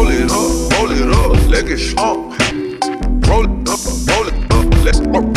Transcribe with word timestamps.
roll 0.00 0.10
it 0.10 0.30
up, 0.30 0.72
roll 0.78 0.90
it 0.90 1.14
up, 1.14 1.50
let 1.50 1.68
it 1.68 1.78
strong. 1.78 2.30
Roll 3.28 3.44
it 3.44 3.68
up, 3.68 3.80
roll 4.08 4.26
it 4.28 4.34
up, 4.50 4.66
let's 4.84 5.00
roll, 5.00 5.28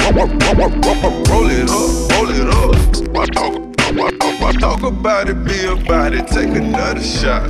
it 1.50 1.70
up, 1.70 2.12
roll 2.12 2.30
it 2.30 2.48
up. 2.50 2.74
Why 3.10 3.26
talk, 3.26 3.54
why, 3.96 4.12
why 4.40 4.52
talk 4.54 4.84
about 4.84 5.30
it, 5.30 5.44
be 5.44 5.66
about 5.66 6.14
it, 6.14 6.28
take 6.28 6.50
another 6.50 7.02
shot. 7.02 7.50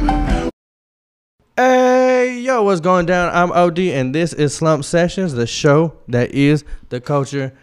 Hey, 1.56 2.40
yo, 2.40 2.64
what's 2.64 2.82
going 2.82 3.06
down? 3.06 3.34
I'm 3.34 3.52
OD, 3.52 3.80
and 3.80 4.16
this 4.16 4.34
is 4.34 4.56
Slumped 4.56 4.86
Sessions, 4.86 5.34
the 5.34 5.46
show 5.46 5.94
that 6.08 6.32
is 6.32 6.66
the 6.90 7.00
culture. 7.00 7.54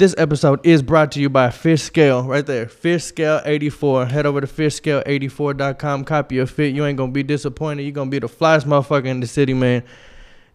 This 0.00 0.14
episode 0.16 0.64
is 0.64 0.80
brought 0.80 1.12
to 1.12 1.20
you 1.20 1.28
by 1.28 1.50
Fish 1.50 1.82
Scale, 1.82 2.22
right 2.22 2.46
there. 2.46 2.66
Fish 2.66 3.04
Scale 3.04 3.42
84. 3.44 4.06
Head 4.06 4.24
over 4.24 4.40
to 4.40 4.46
fishscale84.com. 4.46 6.04
Copy 6.06 6.36
your 6.36 6.46
fit. 6.46 6.74
You 6.74 6.86
ain't 6.86 6.96
gonna 6.96 7.12
be 7.12 7.22
disappointed. 7.22 7.82
You're 7.82 7.92
gonna 7.92 8.08
be 8.08 8.18
the 8.18 8.26
flyest 8.26 8.64
motherfucker 8.64 9.04
in 9.04 9.20
the 9.20 9.26
city, 9.26 9.52
man. 9.52 9.82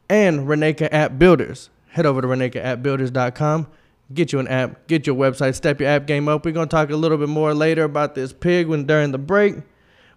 And 0.10 0.48
Reneka 0.48 0.90
App 0.92 1.20
Builders. 1.20 1.70
Head 1.90 2.08
over 2.08 2.24
to 2.24 2.28
RenekaAppBuilders.com. 2.28 3.68
Get 4.16 4.34
you 4.34 4.40
an 4.40 4.48
app. 4.48 4.88
Get 4.88 5.06
your 5.06 5.16
website. 5.16 5.54
Step 5.54 5.80
your 5.80 5.90
app 5.90 6.08
game 6.08 6.28
up. 6.28 6.44
We're 6.44 6.52
gonna 6.52 6.66
talk 6.66 6.90
a 6.90 6.96
little 6.96 7.20
bit 7.20 7.30
more 7.30 7.54
later 7.54 7.84
about 7.84 8.16
this 8.16 8.34
pig 8.34 8.66
when 8.66 8.88
during 8.88 9.12
the 9.12 9.20
break. 9.20 9.58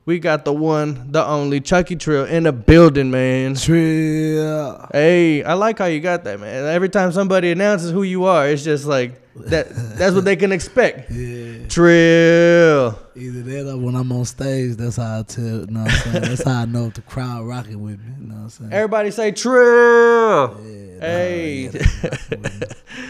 We 0.08 0.18
got 0.18 0.46
the 0.46 0.54
one, 0.54 1.12
the 1.12 1.22
only 1.22 1.60
Chucky 1.60 1.94
Trill 1.94 2.24
in 2.24 2.44
the 2.44 2.52
building, 2.52 3.10
man. 3.10 3.54
Trill. 3.56 4.88
Hey, 4.90 5.42
I 5.44 5.52
like 5.52 5.78
how 5.78 5.84
you 5.84 6.00
got 6.00 6.24
that, 6.24 6.40
man. 6.40 6.64
Every 6.64 6.88
time 6.88 7.12
somebody 7.12 7.50
announces 7.50 7.90
who 7.90 8.04
you 8.04 8.24
are, 8.24 8.48
it's 8.48 8.64
just 8.64 8.86
like 8.86 9.20
that. 9.46 9.68
That's 9.96 10.14
what 10.14 10.24
they 10.24 10.36
can 10.36 10.52
expect. 10.52 11.10
Yeah. 11.18 11.66
Trill. 11.68 12.98
Either 13.14 13.42
that 13.42 13.70
or 13.72 13.76
when 13.78 13.94
I'm 13.94 14.10
on 14.12 14.24
stage, 14.24 14.76
that's 14.76 14.96
how 14.96 15.20
I 15.20 15.22
tell, 15.22 15.42
you 15.44 15.66
know 15.66 15.82
what 15.82 15.92
I'm 15.92 16.12
saying? 16.12 16.22
That's 16.28 16.42
how 16.44 16.62
I 16.62 16.64
know 16.66 16.86
if 16.86 16.94
the 16.94 17.02
crowd 17.02 17.46
rocking 17.46 17.82
with 17.82 17.98
me, 18.00 18.12
you 18.20 18.26
know 18.28 18.34
what 18.36 18.40
I'm 18.42 18.48
saying? 18.50 18.72
Everybody 18.72 19.10
say 19.10 19.32
Trill. 19.32 20.56
Yeah, 20.64 21.00
Hey, 21.00 21.70
nah, 21.72 21.78
yeah, 21.78 21.84
they 22.00 22.36
rocking 22.36 22.42
with 22.42 22.60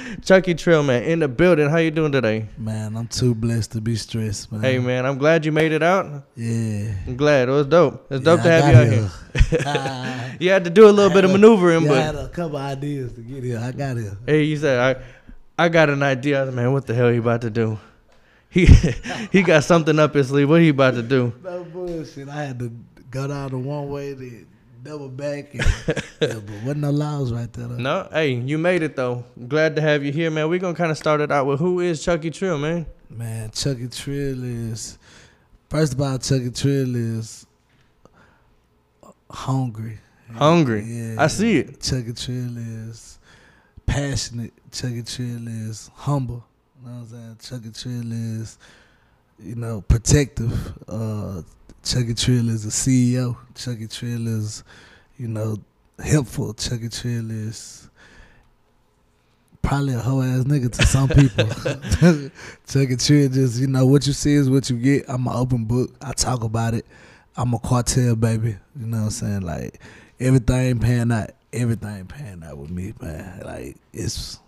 me. 0.08 0.16
Chucky 0.24 0.54
Trill, 0.54 0.82
man, 0.82 1.02
in 1.04 1.18
the 1.20 1.28
building. 1.28 1.68
How 1.70 1.76
you 1.76 1.90
doing 1.90 2.10
today? 2.12 2.46
man, 2.56 2.96
I'm 2.96 3.06
too 3.06 3.34
blessed 3.34 3.72
to 3.72 3.80
be 3.80 3.96
stressed, 3.96 4.50
man. 4.50 4.62
Hey, 4.62 4.78
man, 4.78 5.04
I'm 5.06 5.18
glad 5.18 5.44
you 5.44 5.52
made 5.52 5.72
it 5.72 5.82
out. 5.82 6.24
Yeah. 6.34 6.94
I'm 7.06 7.16
glad. 7.16 7.48
It 7.48 7.52
was 7.52 7.66
dope. 7.66 8.06
It's 8.10 8.24
dope 8.24 8.40
Yeah, 8.44 8.44
to 8.44 8.50
have 8.50 8.92
you 8.92 9.08
got 9.64 9.66
out 9.76 10.20
here. 10.30 10.36
You 10.40 10.50
had 10.50 10.64
to 10.64 10.70
do 10.70 10.88
a 10.88 10.90
little 10.90 11.12
bit 11.12 11.24
of 11.24 11.30
maneuvering, 11.32 11.84
yeah, 11.84 11.90
I 11.90 11.94
but 11.94 12.02
had 12.02 12.14
a 12.16 12.28
couple 12.28 12.56
ideas 12.58 13.12
to 13.14 13.20
get 13.20 13.44
here. 13.44 13.58
I 13.58 13.72
got 13.72 13.96
here. 13.96 14.16
Hey, 14.26 14.42
you 14.44 14.56
said 14.56 14.78
I, 14.78 15.02
I 15.58 15.68
got 15.68 15.90
an 15.90 16.02
idea. 16.02 16.46
Man, 16.46 16.72
what 16.72 16.86
the 16.86 16.94
hell 16.94 17.10
he 17.10 17.18
about 17.18 17.40
to 17.40 17.50
do? 17.50 17.78
He 18.48 18.66
he 19.32 19.42
got 19.42 19.64
something 19.64 19.98
up 19.98 20.14
his 20.14 20.28
sleeve. 20.28 20.48
What 20.48 20.60
he 20.60 20.68
about 20.68 20.94
to 20.94 21.02
do? 21.02 21.32
No 21.42 21.64
bullshit. 21.64 22.28
I 22.28 22.44
had 22.44 22.58
to 22.60 22.70
go 23.10 23.26
down 23.26 23.50
the 23.50 23.58
one 23.58 23.88
way, 23.88 24.14
to 24.14 24.46
double 24.82 25.08
back, 25.08 25.52
and, 25.54 25.62
yeah, 26.20 26.34
but 26.34 26.50
wasn't 26.62 26.78
no 26.78 26.90
laws 26.90 27.32
right 27.32 27.52
there. 27.52 27.66
Though. 27.66 27.76
No, 27.76 28.08
hey, 28.12 28.34
you 28.34 28.58
made 28.58 28.82
it 28.82 28.94
though. 28.94 29.24
Glad 29.48 29.76
to 29.76 29.82
have 29.82 30.04
you 30.04 30.12
here, 30.12 30.30
man. 30.30 30.48
We're 30.48 30.60
gonna 30.60 30.74
kind 30.76 30.90
of 30.90 30.98
start 30.98 31.20
it 31.20 31.32
out 31.32 31.46
with 31.46 31.58
who 31.58 31.80
is 31.80 32.02
Chucky 32.02 32.30
Trill, 32.30 32.58
man. 32.58 32.86
Man, 33.10 33.50
Chucky 33.50 33.88
Trill 33.88 34.44
is 34.44 34.98
first 35.68 35.94
of 35.94 36.00
all, 36.00 36.18
Chucky 36.18 36.50
Trill 36.50 36.94
is 36.94 37.46
hungry. 39.30 39.98
Hungry. 40.34 40.82
Yeah, 40.84 41.16
I 41.18 41.26
see 41.26 41.58
it. 41.58 41.80
Chucky 41.80 42.12
Trill 42.12 42.56
is 42.56 43.17
passionate. 43.88 44.52
Chucky 44.70 45.02
Trill 45.02 45.48
is 45.48 45.90
humble. 45.94 46.44
You 46.80 46.88
know 46.88 46.98
what 46.98 47.00
I'm 47.00 47.06
saying? 47.06 47.36
Chucky 47.40 47.70
Trill 47.72 48.12
is, 48.12 48.58
you 49.42 49.56
know, 49.56 49.80
protective. 49.80 50.52
Uh, 50.86 51.42
Chucky 51.82 52.14
Trill 52.14 52.50
is 52.50 52.64
a 52.64 52.68
CEO. 52.68 53.36
Chucky 53.54 53.88
Trill 53.88 54.28
is, 54.28 54.62
you 55.16 55.26
know, 55.26 55.56
helpful. 55.98 56.54
Chucky 56.54 56.88
Trill 56.88 57.30
is 57.30 57.90
probably 59.62 59.94
a 59.94 59.98
hoe 59.98 60.22
ass 60.22 60.44
nigga 60.44 60.70
to 60.70 60.86
some 60.86 61.08
people. 61.08 61.46
Chucky 62.66 62.96
Trill 62.96 63.28
just, 63.30 63.58
you 63.58 63.66
know, 63.66 63.86
what 63.86 64.06
you 64.06 64.12
see 64.12 64.34
is 64.34 64.48
what 64.48 64.68
you 64.70 64.76
get. 64.76 65.06
I'm 65.08 65.26
an 65.26 65.34
open 65.34 65.64
book. 65.64 65.90
I 66.00 66.12
talk 66.12 66.44
about 66.44 66.74
it. 66.74 66.86
I'm 67.36 67.54
a 67.54 67.58
cartel 67.58 68.16
baby. 68.16 68.56
You 68.78 68.86
know 68.86 68.98
what 68.98 69.04
I'm 69.04 69.10
saying? 69.10 69.40
Like 69.42 69.80
everything 70.20 70.78
pan 70.78 71.10
out. 71.10 71.30
Everything 71.52 72.06
pan 72.06 72.42
out 72.42 72.58
with 72.58 72.70
me, 72.70 72.92
man. 73.00 73.42
Like 73.44 73.76
it's 73.92 74.38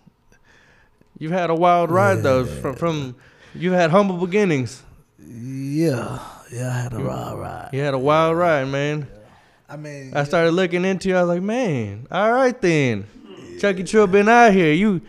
You've 1.21 1.31
had 1.31 1.51
a 1.51 1.55
wild 1.55 1.91
ride 1.91 2.23
though. 2.23 2.45
From 2.45 2.75
from 2.75 3.15
you 3.53 3.73
had 3.73 3.91
humble 3.91 4.17
beginnings. 4.17 4.81
yeah, 5.19 6.19
yeah. 6.51 6.69
I 6.69 6.81
had 6.81 6.93
a 6.93 6.99
wild 6.99 7.39
ride. 7.39 7.69
You 7.73 7.81
had 7.81 7.93
a 7.93 7.99
wild 7.99 8.37
ride, 8.37 8.67
man. 8.67 9.07
I 9.69 9.77
mean, 9.77 10.13
I 10.15 10.23
started 10.23 10.51
looking 10.51 10.83
into 10.83 11.09
you. 11.09 11.15
I 11.15 11.21
was 11.21 11.29
like, 11.29 11.43
man, 11.43 12.07
all 12.11 12.31
right 12.33 12.59
then. 12.59 13.05
Chucky 13.59 13.83
Trill 13.83 14.07
been 14.07 14.27
out 14.27 14.51
here. 14.51 14.73
You 14.73 15.01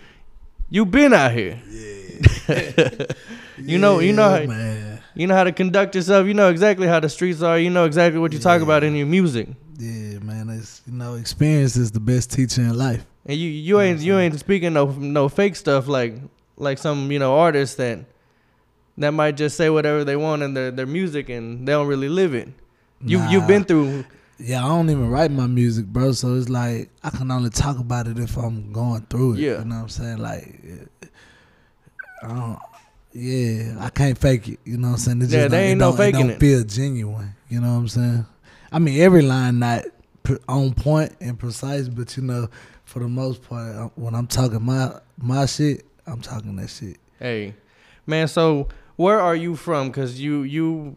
you 0.69 0.85
been 0.85 1.15
out 1.15 1.33
here. 1.33 1.59
Yeah. 1.67 3.07
you 3.59 3.79
know, 3.79 4.01
you 4.01 4.13
know, 4.13 4.35
yeah, 4.35 4.41
how, 4.41 4.47
man. 4.47 4.92
You 5.15 5.27
know 5.27 5.35
how 5.35 5.45
to 5.45 5.53
conduct 5.53 5.95
yourself. 5.95 6.27
You 6.27 6.35
know 6.35 6.51
exactly 6.51 6.87
how 6.87 7.01
the 7.01 7.09
streets 7.09 7.43
are. 7.43 7.59
You 7.59 7.71
know 7.71 7.85
exactly 7.85 8.19
what 8.21 8.33
you 8.33 8.39
talk 8.39 8.63
about 8.63 8.85
in 8.85 8.95
your 8.95 9.07
music. 9.07 9.49
Yeah, 9.79 10.19
man. 10.21 10.49
It's 10.51 10.83
you 10.87 10.93
know, 10.93 11.15
experience 11.15 11.77
is 11.77 11.91
the 11.91 12.01
best 12.01 12.33
teacher 12.33 12.63
in 12.63 12.77
life. 12.77 13.05
And 13.27 13.39
you 13.39 13.49
you 13.49 13.81
ain't 13.81 14.01
you 14.01 14.19
ain't 14.19 14.39
speaking 14.39 14.73
no 14.73 14.87
no 14.87 15.29
fake 15.29 15.57
stuff 15.57 15.87
like 15.89 16.15
like 16.57 16.79
some 16.79 17.11
you 17.13 17.19
know 17.19 17.37
artists 17.39 17.77
that 17.77 18.01
that 18.99 19.13
might 19.13 19.37
just 19.37 19.57
say 19.57 19.71
whatever 19.71 20.05
they 20.05 20.17
want 20.17 20.43
in 20.43 20.55
their 20.55 20.71
their 20.71 20.87
music 20.87 21.29
and 21.29 21.67
they 21.67 21.73
don't 21.73 21.87
really 21.87 22.09
live 22.09 22.35
it. 22.35 22.49
You 23.05 23.21
you've 23.29 23.47
been 23.47 23.65
through 23.65 24.05
Yeah, 24.39 24.65
I 24.65 24.69
don't 24.69 24.91
even 24.91 25.09
write 25.09 25.31
my 25.31 25.47
music, 25.47 25.87
bro. 25.87 26.13
So 26.13 26.35
it's 26.35 26.49
like 26.49 26.91
I 27.05 27.11
can 27.11 27.31
only 27.31 27.51
talk 27.51 27.79
about 27.79 28.09
it 28.09 28.19
if 28.19 28.37
I'm 28.37 28.73
going 28.73 29.03
through 29.03 29.35
it. 29.35 29.39
Yeah. 29.41 29.59
you 29.59 29.65
know 29.65 29.77
what 29.77 29.83
I'm 29.83 29.89
saying? 29.89 30.19
Like, 30.19 30.61
I 32.23 32.29
don't. 32.29 32.59
Yeah, 33.15 33.77
I 33.81 33.91
can't 33.91 34.17
fake 34.17 34.49
it. 34.49 34.61
You 34.65 34.79
know 34.79 34.89
what 34.89 34.95
I'm 34.95 34.99
saying? 35.01 35.23
It 35.23 35.31
Yeah, 35.31 35.49
don't- 35.49 35.55
ain't 35.61 35.73
it 35.73 35.85
no 35.85 35.93
faking 35.93 36.21
it. 36.21 36.25
it. 36.25 36.29
Don't 36.31 36.41
feel 36.41 36.65
genuine. 36.65 37.35
You 37.49 37.61
know 37.61 37.73
what 37.73 37.79
I'm 37.81 37.89
saying? 37.89 38.27
I 38.71 38.79
mean, 38.79 39.01
every 39.01 39.23
line 39.23 39.59
not 39.59 39.85
on 40.49 40.73
point 40.73 41.15
and 41.21 41.39
precise, 41.39 41.89
but 41.89 42.17
you 42.17 42.23
know, 42.23 42.49
for 42.85 43.01
the 43.01 43.09
most 43.09 43.43
part, 43.43 43.75
uh, 43.77 43.89
when 43.97 44.15
I'm 44.15 44.27
talking 44.27 44.63
my 44.63 44.95
my 45.19 45.45
shit, 45.47 45.85
I'm 46.07 46.21
talking 46.21 46.57
that 46.57 46.71
shit. 46.71 46.97
Hey, 47.19 47.55
man. 48.07 48.29
So 48.29 48.69
where 48.97 49.21
are 49.21 49.37
you 49.37 49.57
from? 49.57 49.93
Cause 49.93 50.15
you 50.19 50.43
you 50.43 50.97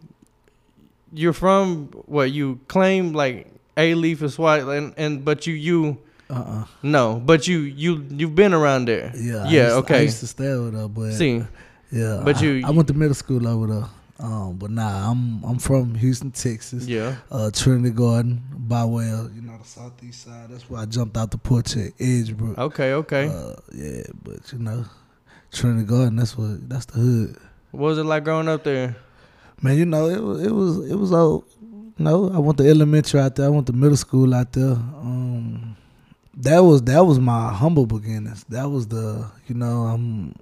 you're 1.13 1.33
from 1.33 1.87
what 2.05 2.31
you 2.31 2.59
claim 2.67 3.13
like 3.13 3.47
Alief 3.77 4.21
is 4.21 4.37
white 4.39 4.63
and 4.63 4.93
and 4.97 5.23
but 5.25 5.45
you 5.47 5.53
you 5.53 5.97
Uh 6.29 6.33
uh 6.33 6.63
no 6.81 7.21
but 7.23 7.47
you 7.47 7.59
you 7.59 8.05
you've 8.09 8.35
been 8.35 8.53
around 8.53 8.85
there. 8.87 9.11
Yeah. 9.15 9.43
I 9.43 9.49
Yeah. 9.49 9.63
used- 9.63 9.73
I 9.75 9.77
okay. 9.79 10.03
used 10.03 10.19
to 10.21 10.27
stay 10.27 10.47
over 10.47 10.71
there, 10.71 10.87
but 10.87 11.13
See. 11.13 11.43
Yeah. 11.91 12.21
but 12.23 12.37
I- 12.37 12.41
you- 12.41 12.65
I, 12.65 12.71
went 12.71 12.87
to 12.89 12.93
middle 12.93 13.15
school 13.15 13.47
over 13.47 13.67
there. 13.67 13.85
Um, 14.17 14.55
but 14.55 14.71
nah, 14.71 15.11
I'm 15.11 15.43
I'm 15.43 15.59
from 15.59 15.93
Houston, 15.95 16.31
Texas. 16.31 16.87
Yeah. 16.87 17.17
uh, 17.31 17.51
Trinity 17.51 17.89
Garden, 17.89 18.41
by 18.57 18.85
way 18.85 19.11
of, 19.11 19.35
you 19.35 19.41
know, 19.41 19.57
the 19.57 19.67
southeast 19.67 20.23
side. 20.23 20.49
That's 20.49 20.69
where 20.69 20.81
I 20.81 20.85
jumped 20.85 21.17
out 21.17 21.31
the 21.31 21.37
porch 21.37 21.75
at 21.75 21.97
Edgebrook. 21.97 22.57
Okay. 22.57 22.93
Okay. 22.93 23.27
Uh, 23.27 23.55
yeah, 23.73 24.03
but 24.23 24.53
you 24.53 24.59
know, 24.59 24.85
Trinity 25.51 25.85
Garden, 25.85 26.15
that's 26.15 26.37
what 26.37 26.69
that's 26.69 26.85
the 26.85 26.93
hood. 26.99 27.37
what 27.71 27.81
was 27.89 27.97
it 27.97 28.05
like 28.05 28.23
growing 28.23 28.47
up 28.47 28.63
there? 28.63 28.95
Man, 29.61 29.77
you 29.77 29.85
know, 29.85 30.07
it 30.07 30.21
was 30.23 30.41
it 30.45 30.51
was 30.51 30.89
it 30.89 30.95
was 30.95 31.11
old. 31.11 31.43
You 31.61 32.03
know, 32.05 32.29
I 32.33 32.39
went 32.39 32.57
to 32.59 32.69
elementary 32.69 33.19
out 33.19 33.35
there. 33.35 33.47
I 33.47 33.49
went 33.49 33.67
to 33.67 33.73
middle 33.73 33.97
school 33.97 34.33
out 34.33 34.53
there. 34.53 34.71
Um, 34.71 35.75
that 36.35 36.59
was 36.59 36.81
that 36.83 37.05
was 37.05 37.19
my 37.19 37.51
humble 37.53 37.85
beginnings. 37.85 38.45
That 38.47 38.69
was 38.69 38.87
the 38.87 39.29
you 39.47 39.55
know 39.55 39.83
I'm 39.83 40.35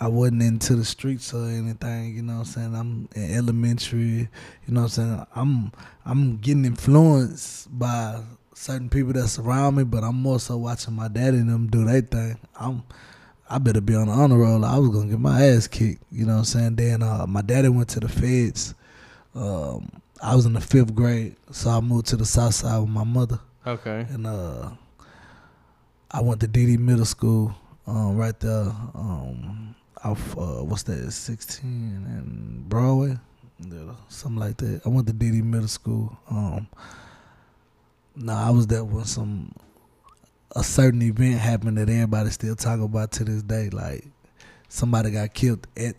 I 0.00 0.08
wasn't 0.08 0.42
into 0.42 0.76
the 0.76 0.84
streets 0.84 1.32
or 1.32 1.48
anything. 1.48 2.14
You 2.16 2.22
know 2.22 2.34
what 2.34 2.38
I'm 2.40 2.44
saying? 2.46 2.74
I'm 2.74 3.08
in 3.14 3.34
elementary. 3.34 3.98
You 3.98 4.28
know 4.68 4.82
what 4.82 4.98
I'm 4.98 5.04
saying? 5.06 5.26
I'm 5.34 5.72
I'm 6.04 6.36
getting 6.38 6.64
influenced 6.64 7.76
by 7.78 8.22
certain 8.54 8.88
people 8.88 9.12
that 9.14 9.28
surround 9.28 9.76
me, 9.76 9.84
but 9.84 10.02
I'm 10.04 10.16
more 10.16 10.40
so 10.40 10.56
watching 10.56 10.94
my 10.94 11.08
daddy 11.08 11.38
and 11.38 11.48
them 11.50 11.68
do 11.68 11.84
their 11.84 12.00
thing. 12.02 12.38
I'm 12.58 12.82
I 13.48 13.58
better 13.58 13.80
be 13.80 13.94
on 13.94 14.08
the 14.08 14.12
honor 14.12 14.38
roll. 14.38 14.64
I 14.64 14.76
was 14.78 14.90
gonna 14.90 15.08
get 15.08 15.20
my 15.20 15.40
ass 15.42 15.66
kicked. 15.68 16.02
You 16.10 16.26
know 16.26 16.32
what 16.34 16.38
I'm 16.40 16.44
saying? 16.44 16.76
Then 16.76 17.02
uh, 17.02 17.26
my 17.26 17.42
daddy 17.42 17.68
went 17.68 17.88
to 17.90 18.00
the 18.00 18.08
feds. 18.08 18.74
Um, 19.34 19.88
I 20.22 20.34
was 20.34 20.46
in 20.46 20.54
the 20.54 20.60
fifth 20.60 20.94
grade, 20.94 21.36
so 21.52 21.70
I 21.70 21.80
moved 21.80 22.06
to 22.08 22.16
the 22.16 22.24
south 22.24 22.54
side 22.54 22.78
with 22.80 22.88
my 22.88 23.04
mother, 23.04 23.38
Okay. 23.66 24.06
and 24.10 24.26
uh, 24.26 24.70
I 26.10 26.22
went 26.22 26.40
to 26.40 26.46
Deady 26.48 26.76
Middle 26.78 27.04
School, 27.04 27.54
um, 27.86 28.16
right 28.16 28.38
there, 28.40 28.72
um, 28.94 29.74
off 30.06 30.36
uh, 30.38 30.62
what's 30.64 30.82
that, 30.84 31.10
16 31.10 31.64
and 31.68 32.68
Broadway, 32.68 33.16
something 34.08 34.38
like 34.38 34.56
that. 34.58 34.82
I 34.84 34.88
went 34.88 35.06
to 35.08 35.12
Deady 35.12 35.42
Middle 35.42 35.68
School. 35.68 36.16
Um, 36.30 36.68
no, 38.14 38.32
I 38.32 38.50
was 38.50 38.66
there 38.66 38.84
when 38.84 39.04
some 39.04 39.52
a 40.54 40.62
certain 40.64 41.02
event 41.02 41.38
happened 41.38 41.76
that 41.78 41.88
everybody 41.90 42.30
still 42.30 42.56
talk 42.56 42.80
about 42.80 43.12
to 43.12 43.24
this 43.24 43.42
day. 43.42 43.68
Like 43.70 44.06
somebody 44.68 45.10
got 45.10 45.34
killed 45.34 45.66
at 45.76 45.96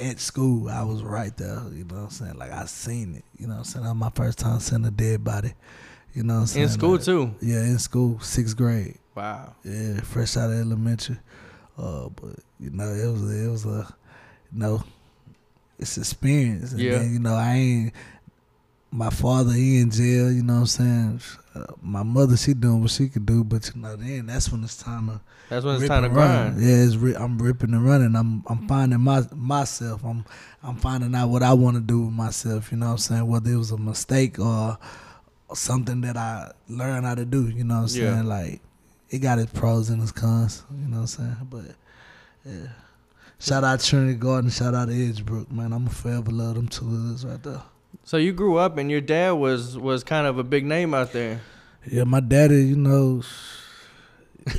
at 0.00 0.18
school. 0.18 0.68
I 0.68 0.82
was 0.82 1.02
right 1.02 1.36
there. 1.36 1.62
You 1.72 1.84
know 1.84 1.96
what 1.96 2.02
I'm 2.04 2.10
saying? 2.10 2.34
Like 2.38 2.50
I 2.50 2.64
seen 2.64 3.14
it. 3.16 3.24
You 3.38 3.46
know 3.46 3.54
what 3.54 3.58
I'm 3.58 3.64
saying? 3.64 3.84
That 3.84 3.90
was 3.92 3.98
my 4.00 4.10
first 4.14 4.38
time 4.38 4.58
seeing 4.60 4.84
a 4.84 4.90
dead 4.90 5.22
body. 5.22 5.54
You 6.12 6.22
know 6.24 6.34
what 6.34 6.40
I'm 6.40 6.46
saying? 6.46 6.64
In 6.64 6.70
school 6.70 6.92
Like, 6.92 7.02
too. 7.04 7.34
Yeah, 7.40 7.60
in 7.62 7.78
school, 7.78 8.18
sixth 8.20 8.56
grade. 8.56 8.98
Wow. 9.14 9.54
Yeah, 9.64 10.00
fresh 10.00 10.36
out 10.36 10.50
of 10.50 10.58
elementary. 10.58 11.18
Uh, 11.76 12.08
but 12.10 12.36
you 12.60 12.70
know, 12.70 12.88
it 12.92 13.06
was 13.10 13.22
it 13.44 13.48
was 13.50 13.64
a 13.66 13.86
you 14.52 14.58
know, 14.58 14.82
it's 15.78 15.98
experience. 15.98 16.72
And 16.72 16.80
Yeah. 16.80 16.98
then, 16.98 17.12
you 17.12 17.18
know, 17.18 17.34
I 17.34 17.54
ain't 17.54 17.92
my 18.90 19.10
father 19.10 19.52
he 19.52 19.80
in 19.80 19.90
jail. 19.90 20.30
You 20.30 20.42
know 20.44 20.54
what 20.54 20.60
I'm 20.60 20.66
saying? 20.66 21.20
Uh, 21.54 21.66
my 21.82 22.02
mother 22.02 22.36
she 22.36 22.54
doing 22.54 22.80
what 22.80 22.90
she 22.90 23.08
could 23.08 23.26
do, 23.26 23.42
but 23.44 23.70
you 23.74 23.80
know, 23.80 23.96
then 23.96 24.26
that's 24.26 24.50
when 24.52 24.62
it's 24.64 24.76
time 24.76 25.08
to 25.08 25.20
That's 25.48 25.64
when 25.64 25.76
it's 25.76 25.88
time 25.88 26.02
to 26.02 26.08
and 26.08 26.16
run. 26.16 26.52
grind. 26.54 26.62
Yeah, 26.62 26.84
it's 26.84 26.96
ri- 26.96 27.16
I'm 27.16 27.38
ripping 27.38 27.74
and 27.74 27.84
running. 27.84 28.14
I'm 28.16 28.44
I'm 28.48 28.66
finding 28.68 29.00
my 29.00 29.22
myself. 29.34 30.04
I'm 30.04 30.24
I'm 30.62 30.76
finding 30.76 31.14
out 31.14 31.28
what 31.28 31.42
I 31.42 31.52
want 31.52 31.76
to 31.76 31.80
do 31.82 32.02
with 32.02 32.12
myself. 32.14 32.70
You 32.72 32.78
know 32.78 32.86
what 32.86 32.92
I'm 32.92 32.98
saying? 32.98 33.26
Whether 33.26 33.52
it 33.52 33.56
was 33.56 33.70
a 33.72 33.78
mistake 33.78 34.38
or 34.38 34.78
something 35.54 36.00
that 36.02 36.16
I 36.16 36.52
learned 36.68 37.06
how 37.06 37.14
to 37.14 37.24
do. 37.24 37.48
You 37.48 37.64
know 37.64 37.82
what 37.82 37.92
I'm 37.94 38.00
Yeah. 38.02 38.14
saying? 38.14 38.26
Like 38.26 38.60
it 39.14 39.18
got 39.20 39.38
its 39.38 39.52
pros 39.52 39.90
and 39.90 40.02
its 40.02 40.12
cons. 40.12 40.64
You 40.70 40.88
know 40.88 40.96
what 40.96 41.00
I'm 41.00 41.06
saying? 41.06 41.36
But 41.50 41.64
yeah. 42.44 42.68
Shout 43.38 43.64
out 43.64 43.80
Trinity 43.80 44.14
Garden. 44.14 44.50
Shout 44.50 44.74
out 44.74 44.88
Edgebrook, 44.88 45.50
man. 45.50 45.72
I'm 45.72 45.86
a 45.86 45.90
forever 45.90 46.30
love 46.30 46.54
them 46.54 46.68
two 46.68 46.86
right 47.26 47.42
there. 47.42 47.62
So 48.04 48.16
you 48.16 48.32
grew 48.32 48.56
up 48.56 48.78
and 48.78 48.90
your 48.90 49.00
dad 49.00 49.32
was 49.32 49.76
was 49.78 50.02
kind 50.04 50.26
of 50.26 50.38
a 50.38 50.44
big 50.44 50.64
name 50.64 50.94
out 50.94 51.12
there. 51.12 51.40
Yeah, 51.90 52.04
my 52.04 52.20
daddy, 52.20 52.64
you 52.64 52.76
know, 52.76 53.22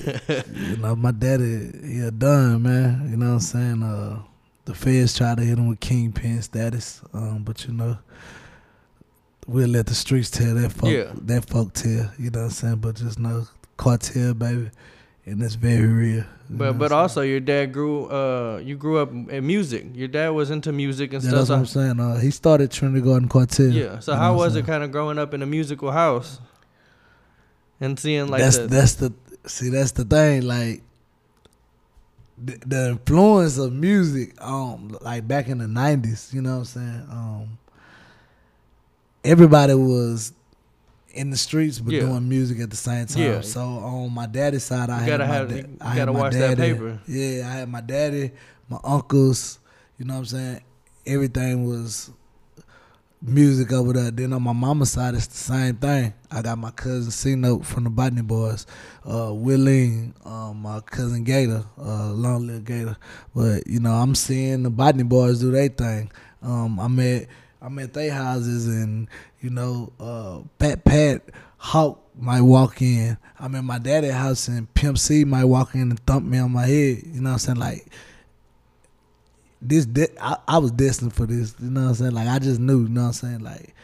you 0.53 0.77
know, 0.77 0.95
my 0.95 1.11
daddy, 1.11 1.71
he 1.83 1.99
a 1.99 2.11
done, 2.11 2.63
man. 2.63 3.07
You 3.09 3.17
know 3.17 3.27
what 3.27 3.33
I'm 3.33 3.39
saying? 3.39 3.83
Uh, 3.83 4.19
the 4.65 4.73
feds 4.73 5.15
tried 5.17 5.37
to 5.37 5.43
hit 5.43 5.57
him 5.57 5.67
with 5.67 5.79
kingpin 5.79 6.41
status, 6.41 7.01
um, 7.13 7.43
but 7.43 7.65
you 7.67 7.73
know, 7.73 7.97
we'll 9.47 9.69
let 9.69 9.85
the 9.87 9.95
streets 9.95 10.29
tell 10.29 10.55
that 10.55 10.71
folk, 10.71 10.89
Yeah. 10.91 11.11
that 11.23 11.47
folk 11.49 11.73
tell. 11.73 12.11
You 12.17 12.31
know 12.31 12.39
what 12.39 12.45
I'm 12.45 12.49
saying? 12.51 12.75
But 12.77 12.95
just 12.95 13.19
know, 13.19 13.45
cartel, 13.77 14.33
baby, 14.33 14.69
and 15.25 15.42
it's 15.42 15.56
very 15.56 15.88
real. 15.88 16.25
But 16.50 16.77
but 16.77 16.92
also 16.92 17.22
your 17.22 17.39
dad 17.39 17.74
grew 17.74 18.06
uh 18.06 18.62
you 18.63 18.75
grew 18.75 19.00
up 19.00 19.12
in 19.12 19.48
music. 19.48 19.86
Your 19.94 20.07
dad 20.07 20.30
was 20.30 20.51
into 20.51 20.72
music 20.72 21.13
and 21.13 21.24
yeah, 21.24 21.30
stuff. 21.30 21.39
that's 21.39 21.50
what 21.50 21.60
I'm 21.60 21.66
saying. 21.66 22.00
Uh, 22.00 22.19
he 22.19 22.30
started 22.30 22.72
Trinity 22.72 23.01
Garden 23.01 23.27
Cartel. 23.27 23.68
yeah. 23.68 24.00
So 24.00 24.16
how 24.16 24.36
was 24.36 24.56
it 24.56 24.66
kind 24.66 24.83
of 24.83 24.92
growing 24.92 25.18
up 25.18 25.33
in 25.33 25.42
a 25.42 25.48
musical 25.48 25.92
house 25.92 26.39
and 27.80 28.00
seeing 28.00 28.27
like 28.27 28.42
that's 28.42 28.57
the, 28.57 28.68
that's 28.68 28.94
the 28.95 29.13
see 29.48 29.69
that's 29.69 29.92
the 29.92 30.06
thing 30.06 30.44
like 30.44 30.81
the, 32.38 32.57
the 32.66 32.89
influence 32.89 33.57
of 33.57 33.74
music 33.74 34.39
um 34.42 34.98
like 35.01 35.27
back 35.27 35.48
in 35.48 35.57
the 35.57 35.66
90s 35.66 36.33
you 36.33 36.42
know 36.42 36.51
what 36.51 36.57
i'm 36.57 36.66
saying 36.66 37.07
um 37.10 37.57
everybody 39.24 39.74
was 39.74 40.33
in 41.15 41.29
the 41.29 41.38
streets 41.38 41.79
but 41.79 41.94
Yeah. 41.94 42.01
doing 42.01 42.27
music 42.29 42.59
at 42.59 42.69
the 42.69 42.75
same 42.75 43.06
time 43.06 43.23
Yeah. 43.23 43.41
so 43.41 43.62
on 43.62 44.13
my 44.13 44.25
daddy's 44.27 44.63
side 44.63 44.89
i 44.89 45.00
had 45.00 45.19
my 45.19 45.25
have- 45.25 45.50
da- 45.50 45.56
you 45.56 45.77
I 45.81 45.89
had 45.94 46.06
my 46.07 46.12
watch 46.12 46.33
that 46.33 46.57
daddy. 46.57 46.73
paper. 46.73 47.00
yeah 47.07 47.47
i 47.50 47.51
had 47.59 47.69
my 47.69 47.81
daddy 47.81 48.31
my 48.69 48.77
uncles 48.83 49.59
you 49.97 50.06
know 50.06 50.13
what 50.15 50.19
i'm 50.19 50.25
saying 50.25 50.62
everything 51.07 51.65
was 51.65 52.12
music 53.21 53.71
over 53.71 53.94
there. 53.94 54.12
Then 54.12 54.33
on 54.33 54.44
my 54.44 54.53
mama's 54.53 54.91
side, 54.91 55.15
it's 55.15 55.27
the 55.27 55.38
same 55.38 55.75
thing. 55.77 56.13
I 56.29 56.41
got 56.41 56.57
my 56.57 56.71
cousin 56.71 57.12
C 57.12 57.35
Note 57.35 57.65
from 57.65 57.85
the 57.85 57.89
Botany 57.89 58.21
Boys, 58.21 58.65
uh, 59.06 59.33
Will-Lean, 59.33 60.13
um, 60.25 60.62
my 60.62 60.79
cousin 60.81 61.23
Gator, 61.23 61.63
uh, 61.79 62.12
Long 62.12 62.45
Little 62.45 62.62
Gator. 62.62 62.97
But 63.33 63.65
you 63.67 63.79
know, 63.79 63.94
I'm 63.94 64.13
seeing 64.15 64.63
the 64.63 64.69
Botany 64.69 65.03
Boys 65.03 65.39
do 65.39 65.51
their 65.51 65.69
thing. 65.69 66.12
Um, 66.44 66.79
I'm 66.79 67.00
at 67.00 67.25
I'm 67.62 67.79
at 67.79 67.94
their 67.94 68.13
houses, 68.13 68.67
and 68.67 69.07
you 69.45 69.51
know, 69.51 69.94
uh, 70.00 70.39
Fat 70.59 70.83
Pat 70.83 71.21
Hawk 71.57 72.01
might 72.18 72.42
walk 72.42 72.81
in. 72.81 73.15
I'm 73.39 73.53
at 73.53 73.63
my 73.63 73.77
daddy's 73.77 74.13
house, 74.13 74.47
and 74.47 74.74
Pimp 74.74 74.97
C 74.97 75.24
might 75.24 75.44
walk 75.45 75.75
in 75.75 75.81
and 75.81 76.00
thump 76.07 76.25
me 76.25 76.39
on 76.39 76.51
my 76.51 76.65
head. 76.65 77.03
You 77.06 77.21
know 77.21 77.30
what 77.30 77.33
I'm 77.33 77.38
saying? 77.39 77.57
Like 77.59 77.86
this 79.62 79.86
de- 79.86 80.19
I, 80.19 80.38
I 80.47 80.57
was 80.57 80.71
destined 80.71 81.13
for 81.13 81.27
this. 81.27 81.53
You 81.59 81.69
know 81.69 81.81
what 81.83 81.88
I'm 81.89 81.94
saying? 81.95 82.12
Like 82.13 82.27
I 82.27 82.39
just 82.39 82.59
knew. 82.59 82.83
You 82.83 82.89
know 82.89 83.01
what 83.01 83.07
I'm 83.07 83.13
saying? 83.13 83.39
Like 83.42 83.75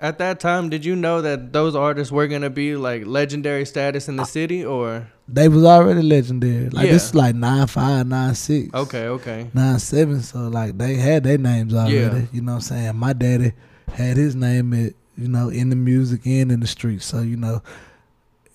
at 0.00 0.18
that 0.18 0.40
time 0.40 0.68
did 0.68 0.84
you 0.84 0.96
know 0.96 1.22
that 1.22 1.52
those 1.52 1.76
artists 1.76 2.10
were 2.12 2.26
gonna 2.26 2.50
be 2.50 2.74
like 2.74 3.06
legendary 3.06 3.64
status 3.64 4.08
in 4.08 4.16
the 4.16 4.24
city 4.24 4.64
or 4.64 5.06
they 5.28 5.48
was 5.48 5.64
already 5.64 6.02
legendary. 6.02 6.70
Like 6.70 6.86
Yeah. 6.86 6.92
this 6.92 7.04
is 7.06 7.14
like 7.14 7.36
nine 7.36 7.68
five, 7.68 8.06
nine 8.08 8.34
six, 8.34 8.74
okay 8.74 9.06
okay 9.06 9.48
nine 9.54 9.78
seven. 9.78 10.22
So 10.22 10.48
like 10.48 10.76
they 10.76 10.94
had 10.96 11.22
their 11.22 11.38
names 11.38 11.72
already. 11.72 11.94
Yeah. 11.94 12.22
You 12.32 12.42
know 12.42 12.52
what 12.52 12.56
I'm 12.56 12.60
saying? 12.62 12.96
My 12.96 13.12
daddy 13.12 13.52
had 13.88 14.16
his 14.16 14.34
name 14.34 14.72
it. 14.72 14.96
You 15.18 15.28
know, 15.28 15.48
in 15.48 15.70
the 15.70 15.76
music 15.76 16.26
and 16.26 16.52
in 16.52 16.60
the 16.60 16.66
streets. 16.66 17.06
So 17.06 17.20
you 17.20 17.36
know, 17.38 17.62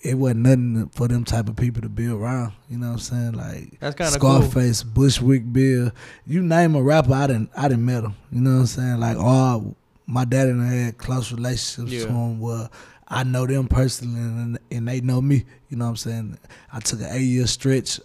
it 0.00 0.14
wasn't 0.16 0.40
nothing 0.40 0.88
for 0.94 1.08
them 1.08 1.24
type 1.24 1.48
of 1.48 1.56
people 1.56 1.82
to 1.82 1.88
be 1.88 2.06
around. 2.06 2.52
You 2.70 2.78
know 2.78 2.86
what 2.88 2.92
I'm 2.94 2.98
saying? 3.00 3.32
Like 3.32 3.80
That's 3.80 3.96
kinda 3.96 4.18
cool. 4.18 4.42
Scarface, 4.42 4.82
Bushwick 4.84 5.52
Bill. 5.52 5.90
You 6.24 6.40
name 6.42 6.76
a 6.76 6.82
rapper, 6.82 7.14
I 7.14 7.26
didn't 7.26 7.50
I 7.56 7.66
didn't 7.68 7.84
met 7.84 8.04
him. 8.04 8.14
You 8.30 8.40
know 8.42 8.52
what 8.54 8.60
I'm 8.60 8.66
saying? 8.66 9.00
Like 9.00 9.16
all 9.16 9.74
my 10.06 10.24
daddy 10.24 10.50
and 10.50 10.62
I 10.62 10.66
had 10.72 10.98
close 10.98 11.32
relationships 11.32 11.90
Yeah. 11.92 12.06
to 12.06 12.12
him 12.12 12.38
where 12.40 12.68
I 13.08 13.24
know 13.24 13.44
them 13.46 13.66
personally 13.66 14.20
and, 14.20 14.58
and 14.70 14.86
they 14.88 15.00
know 15.00 15.20
me. 15.20 15.44
You 15.68 15.76
know 15.78 15.86
what 15.86 15.90
I'm 15.90 15.96
saying? 15.96 16.38
I 16.72 16.78
took 16.78 17.00
an 17.00 17.08
eight 17.10 17.22
year 17.22 17.46
stretch 17.48 18.00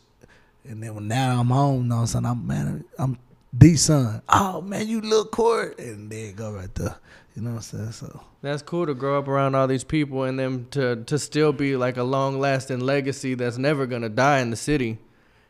and 0.67 0.81
then 0.81 0.95
when 0.95 1.07
now 1.07 1.39
I'm 1.39 1.47
home, 1.47 1.83
you 1.83 1.89
know 1.89 1.95
what 1.97 2.01
I'm 2.01 2.07
saying? 2.07 2.25
I'm 2.25 2.47
man, 2.47 2.85
I'm 2.97 3.17
D 3.55 3.75
son. 3.75 4.21
Oh 4.29 4.61
man, 4.61 4.87
you 4.87 5.01
look 5.01 5.31
court 5.31 5.79
and 5.79 6.09
there 6.11 6.27
you 6.27 6.33
go 6.33 6.51
right 6.51 6.73
there. 6.75 6.95
You 7.35 7.43
know 7.43 7.51
what 7.51 7.55
I'm 7.57 7.61
saying? 7.61 7.91
So 7.91 8.21
that's 8.41 8.61
cool 8.61 8.85
to 8.87 8.93
grow 8.95 9.17
up 9.19 9.27
around 9.27 9.55
all 9.55 9.67
these 9.67 9.83
people 9.83 10.23
and 10.23 10.37
them 10.39 10.67
to 10.71 11.03
to 11.05 11.19
still 11.19 11.53
be 11.53 11.75
like 11.75 11.97
a 11.97 12.03
long 12.03 12.39
lasting 12.39 12.79
legacy 12.79 13.35
that's 13.35 13.57
never 13.57 13.85
gonna 13.85 14.09
die 14.09 14.39
in 14.39 14.49
the 14.49 14.55
city 14.55 14.97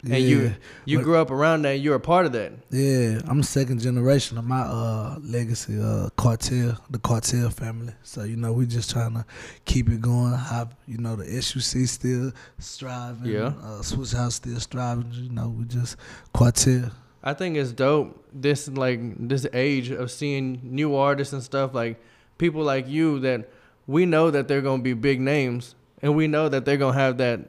and 0.03 0.21
you 0.23 0.41
yeah. 0.43 0.53
you 0.85 0.97
But- 0.99 1.03
grew 1.05 1.17
up 1.17 1.31
around 1.31 1.63
that 1.63 1.79
you're 1.79 1.95
a 1.95 1.99
part 1.99 2.25
of 2.27 2.33
that 2.33 2.51
Yeah, 2.69 3.21
I'm 3.27 3.41
second 3.41 3.79
generation 3.79 4.37
of 4.37 4.45
my 4.45 4.61
uh 4.61 5.17
legacy, 5.23 5.79
uh 5.81 6.09
cartel, 6.17 6.77
the 6.89 6.99
cartel 6.99 7.49
family. 7.49 7.93
So 8.03 8.23
you 8.23 8.35
know, 8.35 8.51
we 8.53 8.67
just 8.67 8.91
trying 8.91 9.13
to 9.15 9.25
keep 9.65 9.89
it 9.89 10.01
going. 10.01 10.33
Have 10.33 10.75
you 10.87 10.97
know 10.97 11.15
the 11.15 11.41
SUC 11.41 11.87
still 11.87 12.31
striving, 12.59 13.31
Yeah. 13.31 13.53
uh, 13.63 13.81
Switch 13.81 14.11
House 14.11 14.35
still 14.35 14.59
striving. 14.59 15.09
You 15.13 15.29
know, 15.29 15.49
we 15.57 15.65
just 15.65 15.95
cartel. 16.33 16.91
I 17.27 17.33
think 17.33 17.57
it's 17.57 17.73
dope 17.73 18.23
this 18.31 18.69
like 18.69 19.01
this 19.27 19.45
age 19.51 19.91
of 19.91 20.09
seeing 20.09 20.61
new 20.63 20.95
artists 20.95 21.33
and 21.33 21.43
stuff 21.43 21.73
like 21.73 21.99
people 22.37 22.63
like 22.63 22.87
you 22.87 23.19
that 23.19 23.49
we 23.85 24.05
know 24.05 24.31
that 24.31 24.47
they're 24.47 24.61
gonna 24.61 24.81
be 24.81 24.93
big 24.93 25.19
names 25.19 25.75
and 26.01 26.15
we 26.15 26.27
know 26.27 26.47
that 26.47 26.63
they're 26.63 26.77
gonna 26.77 26.97
have 26.97 27.17
that 27.17 27.39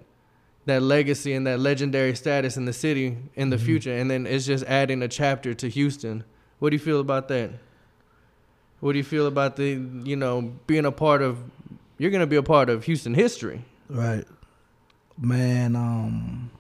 that 0.67 0.83
legacy 0.83 1.33
and 1.33 1.47
that 1.47 1.61
legendary 1.61 2.17
status 2.17 2.57
in 2.57 2.65
the 2.65 2.73
city 2.73 3.19
in 3.37 3.51
the 3.51 3.57
Mhm. 3.57 3.61
future 3.69 3.95
and 3.97 4.11
then 4.11 4.27
it's 4.27 4.47
just 4.47 4.65
adding 4.65 5.01
a 5.01 5.07
chapter 5.09 5.55
to 5.55 5.69
Houston. 5.69 6.25
What 6.59 6.71
do 6.71 6.75
you 6.75 6.81
feel 6.81 6.99
about 6.99 7.29
that? 7.29 7.51
What 8.81 8.93
do 8.95 8.99
you 8.99 9.05
feel 9.05 9.29
about 9.29 9.55
the 9.55 9.81
you 10.03 10.17
know 10.17 10.55
being 10.67 10.87
a 10.87 10.93
part 10.93 11.23
of 11.23 11.39
you're 11.99 12.11
gonna 12.11 12.27
be 12.27 12.37
a 12.37 12.43
part 12.43 12.69
of 12.69 12.83
Houston 12.85 13.15
history. 13.15 13.65
Right, 13.89 14.25
man. 15.17 15.77
Um, 15.77 16.51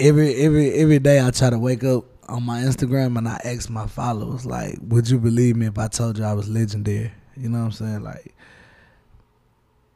every 0.00 0.34
every 0.36 0.72
every 0.72 0.98
day 0.98 1.24
I 1.24 1.30
try 1.30 1.50
to 1.50 1.58
wake 1.58 1.84
up 1.84 2.04
on 2.28 2.42
my 2.42 2.60
Instagram 2.60 3.18
and 3.18 3.28
I 3.28 3.40
ask 3.44 3.68
my 3.68 3.86
followers 3.86 4.46
like, 4.46 4.78
"Would 4.82 5.10
you 5.10 5.18
believe 5.18 5.56
me 5.56 5.66
if 5.66 5.78
I 5.78 5.88
told 5.88 6.18
you 6.18 6.24
I 6.24 6.32
was 6.32 6.48
legendary?" 6.48 7.12
You 7.36 7.50
know 7.50 7.58
what 7.58 7.64
I'm 7.66 7.72
saying? 7.72 8.02
Like, 8.02 8.34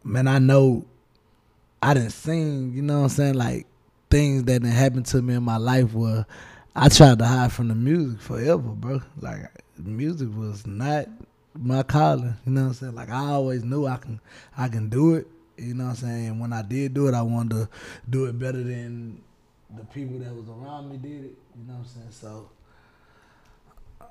man, 0.05 0.29
I 0.29 0.39
know 0.39 0.85
I 1.83 1.95
didn't 1.95 2.11
seen. 2.11 2.75
You 2.75 2.83
know 2.83 2.99
what 2.99 3.05
I'm 3.05 3.09
saying? 3.09 3.35
Like 3.35 3.67
things 4.11 4.45
that 4.45 4.61
didn't 4.61 4.73
happen 4.77 5.03
to 5.05 5.23
me 5.23 5.35
in 5.35 5.43
my 5.43 5.57
life 5.57 5.95
where 5.95 6.27
I 6.77 6.89
tried 6.89 7.19
to 7.19 7.27
hide 7.27 7.53
from 7.53 7.69
the 7.69 7.75
music 7.75 8.21
forever, 8.21 8.59
bro. 8.59 9.01
Like 9.21 9.51
music 9.79 10.29
was 10.37 10.67
not 10.67 11.07
my 11.55 11.83
calling. 11.83 12.35
You 12.45 12.53
know 12.53 12.63
what 12.63 12.69
I'm 12.69 12.75
saying? 12.75 12.95
Like 12.95 13.11
I 13.11 13.27
always 13.27 13.65
knew 13.65 13.87
I 13.87 13.97
can 13.97 14.21
I 14.57 14.69
can 14.69 14.91
do 14.91 15.15
it. 15.15 15.27
You 15.57 15.73
know 15.75 15.85
what 15.85 15.91
I'm 15.91 15.97
saying? 15.97 16.27
And 16.27 16.41
when 16.41 16.53
I 16.53 16.63
did 16.63 16.95
do 16.95 17.07
it, 17.07 17.15
I 17.15 17.23
wanted 17.23 17.51
to 17.51 17.69
do 18.11 18.27
it 18.27 18.39
better 18.39 18.63
than 18.63 19.23
the 19.77 19.85
people 19.87 20.19
that 20.19 20.35
was 20.35 20.49
around 20.49 20.91
me 20.91 20.97
did 20.97 21.25
it. 21.25 21.39
You 21.57 21.67
know 21.67 21.75
what 21.75 21.81
I'm 21.81 21.85
saying? 21.85 22.11
So 22.11 22.51
uh, 24.01 24.05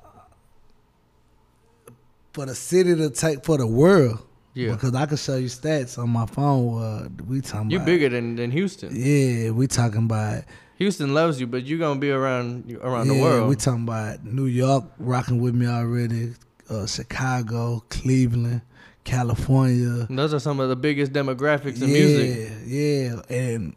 for 2.33 2.45
the 2.45 2.55
city 2.55 2.95
to 2.95 3.09
take 3.09 3.43
for 3.43 3.57
the 3.57 3.67
world. 3.67 4.25
Yeah. 4.55 4.73
Because 4.73 4.93
I 4.93 5.07
can 5.07 5.17
show 5.17 5.37
you 5.37 5.47
stats 5.47 5.97
on 5.97 6.11
my 6.11 6.27
phone. 6.27 6.79
Uh, 6.79 7.09
we 7.27 7.41
talking 7.41 7.71
You 7.71 7.77
about 7.77 7.87
bigger 7.87 8.09
than, 8.09 8.35
than 8.35 8.51
Houston. 8.51 8.91
Yeah, 8.93 9.49
we 9.49 9.65
talking 9.65 10.03
about 10.03 10.43
Houston 10.75 11.13
loves 11.13 11.39
you, 11.39 11.47
but 11.47 11.63
you're 11.63 11.79
gonna 11.79 11.99
be 11.99 12.11
around 12.11 12.71
around 12.81 13.07
the 13.07 13.19
world. 13.19 13.49
We 13.49 13.55
talking 13.55 13.83
about 13.83 14.23
New 14.23 14.45
York 14.45 14.85
rocking 14.99 15.41
with 15.41 15.55
me 15.55 15.65
already. 15.67 16.33
Uh, 16.69 16.85
Chicago, 16.85 17.83
Cleveland, 17.89 18.61
California. 19.03 20.05
And 20.07 20.17
those 20.17 20.33
are 20.33 20.39
some 20.39 20.59
of 20.59 20.69
the 20.69 20.75
biggest 20.75 21.13
demographics 21.13 21.81
in 21.81 21.89
yeah, 21.89 21.93
music. 21.93 22.51
Yeah, 22.65 23.15
yeah. 23.15 23.35
and 23.35 23.75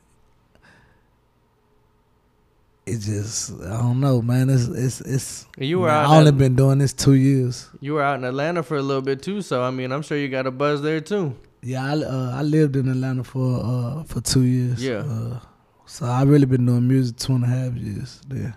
it 2.87 2.99
just 2.99 3.53
I 3.63 3.79
don't 3.79 4.01
know, 4.01 4.23
man. 4.23 4.49
It's 4.49 4.67
it's 4.69 5.01
it's. 5.01 5.47
You 5.59 5.81
were 5.81 5.89
man, 5.89 6.05
out 6.05 6.11
I 6.11 6.17
only 6.19 6.29
at- 6.29 6.39
been 6.39 6.55
doing 6.57 6.79
this 6.79 6.93
two 6.93 7.15
years. 7.15 7.69
You 7.81 7.95
were 7.95 8.03
out 8.03 8.19
in 8.19 8.25
Atlanta 8.25 8.63
for 8.63 8.77
a 8.77 8.83
little 8.83 9.03
bit 9.03 9.23
too, 9.23 9.43
so 9.43 9.63
I 9.63 9.71
mean, 9.71 9.93
I'm 9.93 10.03
sure 10.03 10.17
you 10.17 10.29
got 10.29 10.47
a 10.47 10.51
buzz 10.51 10.83
there 10.83 11.01
too. 11.01 11.35
Yeah, 11.63 11.85
I 11.85 11.97
uh, 11.99 12.31
I 12.37 12.43
lived 12.43 12.77
in 12.77 12.89
Atlanta 12.89 13.25
for 13.25 13.61
uh 13.65 14.05
for 14.05 14.21
two 14.21 14.43
years. 14.43 14.83
Yeah. 14.83 14.99
Uh, 14.99 15.41
so 15.87 16.07
I 16.07 16.23
really 16.23 16.47
been 16.47 16.65
doing 16.67 16.87
music 16.87 17.17
two 17.17 17.35
and 17.35 17.45
a 17.45 17.49
half 17.49 17.75
years 17.75 18.21
there. 18.29 18.55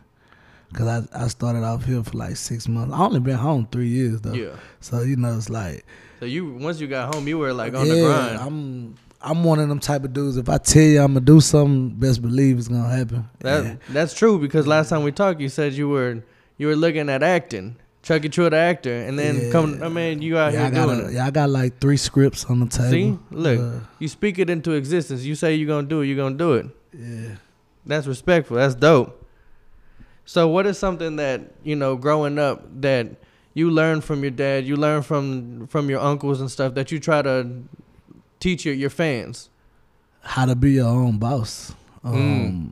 Cause 0.73 0.87
I 0.87 1.23
I 1.23 1.27
started 1.27 1.63
off 1.63 1.85
here 1.85 2.03
for 2.03 2.15
like 2.15 2.35
six 2.37 2.67
months. 2.67 2.93
I 2.93 2.99
only 2.99 3.19
been 3.19 3.37
home 3.37 3.67
three 3.71 3.87
years 3.87 4.21
though. 4.21 4.33
Yeah. 4.33 4.55
So 4.79 5.01
you 5.01 5.15
know 5.15 5.35
it's 5.35 5.49
like 5.49 5.83
So 6.19 6.25
you 6.25 6.53
once 6.53 6.79
you 6.79 6.85
got 6.87 7.15
home, 7.15 7.27
you 7.27 7.39
were 7.39 7.53
like 7.53 7.73
on 7.73 7.87
yeah, 7.87 7.93
the 7.95 8.01
grind. 8.01 8.37
I'm 8.39 8.95
I'm 9.21 9.43
one 9.43 9.59
of 9.59 9.67
them 9.67 9.79
type 9.79 10.03
of 10.05 10.13
dudes. 10.13 10.37
If 10.37 10.47
I 10.49 10.57
tell 10.57 10.81
you 10.81 11.01
I'm 11.01 11.13
gonna 11.13 11.25
do 11.25 11.41
something, 11.41 11.89
best 11.89 12.21
believe 12.21 12.57
it's 12.57 12.67
gonna 12.69 12.87
happen. 12.89 13.25
That 13.39 13.65
And- 13.65 13.79
that's 13.89 14.13
true 14.13 14.39
because 14.39 14.65
last 14.67 14.89
time 14.89 15.03
we 15.03 15.11
talked, 15.11 15.41
you 15.41 15.49
said 15.49 15.73
you 15.73 15.89
were 15.89 16.23
you 16.57 16.67
were 16.67 16.75
looking 16.75 17.09
at 17.09 17.23
acting, 17.23 17.75
Chucky 18.03 18.27
Trill 18.29 18.49
the 18.49 18.57
actor, 18.57 18.93
and 18.93 19.17
then 19.19 19.39
Yeah. 19.45 19.51
come. 19.51 19.81
I 19.83 19.89
mean, 19.89 20.21
you 20.21 20.37
out 20.37 20.53
yeah, 20.53 20.69
here 20.69 20.85
doing 20.85 20.99
a, 21.01 21.07
it. 21.07 21.13
yeah, 21.13 21.25
I 21.25 21.31
got 21.31 21.49
like 21.49 21.79
three 21.79 21.97
scripts 21.97 22.45
on 22.45 22.59
the 22.61 22.65
table. 22.67 22.89
See, 22.91 23.17
look, 23.31 23.59
Uh, 23.59 23.79
you 23.99 24.07
speak 24.07 24.39
it 24.39 24.49
into 24.49 24.71
existence. 24.73 25.23
You 25.23 25.35
say 25.35 25.55
you're 25.55 25.67
gonna 25.67 25.87
do 25.87 26.01
it, 26.01 26.07
you're 26.07 26.17
gonna 26.17 26.35
do 26.35 26.53
it. 26.53 26.67
yeah. 26.97 27.35
That's 27.85 28.07
respectful. 28.07 28.57
That's 28.57 28.75
dope. 28.75 29.25
So, 30.25 30.47
what 30.47 30.65
is 30.67 30.77
something 30.77 31.15
that 31.17 31.41
you 31.63 31.75
know 31.75 31.95
growing 31.95 32.37
up 32.39 32.67
that 32.81 33.07
you 33.53 33.69
learned 33.69 34.03
from 34.03 34.21
your 34.21 34.31
dad, 34.31 34.65
you 34.65 34.75
learned 34.75 35.05
from 35.05 35.67
from 35.67 35.89
your 35.89 35.99
uncles 35.99 36.39
and 36.39 36.49
stuff 36.51 36.75
that 36.75 36.91
you 36.91 36.99
try 36.99 37.21
to 37.21 37.47
teach 38.39 38.65
your 38.65 38.75
your 38.75 38.89
fans? 38.89 39.49
how 40.21 40.45
to 40.45 40.53
be 40.55 40.71
your 40.73 40.87
own 40.87 41.17
boss. 41.17 41.73
Um, 42.03 42.13
Mm. 42.13 42.71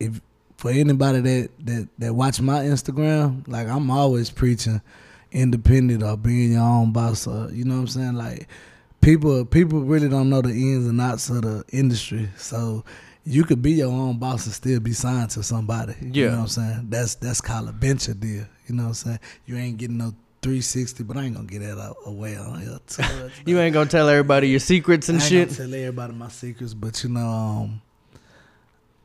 If 0.00 0.20
for 0.56 0.70
anybody 0.70 1.20
that 1.20 1.50
that 1.66 1.88
that 1.98 2.14
watch 2.14 2.40
my 2.40 2.60
Instagram, 2.64 3.46
like 3.46 3.68
I'm 3.68 3.90
always 3.90 4.30
preaching 4.30 4.80
independent 5.30 6.02
or 6.02 6.16
being 6.16 6.52
your 6.52 6.62
own 6.62 6.92
boss. 6.92 7.26
Or, 7.26 7.50
you 7.52 7.64
know 7.64 7.74
what 7.74 7.80
I'm 7.82 7.86
saying? 7.88 8.14
Like 8.14 8.48
people 9.00 9.44
people 9.44 9.80
really 9.80 10.08
don't 10.08 10.28
know 10.30 10.42
the 10.42 10.50
ins 10.50 10.86
and 10.86 11.00
outs 11.00 11.28
of 11.30 11.42
the 11.42 11.64
industry, 11.72 12.28
so. 12.36 12.84
You 13.24 13.44
could 13.44 13.62
be 13.62 13.70
your 13.74 13.92
own 13.92 14.18
boss 14.18 14.46
and 14.46 14.52
still 14.52 14.80
be 14.80 14.92
signed 14.92 15.30
to 15.30 15.44
somebody. 15.44 15.94
You 16.00 16.10
Yeah. 16.24 16.30
know 16.30 16.36
what 16.38 16.42
I'm 16.42 16.48
saying? 16.48 16.86
That's 16.90 17.14
that's 17.14 17.40
called 17.40 17.68
a 17.68 17.72
venture 17.72 18.14
deal. 18.14 18.46
You 18.66 18.74
know 18.74 18.82
what 18.82 18.88
I'm 18.88 18.94
saying? 18.94 19.18
You 19.46 19.56
ain't 19.58 19.76
getting 19.76 19.98
no 19.98 20.12
360, 20.42 21.04
but 21.04 21.16
I 21.16 21.24
ain't 21.24 21.36
gonna 21.36 21.46
get 21.46 21.60
that 21.60 21.94
away 22.04 22.36
on 22.36 22.60
here. 22.60 22.78
too 22.86 23.02
much, 23.22 23.32
You 23.46 23.60
ain't 23.60 23.72
gonna 23.72 23.88
tell 23.88 24.08
everybody 24.08 24.48
your 24.48 24.58
secrets 24.60 25.08
and 25.08 25.18
I 25.18 25.22
ain't 25.22 25.28
shit. 25.30 25.48
gonna 25.48 25.68
tell 25.70 25.74
everybody 25.74 26.12
my 26.14 26.28
secrets, 26.28 26.74
but 26.74 27.02
you 27.04 27.10
know, 27.10 27.20
um, 27.28 27.82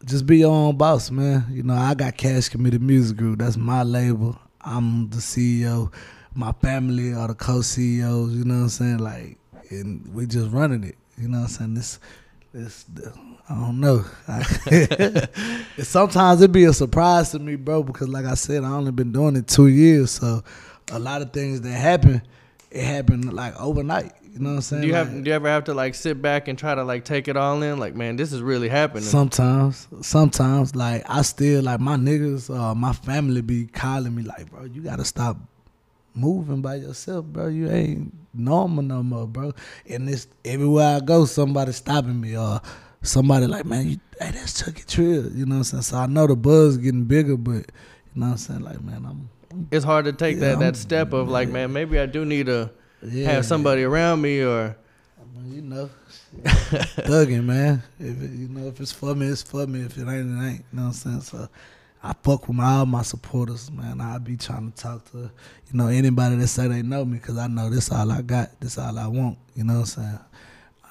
just 0.05 0.25
be 0.25 0.39
your 0.39 0.51
own 0.51 0.77
boss, 0.77 1.11
man. 1.11 1.45
You 1.51 1.61
know, 1.63 1.75
I 1.75 1.93
got 1.93 2.17
Cash 2.17 2.49
Committed 2.49 2.81
Music 2.81 3.17
Group. 3.17 3.39
That's 3.39 3.55
my 3.57 3.83
label. 3.83 4.37
I'm 4.61 5.09
the 5.09 5.17
CEO. 5.17 5.93
My 6.33 6.51
family 6.53 7.13
are 7.13 7.27
the 7.27 7.35
co-CEOs. 7.35 8.33
You 8.33 8.43
know 8.43 8.55
what 8.55 8.61
I'm 8.61 8.69
saying? 8.69 8.97
Like, 8.97 9.37
and 9.69 10.07
we 10.13 10.25
just 10.25 10.51
running 10.51 10.83
it. 10.83 10.95
You 11.19 11.27
know 11.29 11.39
what 11.41 11.43
I'm 11.45 11.49
saying? 11.49 11.73
This, 11.75 11.99
this, 12.53 12.85
I 13.49 13.53
don't 13.55 13.79
know. 13.79 14.05
Sometimes 15.83 16.41
it'd 16.41 16.51
be 16.51 16.65
a 16.65 16.73
surprise 16.73 17.31
to 17.31 17.39
me, 17.39 17.55
bro, 17.55 17.83
because 17.83 18.07
like 18.09 18.25
I 18.25 18.33
said, 18.35 18.63
I 18.63 18.69
only 18.71 18.91
been 18.91 19.11
doing 19.11 19.35
it 19.35 19.47
two 19.47 19.67
years, 19.67 20.11
so 20.11 20.43
a 20.91 20.99
lot 20.99 21.21
of 21.21 21.31
things 21.33 21.61
that 21.61 21.71
happen, 21.71 22.21
it 22.71 22.83
happened 22.83 23.33
like 23.33 23.59
overnight. 23.59 24.13
You 24.33 24.39
know 24.43 24.49
what 24.51 24.55
I'm 24.57 24.61
saying? 24.61 24.81
Do 24.83 24.87
you 24.87 24.93
have 24.93 25.11
Like- 25.13 25.23
do 25.23 25.29
you 25.29 25.35
ever 25.35 25.47
have 25.47 25.63
to 25.65 25.73
like 25.73 25.95
sit 25.95 26.21
back 26.21 26.47
and 26.47 26.57
try 26.59 26.75
to 26.75 26.83
like 26.83 27.05
take 27.05 27.27
it 27.27 27.35
all 27.35 27.61
in? 27.63 27.79
Like, 27.79 27.95
man, 27.95 28.17
this 28.17 28.31
is 28.31 28.41
really 28.41 28.69
happening. 28.69 29.03
Sometimes, 29.03 29.87
sometimes, 30.01 30.75
like 30.75 31.03
I 31.09 31.23
still 31.23 31.63
like 31.63 31.79
my 31.79 31.95
niggas, 31.95 32.55
uh, 32.55 32.75
my 32.75 32.93
family 32.93 33.41
be 33.41 33.65
calling 33.65 34.13
me 34.15 34.23
like, 34.23 34.49
bro, 34.51 34.65
you 34.65 34.81
gotta 34.81 35.05
stop 35.05 35.37
moving 36.13 36.61
by 36.61 36.75
yourself, 36.75 37.25
bro. 37.25 37.47
You 37.47 37.69
ain't 37.69 38.13
normal 38.33 38.83
no 38.83 39.01
more, 39.01 39.27
bro. 39.27 39.53
And 39.89 40.07
it's 40.09 40.27
everywhere 40.45 40.97
I 40.97 40.99
go, 40.99 41.25
somebody 41.25 41.71
stopping 41.71 42.19
me 42.21 42.37
or 42.37 42.61
somebody 43.01 43.47
like, 43.47 43.65
man, 43.65 43.87
you, 43.89 43.97
hey, 44.19 44.31
that's 44.31 44.63
Chucky 44.63 44.83
Trill. 44.87 45.31
You 45.31 45.45
know 45.45 45.55
what 45.55 45.59
I'm 45.59 45.63
saying? 45.63 45.83
So 45.83 45.97
I 45.97 46.05
know 46.07 46.27
the 46.27 46.35
buzz 46.35 46.77
getting 46.77 47.05
bigger, 47.05 47.37
but 47.37 47.53
you 47.53 47.63
know 48.15 48.27
what 48.27 48.31
I'm 48.33 48.37
saying? 48.37 48.61
Like, 48.61 48.81
man, 48.83 49.05
I'm 49.07 49.29
it's 49.71 49.85
hard 49.85 50.05
to 50.05 50.13
take 50.13 50.35
Yeah, 50.37 50.49
that 50.55 50.59
that 50.59 50.75
step 50.75 51.13
of 51.13 51.29
like, 51.29 51.49
man, 51.49 51.73
maybe 51.73 51.99
I 51.99 52.05
do 52.05 52.25
need 52.25 52.47
to 52.47 52.69
yeah, 53.01 53.31
have 53.31 53.45
somebody 53.45 53.83
around 53.83 54.21
me 54.21 54.41
or 54.41 54.75
I 55.19 55.39
mean, 55.39 55.53
you 55.53 55.61
know, 55.61 55.89
thugging, 56.43 57.45
man. 57.45 57.83
If 57.99 58.21
it, 58.21 58.31
you 58.31 58.47
know, 58.49 58.67
if 58.67 58.79
it's 58.79 58.91
for 58.91 59.15
me, 59.15 59.27
it's 59.27 59.41
for 59.41 59.65
me. 59.67 59.81
If 59.81 59.97
it 59.97 60.01
ain't, 60.01 60.09
it 60.41 60.45
ain't. 60.45 60.65
You 60.71 60.79
know 60.79 60.81
what 60.83 60.87
I'm 60.87 60.93
saying? 60.93 61.21
So 61.21 61.47
I 62.03 62.13
fuck 62.23 62.47
with 62.47 62.57
my, 62.57 62.65
all 62.73 62.85
my 62.85 63.01
supporters, 63.01 63.71
man. 63.71 64.01
I 64.01 64.17
be 64.17 64.37
trying 64.37 64.71
to 64.71 64.77
talk 64.77 65.09
to, 65.11 65.17
you 65.17 65.73
know, 65.73 65.87
anybody 65.87 66.35
that 66.37 66.47
say 66.47 66.67
they 66.67 66.81
know 66.81 67.05
me, 67.05 67.19
cause 67.19 67.37
I 67.37 67.47
know 67.47 67.69
this 67.69 67.91
all 67.91 68.11
I 68.11 68.21
got. 68.21 68.59
This 68.59 68.77
all 68.77 68.97
I 68.97 69.07
want. 69.07 69.37
You 69.55 69.63
know 69.63 69.73
what 69.73 69.79
I'm 69.79 69.85
saying? 69.85 70.19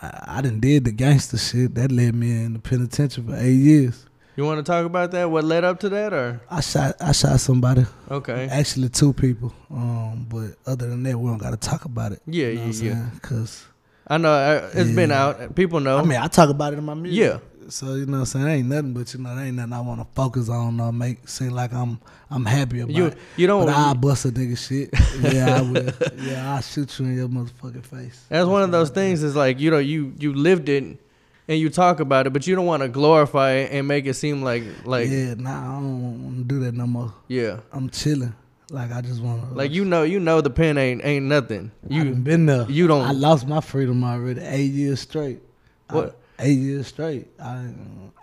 I, 0.02 0.24
I 0.26 0.40
done 0.42 0.60
did 0.60 0.84
the 0.84 0.92
gangster 0.92 1.38
shit 1.38 1.74
that 1.76 1.92
led 1.92 2.14
me 2.14 2.30
in 2.44 2.54
the 2.54 2.58
penitentiary 2.58 3.24
for 3.24 3.36
eight 3.36 3.54
years. 3.54 4.05
You 4.36 4.44
want 4.44 4.58
to 4.64 4.70
talk 4.70 4.84
about 4.86 5.10
that? 5.12 5.30
What 5.30 5.44
led 5.44 5.64
up 5.64 5.80
to 5.80 5.88
that 5.88 6.12
or 6.12 6.40
I 6.50 6.60
shot, 6.60 6.96
I 7.00 7.12
shot 7.12 7.40
somebody. 7.40 7.84
okay? 8.10 8.48
Actually, 8.50 8.88
two 8.90 9.12
people. 9.12 9.52
Um, 9.70 10.26
but 10.28 10.56
other 10.70 10.88
than 10.88 11.02
that, 11.04 11.18
we 11.18 11.28
don't 11.28 11.38
gotta 11.38 11.56
talk 11.56 11.84
about 11.84 12.12
it. 12.12 12.20
Yeah, 12.26 12.48
you 12.48 12.58
know 12.58 12.66
yeah, 12.66 12.92
yeah. 12.92 13.06
Cause 13.22 13.64
I 14.06 14.18
know 14.18 14.30
uh, 14.32 14.70
it's 14.74 14.90
been 14.90 15.10
out. 15.10 15.54
People 15.54 15.80
know. 15.80 15.98
I 15.98 16.02
mean, 16.02 16.18
I 16.20 16.28
talk 16.28 16.48
about 16.50 16.72
it 16.72 16.78
in 16.78 16.84
my 16.84 16.94
music. 16.94 17.18
Yeah. 17.18 17.38
So 17.68 17.94
you 17.94 18.06
know, 18.06 18.12
what 18.12 18.18
I'm 18.18 18.24
saying, 18.26 18.46
it 18.46 18.50
ain't 18.52 18.68
nothing, 18.68 18.92
but 18.94 19.12
you 19.12 19.18
know, 19.20 19.34
there 19.34 19.44
ain't 19.44 19.56
nothing 19.56 19.72
I 19.72 19.80
want 19.80 20.00
to 20.00 20.06
focus 20.14 20.48
on 20.48 20.78
or 20.78 20.92
make 20.92 21.28
seem 21.28 21.50
like 21.50 21.72
I'm 21.72 21.98
I'm 22.30 22.44
happy 22.44 22.78
about. 22.80 22.94
you 22.94 23.12
you 23.36 23.48
don't. 23.48 23.66
but 23.66 23.74
I 23.74 23.92
bust 23.94 24.24
a 24.24 24.28
nigga 24.28 24.56
shit. 24.56 24.90
Yeah, 25.34 25.56
I 25.56 25.62
will. 25.62 25.90
Yeah, 26.22 26.54
I'll 26.54 26.62
shoot 26.62 26.96
you 27.00 27.06
in 27.06 27.16
your 27.16 27.28
motherfucking 27.28 27.84
face. 27.84 28.24
That's 28.28 28.46
one 28.46 28.62
of 28.62 28.70
those 28.70 28.90
things. 28.90 29.24
Is 29.24 29.34
like 29.34 29.58
you 29.58 29.72
know 29.72 29.78
you 29.78 30.12
you 30.18 30.32
lived 30.32 30.68
it, 30.68 31.00
and 31.48 31.58
you 31.58 31.70
talk 31.70 32.00
about 32.00 32.26
it, 32.26 32.32
but 32.32 32.46
you 32.46 32.54
don't 32.56 32.66
want 32.66 32.82
to 32.82 32.88
glorify 32.88 33.52
it 33.52 33.72
and 33.72 33.86
make 33.86 34.06
it 34.06 34.14
seem 34.14 34.42
like 34.42 34.64
like 34.84 35.08
yeah. 35.08 35.34
nah, 35.34 35.76
I 35.78 35.80
don't 35.80 36.24
want 36.24 36.36
to 36.38 36.44
do 36.44 36.60
that 36.60 36.74
no 36.74 36.86
more. 36.86 37.14
Yeah, 37.28 37.60
I'm 37.72 37.88
chilling. 37.90 38.34
Like 38.70 38.90
I 38.92 39.00
just 39.00 39.20
want 39.22 39.48
to. 39.48 39.54
Like 39.54 39.70
you 39.70 39.84
know 39.84 40.02
you 40.02 40.18
know 40.18 40.40
the 40.40 40.50
pen 40.50 40.76
ain't 40.78 41.04
ain't 41.04 41.26
nothing. 41.26 41.70
you 41.88 42.02
You 42.04 42.14
been 42.14 42.46
there. 42.46 42.66
you 42.68 42.86
don't- 42.88 43.06
I 43.06 43.12
lost 43.12 43.46
my 43.46 43.60
freedom 43.60 44.02
already. 44.02 44.40
Eight 44.40 44.72
years 44.72 45.00
straight. 45.00 45.40
I- 45.88 45.94
What? 45.94 46.20
eight 46.40 46.58
years 46.58 46.88
straight. 46.88 47.28
I 47.40 47.68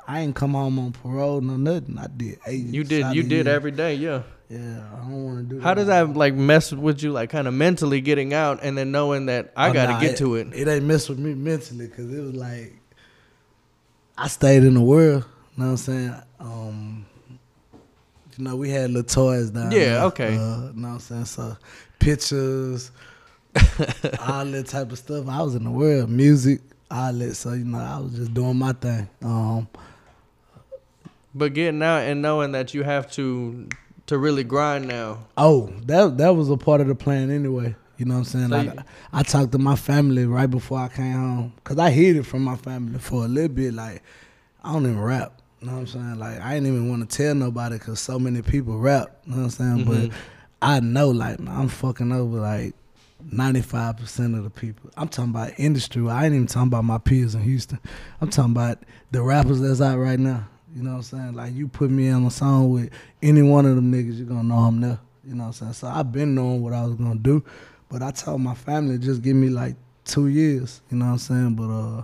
I 0.05 0.19
ain't 0.19 0.35
come 0.35 0.53
home 0.53 0.77
on 0.79 0.91
parole 0.91 1.39
no 1.39 1.55
nothing. 1.55 1.97
I 1.97 2.07
did 2.07 2.39
eight. 2.45 2.65
you 2.65 2.83
did 2.83 3.15
you 3.15 3.23
did 3.23 3.31
years. 3.31 3.47
every 3.47 3.71
day. 3.71 3.95
Yeah. 3.95 4.23
Yeah, 4.49 4.83
I 4.93 4.97
don't 4.97 5.23
want 5.23 5.37
to 5.37 5.43
do 5.45 5.55
that. 5.55 5.63
How 5.63 5.73
does 5.73 5.87
that 5.87 6.13
like 6.13 6.35
mess 6.35 6.71
with 6.73 7.01
you, 7.01 7.11
like 7.13 7.29
kind 7.29 7.47
of 7.47 7.53
mentally 7.53 8.01
getting 8.01 8.33
out 8.33 8.59
and 8.61 8.77
then 8.77 8.91
knowing 8.91 9.27
that 9.27 9.51
I 9.55 9.69
Oh, 9.69 9.73
got 9.73 9.85
to 9.87 9.91
nah, 9.93 9.99
get 10.01 10.17
to 10.17 10.35
it? 10.35 10.47
It 10.53 10.67
ain't 10.67 10.83
mess 10.83 11.07
with 11.09 11.17
me 11.19 11.33
mentally 11.33 11.87
because 11.87 12.13
it 12.13 12.19
was 12.19 12.33
like 12.35 12.73
I 14.17 14.27
stayed 14.27 14.63
in 14.63 14.73
the 14.75 14.81
world. 14.81 15.25
You 15.57 15.63
know 15.63 15.65
what 15.65 15.71
I'm 15.71 15.77
saying? 15.77 16.15
Um, 16.39 17.05
you 18.37 18.43
know, 18.43 18.55
we 18.55 18.69
had 18.69 18.89
little 18.91 19.03
toys 19.03 19.51
down 19.51 19.71
Yeah, 19.71 19.79
there, 19.79 20.03
okay. 20.05 20.27
Uh, 20.29 20.29
you 20.29 20.37
know 20.75 20.87
what 20.87 20.93
I'm 20.95 20.99
saying? 20.99 21.25
So 21.25 21.57
pictures, 21.99 22.91
all 23.55 24.45
that 24.45 24.65
type 24.67 24.91
of 24.91 24.97
stuff. 24.97 25.27
I 25.27 25.41
was 25.41 25.55
in 25.55 25.63
the 25.63 25.71
world, 25.71 26.09
music, 26.09 26.61
all 26.89 27.13
that. 27.13 27.35
So 27.35 27.53
you 27.53 27.65
know, 27.65 27.77
I 27.79 27.99
was 27.99 28.13
just 28.13 28.33
doing 28.33 28.57
my 28.57 28.73
thing. 28.73 29.07
Um, 29.23 29.67
But 31.35 31.53
getting 31.53 31.81
out 31.83 31.99
and 31.99 32.21
knowing 32.21 32.51
that 32.53 32.73
you 32.73 32.83
have 32.83 33.11
to 33.13 33.67
to 34.07 34.17
really 34.17 34.43
grind 34.43 34.87
now. 34.87 35.19
Oh, 35.37 35.67
that 35.85 36.17
that 36.17 36.35
was 36.35 36.49
a 36.49 36.57
part 36.57 36.81
of 36.81 36.87
the 36.87 36.95
plan 36.95 37.29
anyway. 37.31 37.75
You 37.97 38.05
know 38.05 38.15
what 38.15 38.19
I'm 38.19 38.23
saying? 38.25 38.49
So 38.49 38.55
like 38.57 38.73
you- 38.75 38.83
I 39.11 39.23
talked 39.23 39.51
to 39.53 39.57
my 39.59 39.75
family 39.75 40.25
right 40.25 40.49
before 40.49 40.79
I 40.79 40.87
came 40.87 41.13
home 41.13 41.53
because 41.55 41.77
I 41.77 41.89
hid 41.91 42.15
it 42.17 42.23
from 42.25 42.43
my 42.43 42.55
family 42.55 42.99
for 42.99 43.25
a 43.25 43.27
little 43.27 43.49
bit. 43.53 43.73
Like 43.73 44.01
I 44.63 44.73
don't 44.73 44.83
even 44.85 44.99
rap. 44.99 45.41
You 45.61 45.67
know 45.67 45.73
what 45.73 45.79
I'm 45.79 45.87
saying? 45.87 46.19
Like 46.19 46.41
I 46.41 46.53
didn't 46.55 46.67
even 46.67 46.89
want 46.89 47.09
to 47.09 47.17
tell 47.17 47.35
nobody 47.35 47.77
because 47.77 47.99
so 47.99 48.17
many 48.19 48.41
people 48.41 48.77
rap. 48.77 49.15
You 49.25 49.31
know 49.31 49.37
what 49.37 49.43
I'm 49.43 49.49
saying? 49.51 49.85
Mhm. 49.85 50.09
But 50.09 50.17
I 50.61 50.79
know 50.79 51.09
like 51.11 51.39
I'm 51.47 51.67
fucking 51.69 52.11
over 52.11 52.39
like 52.39 52.73
95 53.31 53.97
percent 53.97 54.35
of 54.35 54.43
the 54.43 54.49
people. 54.49 54.89
I'm 54.97 55.07
talking 55.07 55.31
about 55.31 55.51
industry. 55.57 56.07
I 56.09 56.25
ain't 56.25 56.33
even 56.35 56.47
talking 56.47 56.67
about 56.67 56.83
my 56.83 56.97
peers 56.97 57.35
in 57.35 57.41
Houston. 57.43 57.79
I'm 58.21 58.29
talking 58.29 58.51
about 58.51 58.79
the 59.11 59.21
rappers 59.21 59.61
that's 59.61 59.81
out 59.81 59.97
right 59.97 60.19
now. 60.19 60.45
You 60.75 60.83
know 60.83 60.91
what 60.91 60.95
I'm 60.97 61.03
saying? 61.03 61.33
Like 61.35 61.53
you 61.53 61.67
put 61.67 61.89
me 61.91 62.09
on 62.09 62.25
a 62.25 62.31
song 62.31 62.71
with 62.71 62.89
any 63.21 63.41
one 63.41 63.65
of 63.65 63.75
them 63.75 63.91
niggas, 63.93 64.17
you're 64.17 64.25
gonna 64.27 64.43
know 64.43 64.55
I'm 64.55 64.81
there. 64.81 64.99
You 65.25 65.35
know 65.35 65.43
what 65.43 65.47
I'm 65.47 65.53
saying? 65.53 65.73
So 65.73 65.87
I've 65.87 66.11
been 66.11 66.35
knowing 66.35 66.61
what 66.61 66.73
I 66.73 66.83
was 66.85 66.95
gonna 66.95 67.15
do, 67.15 67.43
but 67.93 68.01
I 68.01 68.09
told 68.09 68.41
my 68.41 68.55
family 68.55 68.97
just 68.97 69.21
give 69.21 69.35
me 69.35 69.49
like 69.49 69.75
two 70.03 70.27
years. 70.27 70.81
You 70.89 70.97
know 70.97 71.05
what 71.05 71.11
I'm 71.11 71.17
saying? 71.19 71.53
But 71.53 71.69
uh, 71.69 72.03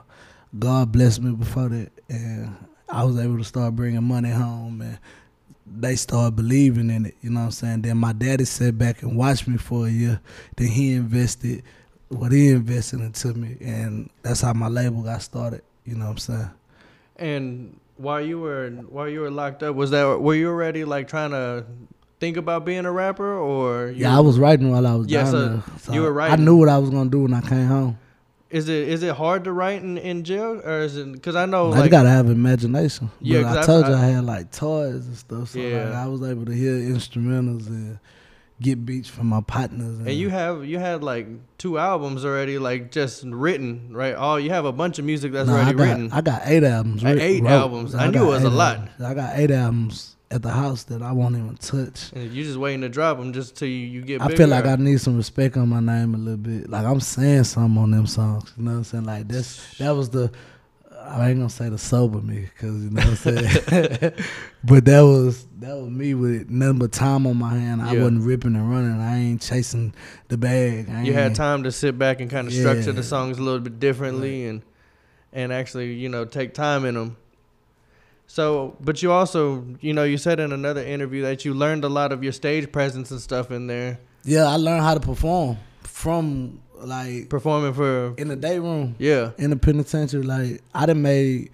God 0.58 0.91
blessed 0.91 1.24
me 1.24 1.31
before 1.31 1.67
that, 1.69 1.91
and 2.08 2.55
I 2.88 3.03
was 3.03 3.17
able 3.19 3.39
to 3.39 3.43
start 3.43 3.75
bringing 3.75 4.03
money 4.03 4.29
home, 4.29 4.81
and 4.81 5.00
they 5.65 5.96
started 5.96 6.36
believing 6.36 6.91
in 6.91 7.08
it. 7.08 7.15
You 7.22 7.31
know 7.31 7.39
what 7.39 7.46
I'm 7.48 7.51
saying? 7.51 7.81
Then 7.81 7.98
my 7.98 8.13
daddy 8.13 8.46
sat 8.46 8.77
back 8.77 9.01
and 9.01 9.17
watched 9.17 9.48
me 9.48 9.58
for 9.58 9.88
a 9.88 9.89
year. 9.89 10.22
Then 10.58 10.67
he 10.67 10.93
invested 10.93 11.63
what 12.10 12.31
he 12.31 12.50
invested 12.50 13.00
into 13.01 13.34
me, 13.34 13.58
and 13.60 14.12
that's 14.22 14.41
how 14.41 14.53
my 14.53 14.67
label 14.67 15.01
got 15.01 15.24
started. 15.24 15.63
You 15.86 15.96
know 15.96 16.05
what 16.05 16.12
I'm 16.12 16.17
saying? 16.19 16.51
And 17.15 17.79
while 17.98 18.22
you 18.22 18.39
were 18.39 18.69
while 18.69 19.10
you 19.10 19.22
were 19.22 19.31
locked 19.31 19.63
up, 19.63 19.75
was 19.75 19.89
that 19.89 20.22
were 20.22 20.36
you 20.36 20.50
already 20.50 20.86
like 20.86 21.08
trying 21.08 21.31
to 21.31 21.65
think 22.19 22.38
about 22.38 22.65
being 22.65 22.85
a 22.85 22.91
rapper 22.91 23.38
or 23.38 23.89
Yeah, 23.95 24.15
I 24.15 24.19
was 24.19 24.38
writing 24.39 24.71
while 24.71 24.85
I 24.85 24.95
was 24.95 25.07
Yeah, 25.07 25.23
down 25.23 25.31
so 25.31 25.47
there. 25.49 25.63
So 25.79 25.93
you 25.93 26.01
were 26.01 26.11
writing. 26.13 26.39
I 26.39 26.43
knew 26.43 26.57
what 26.57 26.69
I 26.69 26.77
was 26.77 26.89
gonna 26.89 27.09
do 27.09 27.23
when 27.23 27.33
I 27.33 27.41
came 27.41 27.67
home. 27.67 27.97
Is 28.49 28.67
it 28.67 28.88
is 28.89 29.03
it 29.03 29.15
hard 29.15 29.43
to 29.43 29.51
write 29.53 29.83
in, 29.83 29.97
in 29.99 30.23
jail 30.23 30.59
or 30.65 30.79
is 30.79 30.97
it 30.97 31.11
because 31.11 31.35
I 31.35 31.45
know 31.45 31.69
Like, 31.69 31.83
you 31.85 31.89
gotta 31.89 32.09
have 32.09 32.29
imagination. 32.29 33.11
Yeah, 33.21 33.41
I 33.53 33.61
I- 33.61 33.65
told 33.65 33.85
you 33.88 33.93
I- 33.93 33.97
I, 34.03 34.05
had 34.07 34.25
like 34.25 34.51
toys 34.51 35.05
and 35.05 35.15
stuff, 35.17 35.49
so 35.49 35.59
Yeah. 35.59 35.85
like 35.85 35.93
I 35.95 36.07
was 36.07 36.23
able 36.23 36.45
to 36.45 36.51
hear 36.53 36.73
instrumentals 36.73 37.67
and 37.67 37.99
get 38.61 38.85
beats 38.85 39.07
from 39.07 39.27
my 39.27 39.39
partners. 39.41 39.99
and 39.99 40.09
you 40.11 40.29
have 40.29 40.65
you 40.65 40.79
had 40.79 41.03
like 41.03 41.27
two 41.59 41.77
albums 41.77 42.25
already 42.25 42.57
like 42.57 42.91
just 42.91 43.23
written 43.23 43.89
right? 43.91 44.15
Oh, 44.17 44.35
you 44.38 44.49
have 44.49 44.65
a 44.65 44.71
bunch 44.73 44.97
of 44.99 45.05
music 45.05 45.31
that's 45.31 45.47
Nah, 45.47 45.55
I 45.55 45.59
already 45.61 45.77
got, 45.77 45.83
written. 45.88 46.11
I 46.11 46.21
got 46.21 46.41
eight 46.45 46.63
albums. 46.63 47.05
Uh, 47.05 47.15
eight 47.19 47.43
wrote. 47.43 47.51
albums. 47.51 47.95
I 47.95 48.09
knew 48.09 48.23
it 48.23 48.27
was 48.27 48.43
a 48.43 48.49
lot. 48.49 48.77
albums. 48.77 49.01
I 49.01 49.13
got 49.13 49.38
eight 49.39 49.51
albums 49.51 50.15
at 50.31 50.43
the 50.43 50.51
house 50.51 50.83
that 50.83 51.01
I 51.01 51.12
won't 51.12 51.36
even 51.36 51.57
touch. 51.57 52.12
and 52.13 52.31
you 52.31 52.43
just 52.43 52.57
waiting 52.57 52.81
to 52.81 52.89
drop 52.89 53.17
them 53.17 53.33
just 53.33 53.55
till 53.55 53.67
you, 53.67 53.77
you 53.88 54.01
get. 54.01 54.21
I 54.21 54.27
feel 54.36 54.48
like 54.48 54.65
I 54.65 54.75
need 54.75 55.01
some 55.01 55.17
respect 55.17 55.57
on 55.57 55.69
my 55.69 55.79
name 55.79 56.13
a 56.13 56.17
little 56.17 56.38
bit. 56.38 56.69
Like 56.69 56.86
I'm 56.86 57.00
saying 57.00 57.45
something 57.45 57.81
on 57.81 57.91
them 57.91 58.05
songs. 58.07 58.53
You 58.57 58.63
know 58.63 58.71
what 58.71 58.77
I'm 58.77 58.83
saying? 58.83 59.05
Like 59.05 59.27
that's 59.27 59.77
that 59.79 59.91
was 59.91 60.09
the. 60.09 60.31
I 61.01 61.29
ain't 61.29 61.39
gonna 61.39 61.50
say 61.50 61.69
the 61.69 61.77
sober 61.79 62.21
me 62.21 62.41
because 62.53 62.83
you 62.83 62.91
know 62.91 63.01
what 63.01 63.07
I'm 63.09 63.15
saying. 63.15 64.13
but 64.63 64.86
that 64.86 65.01
was 65.01 65.45
that 65.59 65.75
was 65.75 65.89
me 65.89 66.13
with 66.13 66.50
nothing 66.51 66.77
but 66.77 66.91
time 66.91 67.25
on 67.25 67.38
my 67.38 67.55
hand. 67.55 67.81
I 67.81 67.93
Yeah. 67.93 68.01
wasn't 68.03 68.24
ripping 68.24 68.55
and 68.55 68.69
running. 68.69 69.00
I 69.00 69.17
ain't 69.17 69.41
chasing 69.41 69.93
the 70.27 70.38
bag. 70.38 70.88
I 70.89 71.03
you 71.03 71.13
had 71.13 71.33
time 71.33 71.63
to 71.63 71.71
sit 71.71 71.98
back 71.98 72.19
and 72.21 72.29
kind 72.29 72.48
of 72.48 72.53
structure 72.53 72.81
Yeah. 72.89 72.91
the 72.91 73.03
songs 73.03 73.39
a 73.39 73.41
little 73.41 73.62
bit 73.62 73.79
differently 73.79 74.45
and 74.45 74.62
and 75.33 75.51
actually 75.51 75.93
you 75.93 76.09
know 76.09 76.25
take 76.25 76.53
time 76.53 76.86
in 76.86 76.93
them 76.95 77.17
so 78.31 78.75
but 78.79 79.01
you 79.01 79.12
also 79.12 79.65
you 79.81 79.91
know 79.91 80.03
you 80.03 80.17
said 80.17 80.39
in 80.39 80.51
another 80.53 80.83
interview 80.83 81.24
that 81.24 81.43
you 81.45 81.53
learned 81.53 81.83
a 81.83 81.89
lot 81.89 82.12
of 82.12 82.24
your 82.24 82.31
stage 82.31 82.71
presence 82.71 83.09
and 83.12 83.19
stuff 83.19 83.50
in 83.51 83.65
there 83.67 83.98
Yeah, 84.24 84.45
I 84.45 84.55
learned 84.57 84.83
how 84.83 84.93
to 84.93 85.00
perform 85.00 85.57
from 85.83 86.59
like 86.75 87.27
performing 87.29 87.74
for 87.74 88.13
in 88.17 88.27
the 88.27 88.36
day 88.36 88.59
room. 88.59 88.95
yeah 89.00 89.31
in 89.38 89.50
the 89.50 89.57
penitentiary, 89.57 90.21
like 90.24 90.62
I 90.75 90.86
done 90.86 91.01
made 91.01 91.50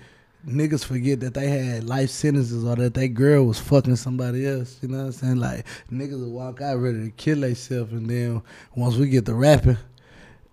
niggas 0.46 0.86
forget 0.86 1.22
that 1.22 1.34
they 1.34 1.48
had 1.48 1.86
life 1.86 2.10
sentences 2.12 2.64
or 2.64 2.76
that 2.76 2.94
they 2.94 3.08
girl 3.08 3.46
was 3.46 3.58
fucking 3.60 3.96
somebody 3.96 4.46
else. 4.46 4.78
You 4.82 4.90
know 4.90 4.98
what 5.00 5.06
I'm 5.06 5.12
saying? 5.14 5.38
Like 5.38 5.66
niggas 5.92 6.20
will 6.20 6.30
walk 6.32 6.62
out 6.62 6.76
ready 6.76 7.06
to 7.06 7.12
kill 7.12 7.40
themselves, 7.40 7.92
and 7.94 8.08
then 8.10 8.44
once 8.76 8.96
we 8.98 9.08
get 9.10 9.26
to 9.26 9.34
rapping, 9.34 9.78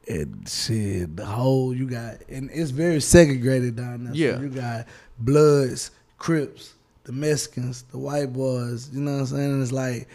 and 0.08 0.48
shit, 0.48 1.16
the 1.16 1.26
whole 1.26 1.74
you 1.74 1.86
got, 1.90 2.14
and 2.30 2.48
it's 2.52 2.70
very 2.70 3.00
segregated 3.00 3.76
down 3.76 4.04
there. 4.04 4.14
Yeah. 4.14 4.36
so 4.36 4.42
you 4.42 4.48
got 4.48 4.86
Bloods, 5.18 5.90
Crips, 6.22 6.74
the 7.02 7.10
Mexicans, 7.10 7.82
the 7.90 7.98
white 7.98 8.32
boys. 8.32 8.88
You 8.92 9.00
know 9.00 9.14
what 9.14 9.20
I'm 9.20 9.26
saying? 9.26 9.62
It's 9.62 9.72
like 9.72 10.06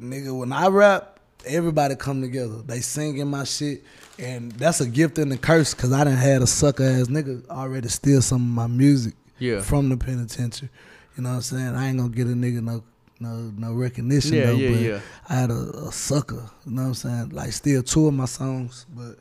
nigga, 0.00 0.36
when 0.36 0.52
I 0.52 0.66
rap, 0.66 1.20
everybody 1.46 1.94
come 1.94 2.20
together. 2.20 2.56
They 2.66 2.80
singing 2.80 3.28
my 3.28 3.44
shit, 3.44 3.84
and 4.18 4.50
that's 4.50 4.80
a 4.80 4.88
gift 4.88 5.18
and 5.18 5.32
a 5.32 5.36
curse 5.36 5.74
because 5.74 5.92
I 5.92 6.02
done 6.02 6.14
had 6.14 6.42
a 6.42 6.46
sucker 6.48 6.82
ass 6.82 7.06
nigga 7.06 7.48
already 7.48 7.86
steal 7.88 8.20
some 8.20 8.42
of 8.42 8.48
my 8.48 8.66
music 8.66 9.14
yeah 9.38 9.60
from 9.60 9.90
the 9.90 9.96
penitentiary. 9.96 10.70
You 11.16 11.22
know 11.22 11.28
what 11.28 11.36
I'm 11.36 11.42
saying? 11.42 11.76
I 11.76 11.86
ain't 11.86 11.98
gonna 11.98 12.10
get 12.10 12.26
a 12.26 12.30
nigga 12.30 12.60
no 12.60 12.82
no 13.20 13.52
no 13.56 13.74
recognition 13.74 14.34
yeah 14.34 14.46
though. 14.46 14.54
yeah 14.54 14.70
but 14.70 14.80
yeah 14.80 15.00
I 15.28 15.34
had 15.34 15.50
a, 15.52 15.86
a 15.86 15.92
sucker. 15.92 16.50
You 16.64 16.72
know 16.72 16.82
what 16.82 16.88
I'm 16.88 16.94
saying? 16.94 17.28
Like 17.28 17.52
steal 17.52 17.84
two 17.84 18.08
of 18.08 18.14
my 18.14 18.24
songs, 18.24 18.86
but 18.92 19.20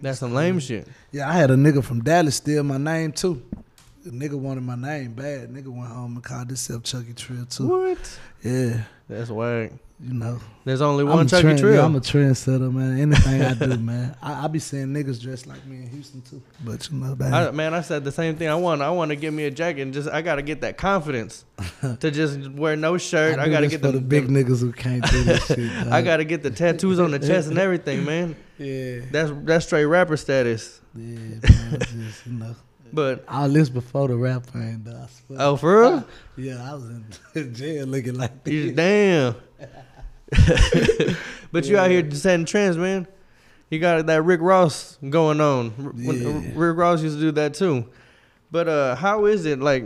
that's 0.00 0.18
some 0.18 0.34
lame 0.34 0.58
shit 0.58 0.88
yeah, 1.12 1.30
I 1.30 1.34
had 1.34 1.52
a 1.52 1.54
nigga 1.54 1.84
from 1.84 2.02
Dallas 2.02 2.34
steal 2.34 2.64
my 2.64 2.78
name 2.78 3.12
too. 3.12 3.40
Nigga 4.06 4.34
wanted 4.34 4.62
my 4.62 4.76
name 4.76 5.12
bad. 5.14 5.50
Nigga 5.50 5.68
went 5.68 5.90
home 5.90 6.16
and 6.16 6.24
called 6.24 6.48
himself 6.48 6.82
Chucky 6.82 7.14
Trill 7.14 7.46
too. 7.46 7.66
what 7.66 8.18
Yeah, 8.42 8.82
that's 9.08 9.30
whack 9.30 9.72
you 10.00 10.12
know. 10.12 10.40
there's 10.64 10.80
only 10.80 11.04
one 11.04 11.26
Chucky 11.28 11.42
trend- 11.42 11.58
Trill 11.58 11.74
Yeah, 11.74 11.84
I'm 11.84 11.94
a 11.94 12.00
trendsetter, 12.00 12.72
man. 12.72 12.98
Anything 12.98 13.42
I 13.42 13.54
do, 13.54 13.76
man. 13.78 14.16
I, 14.20 14.44
I 14.44 14.46
be 14.48 14.58
seeing 14.58 14.88
niggas 14.88 15.20
dressed 15.20 15.46
like 15.46 15.64
me 15.66 15.76
in 15.76 15.88
Houston 15.90 16.20
too. 16.22 16.42
But 16.64 16.90
you 16.90 16.98
know. 16.98 17.16
I, 17.24 17.50
man, 17.52 17.74
I 17.74 17.80
said 17.80 18.04
the 18.04 18.12
same 18.12 18.36
thing. 18.36 18.48
I 18.48 18.54
want, 18.56 18.82
I 18.82 18.90
want 18.90 19.10
to 19.10 19.16
get 19.16 19.32
me 19.32 19.44
a 19.44 19.50
jacket. 19.50 19.82
And 19.82 19.94
just, 19.94 20.08
I 20.08 20.20
gotta 20.20 20.42
get 20.42 20.60
that 20.62 20.76
confidence 20.76 21.44
to 22.00 22.10
just 22.10 22.50
wear 22.50 22.76
no 22.76 22.98
shirt. 22.98 23.38
I, 23.38 23.46
do 23.46 23.50
gotta 23.52 23.68
get 23.68 23.80
for 23.80 23.86
the, 23.88 23.92
the 23.92 24.00
big 24.00 24.28
niggas 24.28 24.60
who 24.60 24.72
can't 24.72 25.04
do 25.10 25.22
this 25.24 25.46
shit. 25.46 25.70
I 25.86 26.02
gotta 26.02 26.24
get 26.24 26.42
the 26.42 26.50
tattoos 26.50 26.98
on 26.98 27.10
the 27.10 27.18
chest 27.18 27.48
and 27.48 27.58
everything, 27.58 28.04
man. 28.04 28.36
Yeah. 28.58 29.00
That's 29.10 29.32
that's 29.44 29.66
straight 29.66 29.86
rapper 29.86 30.16
status. 30.16 30.80
Yeah, 30.94 31.02
man. 31.02 31.78
Just, 31.80 32.26
you 32.26 32.32
know. 32.32 32.54
But 32.94 33.24
All 33.28 33.48
this 33.48 33.68
before 33.68 34.06
the 34.06 34.16
rap 34.16 34.46
thing, 34.46 34.82
though. 34.84 35.06
I 35.36 35.42
oh, 35.42 35.56
for 35.56 35.80
real? 35.80 36.04
Yeah, 36.36 36.70
I 36.70 36.74
was 36.74 36.84
in 37.34 37.54
jail 37.54 37.86
looking 37.86 38.14
like 38.14 38.44
this. 38.44 38.72
damn. 38.74 39.34
but 41.52 41.64
you 41.66 41.76
out 41.76 41.90
here 41.90 42.08
setting 42.12 42.46
trends, 42.46 42.76
man. 42.76 43.06
You 43.70 43.80
got 43.80 44.06
that 44.06 44.22
Rick 44.22 44.40
Ross 44.40 44.98
going 45.08 45.40
on. 45.40 45.92
Yeah. 45.96 46.52
Rick 46.54 46.76
Ross 46.76 47.02
used 47.02 47.16
to 47.16 47.20
do 47.20 47.32
that 47.32 47.54
too. 47.54 47.86
But 48.50 48.68
uh, 48.68 48.94
how 48.94 49.24
is 49.26 49.44
it 49.46 49.58
like? 49.60 49.84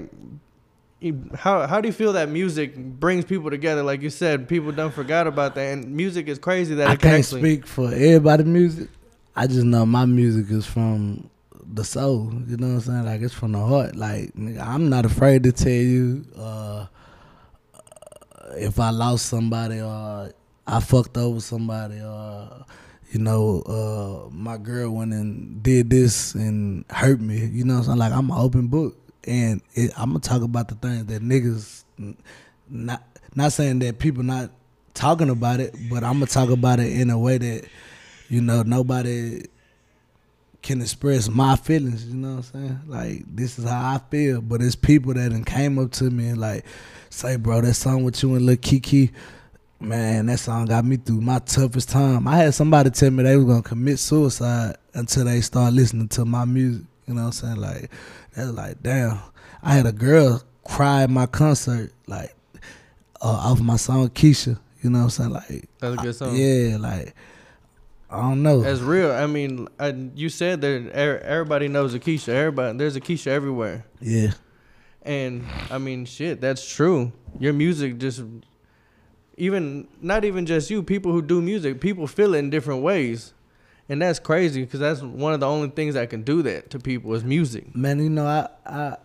How 1.34 1.66
how 1.66 1.80
do 1.80 1.88
you 1.88 1.92
feel 1.92 2.12
that 2.14 2.28
music 2.28 2.76
brings 2.76 3.24
people 3.24 3.50
together? 3.50 3.82
Like 3.82 4.02
you 4.02 4.10
said, 4.10 4.48
people 4.48 4.72
don't 4.72 4.92
forgot 4.92 5.26
about 5.26 5.54
that, 5.54 5.72
and 5.72 5.94
music 5.94 6.28
is 6.28 6.38
crazy 6.38 6.74
that 6.74 6.88
I 6.88 6.96
can't 6.96 7.20
actually. 7.20 7.40
speak 7.40 7.66
for 7.66 7.86
everybody 7.86 8.44
music. 8.44 8.88
I 9.36 9.46
just 9.46 9.64
know 9.64 9.86
my 9.86 10.04
music 10.04 10.50
is 10.50 10.66
from 10.66 11.30
the 11.72 11.84
soul. 11.84 12.32
You 12.46 12.56
know 12.56 12.68
what 12.68 12.74
I'm 12.74 12.80
saying? 12.80 13.04
Like 13.04 13.20
it's 13.20 13.34
from 13.34 13.52
the 13.52 13.58
heart. 13.58 13.96
Like 13.96 14.32
nigga, 14.34 14.60
I'm 14.60 14.88
not 14.88 15.04
afraid 15.04 15.42
to 15.44 15.52
tell 15.52 15.72
you 15.72 16.24
uh, 16.36 16.86
if 18.56 18.78
I 18.80 18.90
lost 18.90 19.26
somebody 19.26 19.80
or 19.80 20.32
I 20.66 20.80
fucked 20.80 21.16
over 21.16 21.40
somebody 21.40 22.00
or 22.00 22.64
you 23.10 23.20
know 23.20 23.62
uh, 23.62 24.30
my 24.30 24.58
girl 24.58 24.90
went 24.90 25.12
and 25.12 25.62
did 25.62 25.90
this 25.90 26.34
and 26.34 26.84
hurt 26.90 27.20
me. 27.20 27.46
You 27.46 27.64
know 27.64 27.74
what 27.74 27.80
I'm 27.80 27.84
saying? 27.86 27.98
Like 27.98 28.12
I'm 28.12 28.30
an 28.30 28.38
open 28.38 28.68
book. 28.68 28.96
And 29.24 29.60
it, 29.74 29.92
I'm 29.98 30.10
gonna 30.10 30.20
talk 30.20 30.42
about 30.42 30.68
the 30.68 30.74
things 30.76 31.06
that 31.06 31.22
niggas 31.22 31.84
not 32.68 33.02
not 33.34 33.52
saying 33.52 33.80
that 33.80 33.98
people 33.98 34.22
not 34.22 34.50
talking 34.94 35.28
about 35.28 35.60
it, 35.60 35.74
but 35.90 36.02
I'm 36.02 36.14
gonna 36.14 36.26
talk 36.26 36.50
about 36.50 36.80
it 36.80 36.92
in 36.92 37.10
a 37.10 37.18
way 37.18 37.38
that 37.38 37.68
you 38.28 38.40
know 38.40 38.62
nobody 38.62 39.42
can 40.62 40.80
express 40.82 41.28
my 41.28 41.56
feelings. 41.56 42.06
You 42.06 42.14
know 42.14 42.36
what 42.36 42.36
I'm 42.36 42.42
saying? 42.42 42.80
Like 42.86 43.22
this 43.34 43.58
is 43.58 43.64
how 43.68 43.94
I 43.94 44.00
feel, 44.10 44.40
but 44.40 44.60
it's 44.60 44.74
people 44.76 45.14
that 45.14 45.30
done 45.30 45.44
came 45.44 45.78
up 45.78 45.92
to 45.92 46.04
me 46.04 46.28
and 46.28 46.38
like 46.38 46.64
say, 47.10 47.36
bro, 47.36 47.60
that 47.60 47.74
song 47.74 48.04
with 48.04 48.22
you 48.22 48.34
and 48.34 48.44
Lil 48.46 48.56
Keke. 48.56 49.10
Man, 49.80 50.26
that 50.26 50.40
song 50.40 50.66
got 50.66 50.84
me 50.84 50.96
through 50.96 51.20
my 51.20 51.38
toughest 51.38 51.88
time. 51.90 52.26
I 52.26 52.36
had 52.36 52.54
somebody 52.54 52.90
tell 52.90 53.12
me 53.12 53.22
they 53.22 53.36
was 53.36 53.46
gonna 53.46 53.62
commit 53.62 54.00
suicide 54.00 54.74
until 54.94 55.24
they 55.24 55.40
start 55.40 55.72
listening 55.72 56.08
to 56.08 56.24
my 56.24 56.44
music. 56.44 56.84
You 57.06 57.14
know 57.14 57.22
what 57.22 57.26
I'm 57.26 57.32
saying? 57.32 57.56
Like, 57.56 57.90
that's 58.34 58.50
like, 58.50 58.82
damn. 58.82 59.20
I 59.62 59.74
had 59.74 59.86
a 59.86 59.92
girl 59.92 60.42
cry 60.64 61.04
at 61.04 61.10
my 61.10 61.26
concert, 61.26 61.92
like, 62.08 62.34
uh, 63.22 63.28
off 63.28 63.60
my 63.60 63.76
song 63.76 64.08
Keisha. 64.10 64.58
You 64.82 64.90
know 64.90 64.98
what 64.98 65.04
I'm 65.04 65.10
saying? 65.10 65.30
Like, 65.30 65.68
That's 65.78 65.94
a 65.94 66.02
good 66.02 66.14
song. 66.16 66.36
yeah, 66.36 66.76
like, 66.78 67.14
I 68.10 68.20
don't 68.22 68.42
know. 68.42 68.62
That's 68.62 68.80
real. 68.80 69.12
I 69.12 69.26
mean, 69.26 69.68
I, 69.78 69.88
you 70.14 70.28
said 70.30 70.60
that 70.62 70.90
er- 70.96 71.18
everybody 71.20 71.68
knows 71.68 71.92
a 71.94 72.00
Keisha. 72.00 72.28
Everybody, 72.28 72.78
there's 72.78 72.96
a 72.96 73.00
Keisha 73.02 73.26
everywhere. 73.28 73.84
yeah, 74.00 74.32
And 75.02 75.44
I 75.70 75.76
mean, 75.78 76.06
shit, 76.06 76.40
that's 76.40 76.66
true. 76.74 77.12
Your 77.38 77.52
music 77.52 77.98
just, 77.98 78.22
even 79.36 79.88
not 80.00 80.24
even 80.24 80.46
just 80.46 80.70
you, 80.70 80.82
people 80.82 81.12
who 81.12 81.20
do 81.20 81.42
music, 81.42 81.80
people 81.82 82.06
feel 82.06 82.34
it 82.34 82.38
in 82.38 82.48
different 82.50 82.82
ways, 82.82 83.34
and 83.90 84.00
that's 84.00 84.18
crazy 84.18 84.64
because 84.64 84.80
that's 84.80 85.02
one 85.02 85.34
of 85.34 85.40
the 85.40 85.46
only 85.46 85.68
things 85.68 85.94
that 85.94 86.08
can 86.08 86.22
do 86.22 86.40
that 86.42 86.70
to 86.70 86.78
people 86.78 87.12
is 87.14 87.22
music. 87.24 87.76
man. 87.76 87.98
You 88.02 88.08
know, 88.10 88.26
I, 88.26 88.48
I, 88.66 88.96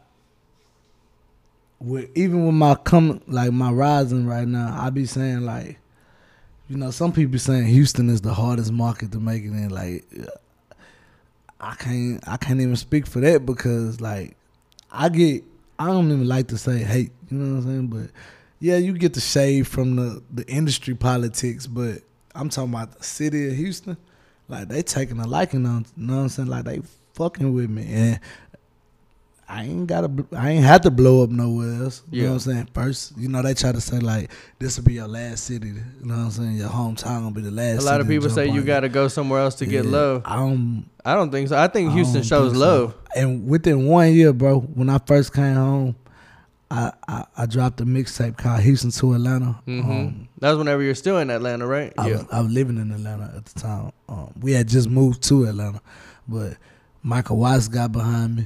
with 1.79 2.09
even 2.15 2.45
with 2.45 2.55
my 2.55 2.75
come 2.75 3.21
like 3.27 3.51
my 3.51 3.71
rising 3.71 4.25
right 4.25 4.47
now, 4.47 4.77
I 4.81 4.89
be 4.89 5.05
saying 5.05 5.41
like, 5.41 5.77
you 6.73 6.79
know, 6.79 6.89
some 6.89 7.12
people 7.12 7.38
saying 7.38 7.67
Houston 7.67 8.09
is 8.09 8.21
the 8.21 8.33
hardest 8.33 8.71
market 8.71 9.12
to 9.12 9.19
make 9.19 9.43
it 9.43 9.49
in. 9.49 9.69
Like, 9.69 10.03
I 11.59 11.75
can't, 11.75 12.27
I 12.27 12.38
can't 12.38 12.59
even 12.59 12.75
speak 12.75 13.05
for 13.05 13.19
that 13.19 13.45
because 13.45 14.01
like, 14.01 14.36
I 14.91 15.09
get, 15.09 15.43
I 15.77 15.86
don't 15.86 16.07
even 16.07 16.27
like 16.27 16.47
to 16.47 16.57
say 16.57 16.79
hate. 16.79 17.12
You 17.29 17.38
know 17.38 17.53
what 17.53 17.57
I'm 17.59 17.63
saying? 17.63 17.88
But 17.88 18.09
yeah, 18.59 18.77
you 18.77 18.93
get 18.93 19.13
the 19.13 19.19
shade 19.19 19.67
from 19.67 19.97
the 19.97 20.23
the 20.33 20.47
industry 20.47 20.95
politics, 20.95 21.67
but 21.67 21.99
I'm 22.33 22.49
talking 22.49 22.73
about 22.73 22.97
the 22.97 23.03
city 23.03 23.49
of 23.49 23.53
Houston. 23.53 23.95
Like 24.49 24.67
they 24.67 24.81
taking 24.81 25.19
a 25.19 25.27
liking 25.27 25.67
on, 25.67 25.86
you 25.95 26.07
know 26.07 26.15
what 26.15 26.21
I'm 26.23 26.29
saying? 26.29 26.49
Like 26.49 26.65
they 26.65 26.81
fucking 27.13 27.53
with 27.53 27.69
me, 27.69 27.86
and 27.88 28.19
I 29.49 29.63
ain't 29.65 29.88
gotta, 29.88 30.10
I 30.36 30.51
ain't 30.51 30.63
had 30.63 30.84
to 30.84 30.91
blow 30.91 31.23
up 31.23 31.29
nowhere 31.29 31.84
else. 31.84 32.01
You 32.10 32.21
Yeah. 32.21 32.27
know 32.27 32.34
what 32.36 32.47
I'm 32.47 32.53
saying? 32.53 32.69
First, 32.73 33.17
you 33.17 33.27
know 33.27 33.41
they 33.41 33.53
try 33.53 33.71
to 33.71 33.82
say 33.82 33.99
like 33.99 34.32
this 34.60 34.77
will 34.77 34.86
be 34.86 34.93
your 34.93 35.08
last 35.08 35.43
city. 35.43 35.67
You 35.67 35.75
know 36.03 36.15
what 36.15 36.23
I'm 36.23 36.32
saying? 36.32 36.56
Your 36.58 36.69
hometown 36.69 37.21
gonna 37.21 37.32
be 37.32 37.41
the 37.41 37.51
last. 37.51 37.82
A 37.82 37.86
lot 37.86 38.01
of 38.01 38.08
people 38.08 38.29
say 38.29 38.47
you 38.47 38.62
on 38.62 38.65
got 38.65 38.79
to 38.82 38.89
go 38.89 39.08
somewhere 39.08 39.41
else 39.41 39.56
to 39.56 39.65
get 39.65 39.86
love. 39.86 40.21
I 40.25 40.38
don't, 40.38 40.86
I 41.06 41.13
don't 41.15 41.32
think 41.32 41.49
so. 41.49 41.58
I 41.58 41.67
think 41.67 41.91
Houston 41.91 42.21
don't 42.21 42.23
shows 42.23 42.51
think 42.53 42.62
so. 42.63 42.67
love. 42.67 42.95
And 43.15 43.47
within 43.47 43.86
one 43.86 44.13
year, 44.13 44.34
bro, 44.34 44.60
when 44.62 44.89
I 44.89 44.97
first 45.06 45.34
came 45.34 45.56
home, 45.56 45.95
I 46.71 46.91
I, 47.08 47.25
I 47.38 47.45
dropped 47.45 47.82
a 47.82 47.86
mixtape 47.86 48.38
called 48.38 48.62
Houston 48.62 48.91
to 48.91 49.13
Atlanta. 49.13 49.60
hmm 49.65 49.82
Um, 49.91 50.27
that 50.39 50.49
was 50.51 50.58
whenever 50.58 50.82
you're 50.82 50.95
still 50.95 51.17
in 51.19 51.29
Atlanta, 51.29 51.67
right? 51.67 51.93
I, 51.97 52.10
was, 52.12 52.25
I 52.32 52.41
was 52.41 52.51
living 52.51 52.77
in 52.77 52.91
Atlanta 52.91 53.32
at 53.36 53.45
the 53.45 53.60
time. 53.60 53.91
Um, 54.10 54.34
we 54.41 54.53
had 54.53 54.67
just 54.67 54.89
moved 54.89 55.21
to 55.23 55.43
Atlanta, 55.45 55.82
but 56.27 56.58
Michael 57.03 57.38
Watts 57.38 57.67
got 57.67 57.91
behind 57.91 58.36
me. 58.38 58.45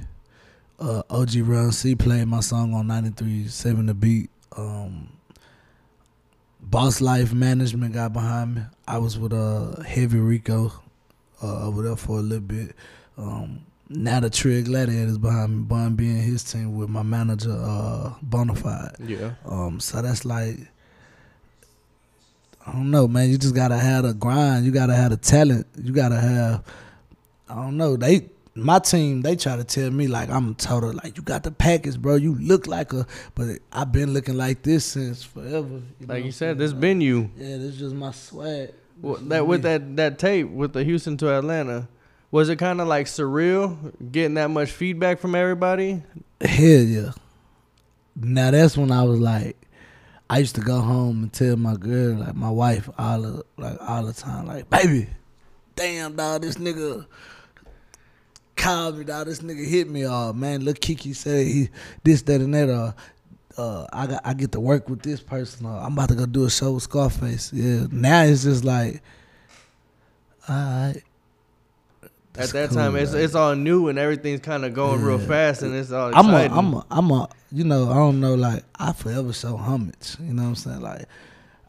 Uh, 0.79 1.01
OG 1.09 1.35
Ron 1.37 1.71
C 1.71 1.95
played 1.95 2.27
my 2.27 2.39
song 2.39 2.73
on 2.73 2.87
93.7 2.87 3.87
The 3.87 3.93
Beat. 3.93 4.29
Um, 4.55 5.09
Boss 6.61 7.01
Life 7.01 7.33
Management 7.33 7.93
got 7.93 8.13
behind 8.13 8.55
me. 8.55 8.61
I 8.87 8.97
was 8.99 9.17
with 9.17 9.33
uh, 9.33 9.81
Heavy 9.81 10.19
Rico 10.19 10.71
uh, 11.41 11.67
over 11.67 11.81
there 11.83 11.95
for 11.95 12.19
a 12.19 12.21
little 12.21 12.39
bit. 12.45 12.75
Um, 13.17 13.65
now 13.89 14.19
the 14.19 14.29
Trill 14.29 14.63
Gladiators 14.63 15.17
behind 15.17 15.57
me. 15.57 15.63
Bun 15.63 15.95
being 15.95 16.21
his 16.21 16.43
team 16.43 16.75
with 16.77 16.89
my 16.89 17.03
manager, 17.03 17.53
uh, 17.53 18.13
Bonafide. 18.27 18.95
yeah. 19.07 19.31
Um, 19.45 19.79
so 19.79 20.01
that's 20.01 20.25
like, 20.25 20.57
I 22.65 22.73
don't 22.73 22.91
know, 22.91 23.07
man. 23.07 23.29
You 23.29 23.37
just 23.37 23.55
gotta 23.55 23.77
have 23.77 24.03
the 24.03 24.13
grind. 24.13 24.65
You 24.65 24.71
gotta 24.71 24.93
have 24.93 25.11
the 25.11 25.17
talent. 25.17 25.65
You 25.81 25.93
gotta 25.93 26.19
have, 26.19 26.63
I 27.49 27.55
don't 27.55 27.77
know. 27.77 27.95
They, 27.95 28.29
my 28.57 28.79
team, 28.79 29.21
they 29.21 29.35
try 29.35 29.55
to 29.55 29.63
tell 29.63 29.91
me 29.91 30.07
like 30.07 30.29
I'm 30.29 30.55
total 30.55 30.93
like 30.93 31.17
you 31.17 31.23
got 31.23 31.43
the 31.43 31.51
package, 31.51 31.99
bro. 31.99 32.15
You 32.15 32.35
look 32.35 32.67
like 32.67 32.93
a, 32.93 33.05
but 33.35 33.59
I've 33.71 33.91
been 33.91 34.13
looking 34.13 34.35
like 34.35 34.63
this 34.63 34.85
since 34.85 35.23
forever. 35.23 35.81
You 35.99 36.07
know 36.07 36.13
Like 36.13 36.25
you 36.25 36.31
said, 36.31 36.57
this 36.57 36.73
been 36.73 37.01
you. 37.01 37.29
yeah, 37.37 37.57
this 37.57 37.77
just 37.77 37.95
my 37.95 38.11
swag. 38.11 38.73
Well, 39.01 39.15
that 39.15 39.45
with 39.45 39.63
me. 39.63 39.69
that 39.69 39.95
that 39.97 40.19
tape 40.19 40.49
with 40.49 40.73
the 40.73 40.83
Houston 40.83 41.17
to 41.17 41.33
Atlanta, 41.37 41.87
was 42.31 42.49
it 42.49 42.57
kind 42.57 42.81
of 42.81 42.87
like 42.87 43.05
surreal 43.05 43.93
getting 44.11 44.33
that 44.35 44.49
much 44.49 44.71
feedback 44.71 45.19
from 45.19 45.35
everybody? 45.35 46.03
Hell 46.41 46.67
yeah. 46.81 47.11
Now 48.15 48.51
that's 48.51 48.75
when 48.75 48.91
I 48.91 49.03
was 49.03 49.19
like, 49.19 49.55
I 50.29 50.39
used 50.39 50.55
to 50.55 50.61
go 50.61 50.81
home 50.81 51.23
and 51.23 51.33
tell 51.33 51.55
my 51.55 51.75
girl, 51.75 52.15
like 52.15 52.35
my 52.35 52.49
wife, 52.49 52.89
all 52.97 53.21
the 53.21 53.45
like 53.57 53.77
all 53.79 54.03
the 54.03 54.13
time, 54.13 54.47
like, 54.47 54.69
baby, 54.69 55.07
damn 55.75 56.15
dog, 56.15 56.41
this 56.41 56.55
nigga 56.55 57.05
called 58.57 58.97
me, 58.97 59.05
dog. 59.05 59.27
This 59.27 59.39
nigga 59.39 59.65
hit 59.65 59.89
me, 59.89 60.05
uh, 60.05 60.33
man. 60.33 60.63
Look, 60.63 60.79
Keke 60.79 61.15
said 61.15 61.47
he 61.47 61.69
this, 62.03 62.21
that, 62.23 62.41
and 62.41 62.53
that. 62.53 62.69
Uh, 62.69 62.91
uh, 63.57 63.87
I 63.91 64.07
got 64.07 64.21
I 64.23 64.33
get 64.33 64.51
to 64.51 64.59
work 64.59 64.87
with 64.89 65.01
this 65.01 65.19
person. 65.19 65.65
Uh, 65.65 65.79
I'm 65.79 65.93
about 65.93 66.09
to 66.09 66.15
go 66.15 66.25
do 66.25 66.45
a 66.45 66.49
show 66.49 66.73
with 66.73 66.83
Scarface. 66.83 67.51
Yeah. 67.51 67.87
Now 67.91 68.23
it's 68.23 68.43
just 68.43 68.63
like, 68.63 69.01
all 70.47 70.55
right. 70.55 71.01
At 72.37 72.49
that 72.49 72.69
time, 72.69 72.95
it's 72.95 73.13
it's 73.13 73.33
all 73.33 73.55
new 73.55 73.87
and 73.87 73.97
everything's 73.97 74.41
kind 74.41 74.63
of 74.63 74.75
going 74.75 75.01
real 75.01 75.17
fast 75.17 75.63
and 75.63 75.73
it's 75.73 75.91
all 75.91 76.11
I'm 76.13 76.27
a, 76.27 76.45
exciting. 76.45 76.57
I'm 76.57 76.73
a, 76.75 76.85
I'm 76.91 77.11
a, 77.11 77.29
you 77.51 77.63
know, 77.63 77.89
I 77.89 77.95
don't 77.95 78.19
know, 78.19 78.35
like, 78.35 78.63
I 78.77 78.93
forever 78.93 79.33
show 79.33 79.57
homage. 79.57 80.17
You 80.19 80.33
know 80.33 80.43
what 80.43 80.49
I'm 80.49 80.55
saying? 80.55 80.81
Like, 80.81 81.05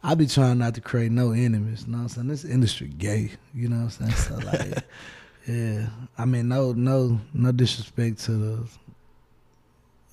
I 0.03 0.13
be 0.13 0.27
trying 0.27 0.59
not 0.59 0.75
to 0.75 0.81
create 0.81 1.11
no 1.11 1.31
enemies. 1.31 1.85
You 1.87 1.93
know 1.93 1.97
what 1.97 2.03
I'm 2.03 2.09
saying? 2.09 2.27
This 2.27 2.45
industry 2.45 2.87
gay. 2.87 3.31
You 3.55 3.67
know 3.67 3.77
what 3.77 3.99
I'm 3.99 4.11
saying? 4.11 4.11
So, 4.11 4.35
like, 4.45 4.83
yeah. 5.49 5.87
I 6.17 6.25
mean, 6.25 6.47
no, 6.47 6.73
no, 6.73 7.19
no 7.33 7.51
disrespect 7.51 8.19
to 8.25 8.31
the, 8.31 8.67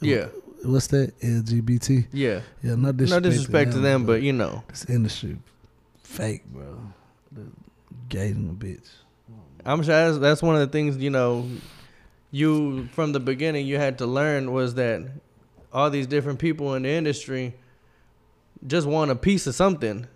yeah, 0.01 0.27
what's 0.62 0.87
that? 0.88 1.18
LGBT? 1.20 2.07
yeah. 2.12 2.40
Yeah, 2.62 2.75
no 2.75 2.92
disrespect. 2.92 3.25
No 3.25 3.31
disrespect 3.31 3.72
to 3.72 3.79
them, 3.79 4.07
but 4.07 4.22
you 4.22 4.33
know, 4.33 4.62
this 4.68 4.85
industry 4.87 5.37
fake, 6.03 6.44
bro. 6.46 6.79
The 7.33 7.42
gay 8.09 8.29
in 8.29 8.49
the 8.49 8.55
bitch. 8.55 8.88
I'm 9.64 9.83
sure 9.83 9.94
that's, 9.94 10.18
that's 10.18 10.42
one 10.42 10.55
of 10.55 10.61
the 10.61 10.68
things 10.68 10.96
you 10.99 11.11
know. 11.11 11.49
You 12.31 12.88
from 12.92 13.12
the 13.12 13.20
beginning, 13.20 13.66
you 13.66 13.79
had 13.79 13.99
to 13.99 14.07
learn 14.07 14.53
was 14.53 14.75
that 14.75 15.03
all 15.72 15.90
these 15.90 16.07
different 16.07 16.38
people 16.38 16.75
in 16.75 16.83
the 16.83 16.90
industry 16.90 17.55
just 18.66 18.87
want 18.87 19.11
a 19.11 19.16
piece 19.16 19.46
of 19.46 19.55
something, 19.55 20.07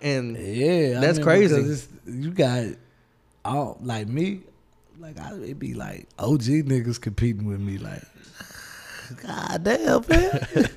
and 0.00 0.36
Yeah, 0.36 1.00
That's 1.00 1.18
I 1.18 1.20
mean, 1.20 1.24
crazy. 1.24 1.86
You 2.06 2.30
got 2.30 2.64
all 3.46 3.78
like 3.80 4.08
me, 4.08 4.40
like 4.98 5.18
I 5.20 5.34
it 5.34 5.58
be 5.58 5.74
like 5.74 6.08
OG 6.18 6.42
niggas 6.66 7.00
competing 7.00 7.46
with 7.46 7.60
me, 7.60 7.78
like 7.78 8.02
God 9.22 9.64
damn 9.64 10.04
man. 10.08 10.68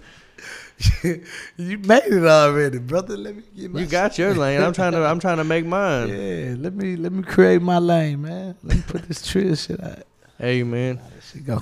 you 1.57 1.77
made 1.79 2.05
it 2.05 2.25
already, 2.25 2.77
brother. 2.79 3.17
Let 3.17 3.35
me 3.35 3.43
get 3.55 3.71
my 3.71 3.81
you 3.81 3.85
got 3.85 4.17
your 4.17 4.33
lane. 4.33 4.61
I'm 4.61 4.73
trying 4.73 4.93
to 4.93 5.05
I'm 5.05 5.19
trying 5.19 5.37
to 5.37 5.43
make 5.43 5.65
mine. 5.65 6.09
Yeah, 6.19 6.55
let 6.57 6.73
me 6.73 6.95
let 6.95 7.11
me 7.11 7.23
create 7.23 7.61
my 7.61 7.79
lane, 7.79 8.21
man. 8.21 8.55
Let 8.63 8.77
me 8.77 8.83
put 8.87 9.07
this 9.07 9.27
trill 9.27 9.55
shit 9.55 9.83
out. 9.83 10.03
Hey 10.37 10.63
man. 10.63 10.99
Shit 11.31 11.45
go. 11.45 11.61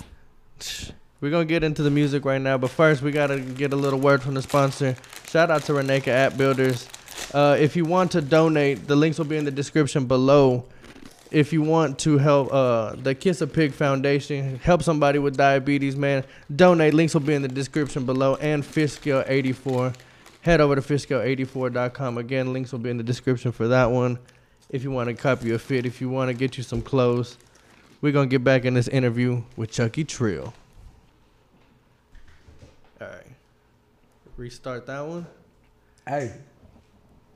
We're 1.19 1.31
gonna 1.31 1.45
get 1.45 1.63
into 1.63 1.81
the 1.81 1.89
music 1.89 2.25
right 2.25 2.41
now, 2.41 2.57
but 2.57 2.69
first 2.69 3.01
we 3.01 3.11
gotta 3.11 3.39
get 3.39 3.73
a 3.73 3.75
little 3.75 3.99
word 3.99 4.21
from 4.21 4.35
the 4.35 4.41
sponsor. 4.41 4.95
Shout 5.29 5.49
out 5.49 5.63
to 5.63 5.73
Reneka 5.73 6.09
App 6.09 6.37
Builders. 6.37 6.87
Uh, 7.33 7.57
if 7.59 7.75
you 7.75 7.85
want 7.85 8.11
to 8.11 8.21
donate, 8.21 8.87
the 8.87 8.95
links 8.95 9.17
will 9.17 9.25
be 9.25 9.37
in 9.37 9.45
the 9.45 9.51
description 9.51 10.05
below. 10.05 10.65
If 11.29 11.51
you 11.51 11.61
want 11.61 11.99
to 11.99 12.17
help 12.17 12.53
uh, 12.53 12.95
the 12.95 13.13
Kiss 13.13 13.41
a 13.41 13.47
Pig 13.47 13.73
Foundation, 13.73 14.59
help 14.59 14.81
somebody 14.81 15.19
with 15.19 15.35
diabetes, 15.35 15.95
man, 15.95 16.23
donate. 16.55 16.93
Links 16.93 17.13
will 17.13 17.21
be 17.21 17.33
in 17.33 17.41
the 17.41 17.47
description 17.47 18.05
below. 18.05 18.35
And 18.35 18.65
Fish 18.65 18.93
Scale 18.93 19.23
84. 19.27 19.93
Head 20.41 20.61
over 20.61 20.75
to 20.75 20.81
fishscale84.com. 20.81 22.17
Again, 22.17 22.53
links 22.53 22.71
will 22.71 22.79
be 22.79 22.89
in 22.89 22.95
the 22.95 23.03
description 23.03 23.51
for 23.51 23.67
that 23.67 23.91
one. 23.91 24.17
If 24.69 24.83
you 24.83 24.91
want 24.91 25.09
to 25.09 25.13
copy 25.13 25.51
a 25.51 25.59
fit, 25.59 25.85
if 25.85 25.99
you 25.99 26.09
want 26.09 26.29
to 26.29 26.33
get 26.33 26.57
you 26.57 26.63
some 26.63 26.81
clothes, 26.81 27.37
we're 27.99 28.13
gonna 28.13 28.27
get 28.27 28.43
back 28.43 28.63
in 28.63 28.73
this 28.73 28.87
interview 28.87 29.43
with 29.55 29.71
Chucky 29.71 30.05
Trill. 30.05 30.53
All 33.01 33.07
right. 33.07 33.25
Restart 34.37 34.85
that 34.85 35.05
one. 35.05 35.27
Hey. 36.07 36.31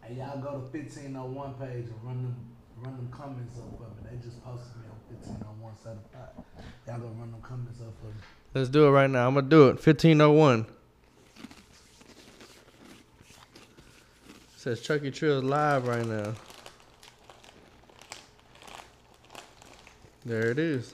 Hey, 0.02 0.16
y'all 0.16 0.40
go 0.40 0.52
to 0.52 0.58
1501 0.60 1.54
page 1.56 1.86
and 1.86 1.94
run 2.04 2.24
them 2.24 2.36
run 2.82 2.96
them 2.98 3.10
comments 3.12 3.58
up 3.58 3.78
for 3.78 3.84
me. 3.84 4.10
They 4.10 4.18
just 4.24 4.44
posted 4.44 4.76
me 4.78 4.88
on 4.90 4.98
1501 5.18 5.74
certified. 5.84 6.44
Y'all 6.88 7.00
go 7.00 7.08
run 7.20 7.32
them 7.32 7.42
comments 7.42 7.80
up 7.82 7.94
for 8.00 8.08
me. 8.08 8.22
Let's 8.54 8.70
do 8.70 8.86
it 8.86 8.92
right 8.92 9.10
now. 9.10 9.28
I'm 9.28 9.36
gonna 9.36 9.48
do 9.48 9.68
it. 9.68 9.76
1501. 9.76 10.66
Says 14.58 14.82
Chucky 14.82 15.10
Trill 15.10 15.40
is 15.40 15.44
live 15.44 15.88
right 15.88 16.06
now. 16.06 16.34
There 20.24 20.52
it 20.52 20.60
is. 20.60 20.94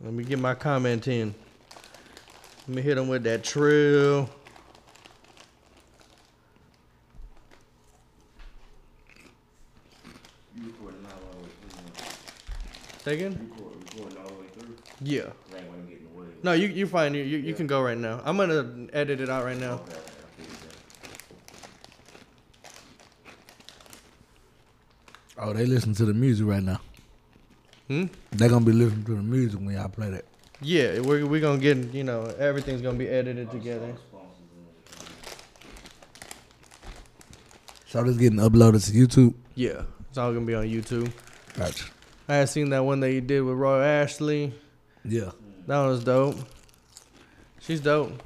Let 0.00 0.14
me 0.14 0.24
get 0.24 0.38
my 0.38 0.54
comment 0.54 1.08
in. 1.08 1.34
Let 2.66 2.76
me 2.76 2.80
hit 2.82 2.96
him 2.96 3.08
with 3.08 3.22
that 3.24 3.44
trill. 3.44 4.30
You 10.54 10.62
recording 10.64 11.04
all 11.04 11.32
the 11.32 11.38
way 11.42 11.50
through. 11.60 12.06
Second? 13.06 13.34
You 13.34 13.54
record, 13.54 13.94
recording 13.94 14.18
all 14.18 14.26
the 14.26 14.34
way 14.34 14.48
through. 14.48 14.76
Yeah. 15.00 15.20
I 15.54 15.58
ain't 15.58 15.68
want 15.68 15.86
to 15.86 15.88
get 15.88 16.00
in 16.00 16.08
the 16.12 16.20
way. 16.20 16.26
No, 16.42 16.54
you 16.54 16.66
you 16.66 16.88
fine. 16.88 17.14
You 17.14 17.22
you, 17.22 17.38
you 17.38 17.54
can 17.54 17.68
go 17.68 17.80
right 17.80 17.96
now. 17.96 18.20
I'm 18.24 18.36
gonna 18.36 18.88
edit 18.92 19.20
it 19.20 19.30
out 19.30 19.44
right 19.44 19.56
now. 19.56 19.74
Okay, 19.74 19.92
okay, 19.92 20.00
I 20.00 20.42
feel 20.42 20.50
that. 25.38 25.50
Oh, 25.50 25.52
they 25.52 25.66
listen 25.66 25.94
to 25.94 26.04
the 26.04 26.14
music 26.14 26.48
right 26.48 26.64
now. 26.64 26.80
Hmm. 27.86 28.06
They're 28.32 28.48
gonna 28.48 28.64
be 28.64 28.72
listening 28.72 29.04
to 29.04 29.14
the 29.14 29.22
music 29.22 29.60
when 29.60 29.76
y'all 29.76 29.88
play 29.88 30.10
that. 30.10 30.24
Yeah, 30.60 30.98
we're 30.98 31.24
we 31.26 31.38
gonna 31.38 31.58
get 31.58 31.76
you 31.94 32.02
know 32.02 32.24
everything's 32.40 32.82
gonna 32.82 32.98
be 32.98 33.06
edited 33.06 33.52
together. 33.52 33.94
So 37.86 38.02
this 38.02 38.16
getting 38.16 38.40
uploaded 38.40 38.84
to 38.84 38.92
YouTube. 38.92 39.34
Yeah, 39.54 39.82
it's 40.08 40.18
all 40.18 40.32
gonna 40.32 40.44
be 40.44 40.56
on 40.56 40.64
YouTube. 40.64 41.12
Gotcha. 41.56 41.84
I 42.28 42.36
had 42.36 42.48
seen 42.48 42.70
that 42.70 42.84
one 42.84 43.00
that 43.00 43.12
you 43.12 43.20
did 43.20 43.42
with 43.42 43.56
Roy 43.56 43.82
Ashley. 43.82 44.52
Yeah. 45.04 45.30
That 45.66 45.78
one 45.78 45.88
was 45.88 46.02
dope. 46.02 46.36
She's 47.60 47.80
dope. 47.80 48.20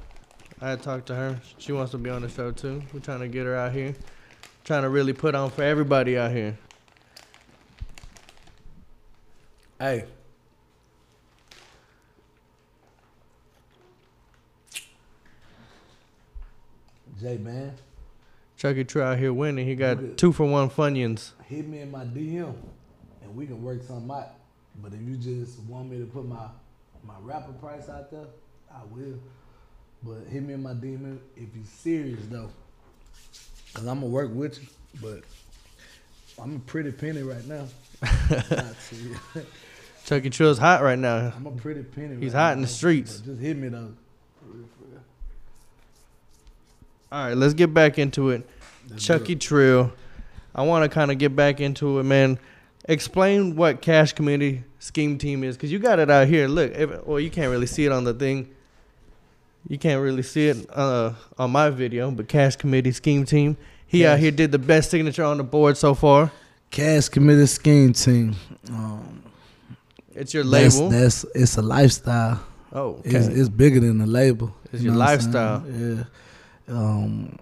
I 0.59 0.71
had 0.71 0.81
talked 0.81 1.07
to 1.07 1.15
her. 1.15 1.39
She 1.57 1.71
wants 1.71 1.91
to 1.91 1.97
be 1.97 2.09
on 2.09 2.23
the 2.23 2.29
show 2.29 2.51
too. 2.51 2.81
We're 2.93 2.99
trying 2.99 3.19
to 3.19 3.27
get 3.27 3.45
her 3.45 3.55
out 3.55 3.73
here. 3.73 3.95
Trying 4.63 4.83
to 4.83 4.89
really 4.89 5.13
put 5.13 5.35
on 5.35 5.49
for 5.51 5.63
everybody 5.63 6.17
out 6.17 6.31
here. 6.31 6.57
Hey. 9.79 10.05
Jay 17.19 17.37
man, 17.37 17.73
Chucky 18.57 18.83
Trill 18.83 19.05
out 19.05 19.19
here 19.19 19.31
winning. 19.31 19.67
He 19.67 19.75
got 19.75 20.17
two 20.17 20.31
for 20.31 20.47
one 20.47 20.71
Funyuns. 20.71 21.33
hit 21.47 21.67
me 21.67 21.81
in 21.81 21.91
my 21.91 22.03
DM 22.03 22.55
and 23.31 23.39
we 23.39 23.47
can 23.47 23.63
work 23.63 23.81
something 23.83 24.11
out. 24.11 24.35
But 24.81 24.93
if 24.93 25.01
you 25.01 25.15
just 25.15 25.59
want 25.61 25.89
me 25.89 25.99
to 25.99 26.05
put 26.05 26.25
my 26.25 26.47
my 27.03 27.15
rapper 27.21 27.53
price 27.53 27.89
out 27.89 28.11
there, 28.11 28.27
I 28.71 28.81
will. 28.91 29.19
But 30.03 30.27
hit 30.29 30.43
me 30.43 30.53
in 30.53 30.61
my 30.61 30.73
demon 30.73 31.19
if 31.35 31.55
you 31.55 31.63
serious 31.63 32.19
though. 32.29 32.49
Cause 33.73 33.87
I'm 33.87 34.01
gonna 34.01 34.07
work 34.07 34.31
with 34.33 34.61
you. 34.61 34.67
But 35.01 35.23
I'm 36.41 36.57
a 36.57 36.59
pretty 36.59 36.91
penny 36.91 37.23
right 37.23 37.45
now. 37.47 37.67
Chucky 40.05 40.29
Trill's 40.29 40.57
hot 40.57 40.81
right 40.81 40.99
now. 40.99 41.31
I'm 41.35 41.45
a 41.45 41.51
pretty 41.51 41.83
penny. 41.83 42.17
He's 42.17 42.33
right 42.33 42.39
hot 42.39 42.53
in 42.53 42.61
the 42.61 42.67
streets. 42.67 43.21
Just 43.21 43.39
hit 43.39 43.57
me 43.57 43.69
though. 43.69 43.93
All 47.11 47.25
right, 47.27 47.35
let's 47.35 47.53
get 47.53 47.73
back 47.73 47.99
into 47.99 48.29
it. 48.29 48.47
Chucky 48.97 49.35
Trill. 49.35 49.91
I 50.55 50.63
want 50.63 50.83
to 50.83 50.93
kind 50.93 51.11
of 51.11 51.17
get 51.17 51.35
back 51.35 51.59
into 51.59 51.99
it, 51.99 52.03
man. 52.03 52.39
Explain 52.85 53.55
what 53.55 53.81
Cash 53.81 54.13
Committee 54.13 54.63
Scheme 54.79 55.17
Team 55.17 55.43
is, 55.43 55.55
because 55.55 55.71
you 55.71 55.79
got 55.79 55.99
it 55.99 56.09
out 56.09 56.27
here. 56.27 56.47
Look, 56.47 56.71
if, 56.73 57.05
well, 57.05 57.19
you 57.19 57.29
can't 57.29 57.51
really 57.51 57.67
see 57.67 57.85
it 57.85 57.91
on 57.91 58.03
the 58.03 58.13
thing. 58.13 58.49
You 59.67 59.77
can't 59.77 60.01
really 60.01 60.23
see 60.23 60.47
it 60.47 60.65
uh, 60.73 61.13
on 61.37 61.51
my 61.51 61.69
video, 61.69 62.09
but 62.09 62.27
Cash 62.27 62.55
Committee 62.55 62.91
Scheme 62.91 63.25
Team. 63.25 63.57
He 63.85 64.05
out 64.05 64.19
here 64.19 64.31
did 64.31 64.51
the 64.51 64.57
best 64.57 64.89
signature 64.89 65.23
on 65.23 65.37
the 65.37 65.43
board 65.43 65.77
so 65.77 65.93
far. 65.93 66.31
Cash 66.71 67.09
Committee 67.09 67.45
scheme 67.45 67.91
team. 67.91 68.33
Um, 68.69 69.21
It's 70.15 70.33
your 70.33 70.45
that's, 70.45 70.77
label. 70.77 70.89
that's 70.89 71.25
it's 71.35 71.57
a 71.57 71.61
lifestyle. 71.61 72.39
oh, 72.71 72.91
okay. 72.99 73.17
It's, 73.17 73.27
it's 73.27 73.49
bigger 73.49 73.81
than 73.81 73.97
the 73.97 74.05
label. 74.07 74.55
It's 74.71 74.81
You 74.81 74.91
your 74.91 74.93
know 74.93 74.99
what 74.99 75.09
I'm 75.09 75.15
lifestyle. 75.17 75.63
Yeah. 75.67 76.03
Um, 76.69 77.37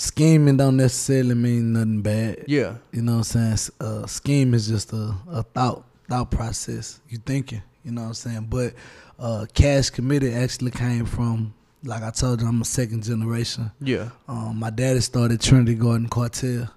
scheming 0.00 0.56
don't 0.56 0.76
necessarily 0.76 1.34
mean 1.34 1.72
nothing 1.74 2.02
bad. 2.02 2.44
yeah, 2.46 2.76
You 2.92 3.02
know 3.02 3.18
what 3.18 3.34
I'm 3.36 3.54
saying? 3.56 3.58
Uh, 3.80 4.06
scheme 4.06 4.54
is 4.54 4.66
just 4.68 4.92
a, 4.92 5.14
a 5.30 5.42
thought 5.42 5.84
thought 6.08 6.30
process. 6.30 7.00
You 7.08 7.18
thinking. 7.18 7.62
You 7.84 7.92
know 7.92 8.02
what 8.02 8.08
I'm 8.08 8.14
saying? 8.14 8.46
But 8.50 8.74
uh, 9.18 9.46
cash 9.54 9.90
committed 9.90 10.34
actually 10.34 10.70
came 10.70 11.04
from 11.06 11.54
like 11.82 12.02
I 12.02 12.10
told 12.10 12.40
you, 12.42 12.46
I'm 12.48 12.60
a 12.60 12.64
second 12.64 13.04
generation. 13.04 13.70
yeah, 13.80 14.10
Um, 14.28 14.58
my 14.58 14.68
daddy 14.70 15.00
started 15.00 15.40
Trinity 15.40 15.74
Garden 15.74 16.08
Cartel. 16.08 16.68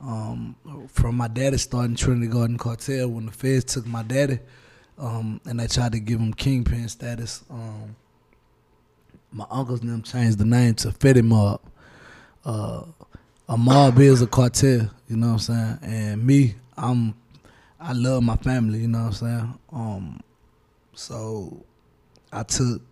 Um, 0.00 0.54
from 0.88 1.16
my 1.16 1.26
daddy 1.26 1.56
starting 1.56 1.96
Trinity 1.96 2.26
Garden 2.28 2.58
Cartel 2.58 3.08
when 3.08 3.26
the 3.26 3.32
feds 3.32 3.64
took 3.64 3.86
my 3.86 4.02
daddy, 4.02 4.38
um, 4.98 5.40
and 5.46 5.58
they 5.58 5.66
tried 5.66 5.92
to 5.92 5.98
give 6.00 6.20
him 6.20 6.32
kingpin 6.34 6.88
status. 6.88 7.42
Um, 7.50 7.96
my 9.32 9.46
uncles 9.50 9.80
them 9.80 10.02
changed 10.02 10.38
the 10.38 10.44
name 10.44 10.74
to 10.74 10.88
Fetty 10.88 11.24
Mob. 11.24 11.60
Uh, 12.46 12.84
a 13.48 13.56
mob 13.58 13.98
is 13.98 14.22
a 14.22 14.26
cartel, 14.26 14.88
you 15.08 15.16
know 15.16 15.26
what 15.26 15.32
I'm 15.32 15.38
saying? 15.40 15.78
And 15.82 16.24
me, 16.24 16.54
I'm 16.76 17.14
I 17.80 17.92
love 17.92 18.22
my 18.22 18.36
family, 18.36 18.78
you 18.80 18.88
know 18.88 19.00
what 19.00 19.06
I'm 19.06 19.12
saying? 19.12 19.58
Um, 19.72 20.20
so 20.94 21.64
I 22.32 22.42
took 22.44 22.82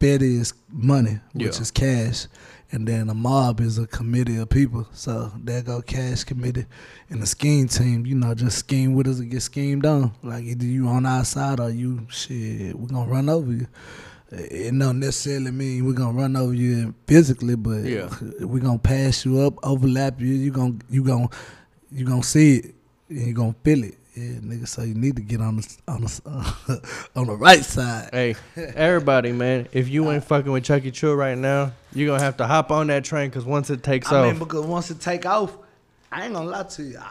Betty's 0.00 0.52
money, 0.70 1.18
which 1.32 1.56
Yeah. 1.56 1.62
is 1.62 1.70
cash, 1.70 2.26
and 2.72 2.86
then 2.86 3.08
a 3.08 3.14
mob 3.14 3.60
is 3.60 3.78
a 3.78 3.86
committee 3.86 4.36
of 4.36 4.50
people. 4.50 4.86
So 4.92 5.32
there 5.42 5.62
go 5.62 5.80
cash 5.80 6.24
committee, 6.24 6.66
and 7.08 7.22
the 7.22 7.26
scheme 7.26 7.68
team. 7.68 8.04
You 8.04 8.16
know, 8.16 8.34
just 8.34 8.58
scheme 8.58 8.94
with 8.94 9.06
us 9.06 9.20
and 9.20 9.30
get 9.30 9.42
schemed 9.42 9.86
on. 9.86 10.12
Like 10.22 10.44
either 10.44 10.66
you 10.66 10.88
on 10.88 11.06
our 11.06 11.24
side 11.24 11.60
or 11.60 11.70
you 11.70 12.06
shit. 12.10 12.78
We 12.78 12.86
gonna 12.88 13.10
run 13.10 13.28
over 13.28 13.52
you. 13.52 13.66
It 14.38 14.78
don't 14.78 15.00
necessarily 15.00 15.50
mean 15.50 15.84
we're 15.86 15.92
gonna 15.92 16.16
run 16.18 16.36
over 16.36 16.54
you 16.54 16.94
physically, 17.06 17.56
but 17.56 17.84
Yeah. 17.84 18.08
we 18.40 18.60
gonna 18.60 18.78
pass 18.78 19.24
you 19.24 19.40
up, 19.40 19.54
overlap 19.62 20.20
you. 20.20 20.28
You 20.28 20.50
gonna 20.50 20.74
you 20.90 21.02
gonna 21.04 21.28
you 21.92 22.04
gonna 22.04 22.22
see 22.22 22.56
it 22.58 22.74
and 23.08 23.26
you 23.26 23.32
gonna 23.34 23.54
feel 23.64 23.84
it. 23.84 23.96
Yeah, 24.16 24.38
nigga. 24.40 24.68
So 24.68 24.82
you 24.82 24.94
need 24.94 25.16
to 25.16 25.22
get 25.22 25.40
on 25.40 25.56
the 25.56 25.76
on 25.88 26.02
the 26.02 27.08
on 27.16 27.26
the 27.26 27.34
right 27.36 27.64
side. 27.64 28.10
Hey, 28.12 28.36
everybody, 28.56 29.32
man, 29.32 29.66
if 29.72 29.88
you 29.88 30.08
ain't 30.10 30.24
fucking 30.32 30.50
with 30.52 30.64
Chucky 30.64 30.90
Trill 30.92 31.14
right 31.14 31.36
now, 31.36 31.72
you're 31.92 32.16
to 32.16 32.22
have 32.24 32.36
to 32.36 32.46
hop 32.46 32.70
on 32.70 32.86
that 32.88 33.04
train 33.04 33.28
because 33.28 33.44
once 33.44 33.70
it 33.70 33.82
takes 33.82 34.12
I 34.12 34.18
off. 34.20 34.26
mean, 34.26 34.38
because 34.38 34.64
once 34.66 34.90
it 34.90 35.00
take 35.00 35.26
off, 35.26 35.56
I 36.12 36.24
ain't 36.26 36.34
gonna 36.34 36.48
lie 36.48 36.62
to 36.62 36.82
you. 36.84 36.98
I, 36.98 37.10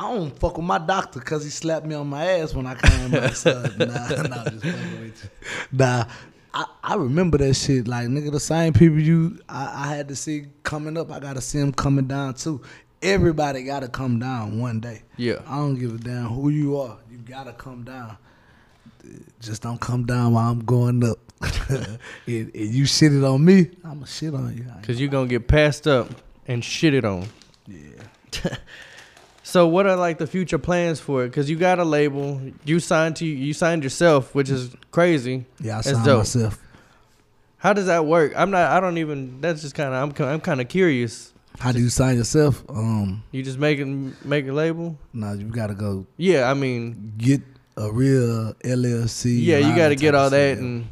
I 0.00 0.04
don't 0.04 0.30
fuck 0.38 0.56
with 0.56 0.64
my 0.64 0.78
doctor 0.78 1.20
because 1.20 1.44
he 1.44 1.50
slapped 1.50 1.84
me 1.84 1.94
on 1.94 2.08
my 2.08 2.24
ass 2.24 2.54
when 2.54 2.64
I 2.66 2.74
came 2.74 3.10
back. 3.10 3.36
So, 3.36 3.52
nah, 3.78 3.84
nah, 3.84 4.44
just 4.44 4.64
fucking 4.64 5.00
with 5.02 5.24
you. 5.24 5.30
Nah, 5.72 6.06
I, 6.54 6.64
I 6.82 6.94
remember 6.94 7.36
that 7.36 7.52
shit. 7.52 7.86
Like, 7.86 8.08
nigga, 8.08 8.32
the 8.32 8.40
same 8.40 8.72
people 8.72 8.98
you 8.98 9.38
I, 9.46 9.84
I 9.84 9.94
had 9.94 10.08
to 10.08 10.16
see 10.16 10.46
coming 10.62 10.96
up, 10.96 11.10
I 11.10 11.20
gotta 11.20 11.42
see 11.42 11.58
them 11.58 11.74
coming 11.74 12.06
down 12.06 12.32
too. 12.32 12.62
Everybody 13.02 13.62
gotta 13.62 13.88
come 13.88 14.18
down 14.18 14.58
one 14.58 14.80
day. 14.80 15.02
yeah. 15.18 15.42
I 15.46 15.56
don't 15.56 15.78
give 15.78 15.96
a 15.96 15.98
damn 15.98 16.28
who 16.28 16.48
you 16.48 16.78
are. 16.78 16.96
You 17.10 17.18
gotta 17.18 17.52
come 17.52 17.84
down. 17.84 18.16
Just 19.38 19.60
don't 19.60 19.82
come 19.82 20.06
down 20.06 20.32
while 20.32 20.50
I'm 20.50 20.64
going 20.64 21.04
up. 21.04 21.18
and, 21.68 21.98
and 22.26 22.54
you 22.54 22.86
shit 22.86 23.12
it 23.12 23.22
on 23.22 23.44
me, 23.44 23.70
I'ma 23.84 24.06
shit 24.06 24.34
on 24.34 24.56
you. 24.56 24.64
Because 24.80 24.98
you're 24.98 25.10
going 25.10 25.28
to 25.28 25.38
get 25.38 25.46
passed 25.46 25.86
up 25.86 26.08
and 26.46 26.62
shitted 26.62 27.04
on. 27.04 27.26
Yeah. 27.66 28.56
So 29.50 29.66
what 29.66 29.84
are 29.86 29.96
like 29.96 30.18
the 30.18 30.26
future 30.28 30.58
plans 30.58 31.00
for 31.00 31.24
it? 31.24 31.28
Because 31.30 31.50
you 31.50 31.56
got 31.56 31.80
a 31.80 31.84
label, 31.84 32.40
you 32.64 32.78
signed 32.78 33.16
to 33.16 33.26
you 33.26 33.52
signed 33.52 33.82
yourself, 33.82 34.32
which 34.34 34.48
is 34.48 34.74
crazy. 34.92 35.44
Yeah, 35.60 35.78
I 35.78 35.80
signed 35.80 36.04
dope. 36.04 36.18
myself. 36.18 36.58
How 37.58 37.72
does 37.72 37.86
that 37.86 38.06
work? 38.06 38.32
I'm 38.36 38.50
not. 38.52 38.70
I 38.70 38.78
don't 38.78 38.98
even. 38.98 39.40
That's 39.40 39.60
just 39.60 39.74
kind 39.74 39.92
of. 39.92 40.20
I'm. 40.20 40.26
I'm 40.28 40.40
kind 40.40 40.60
of 40.60 40.68
curious. 40.68 41.32
How 41.58 41.72
do 41.72 41.80
you 41.80 41.88
sign 41.90 42.16
yourself? 42.16 42.64
Um, 42.70 43.22
You 43.32 43.42
just 43.42 43.58
making 43.58 44.14
make 44.24 44.46
a 44.46 44.52
label? 44.52 44.96
no, 45.12 45.32
you 45.32 45.44
gotta 45.46 45.74
go 45.74 46.06
Yeah. 46.16 46.48
I 46.48 46.54
mean, 46.54 47.12
get 47.18 47.42
a 47.76 47.90
real 47.92 48.54
LLC. 48.64 49.36
yeah. 49.44 49.58
You 49.58 49.74
got 49.76 49.88
to 49.88 49.96
get 49.96 50.14
all 50.14 50.30
that 50.30 50.56
stuff. 50.56 50.64
and 50.64 50.86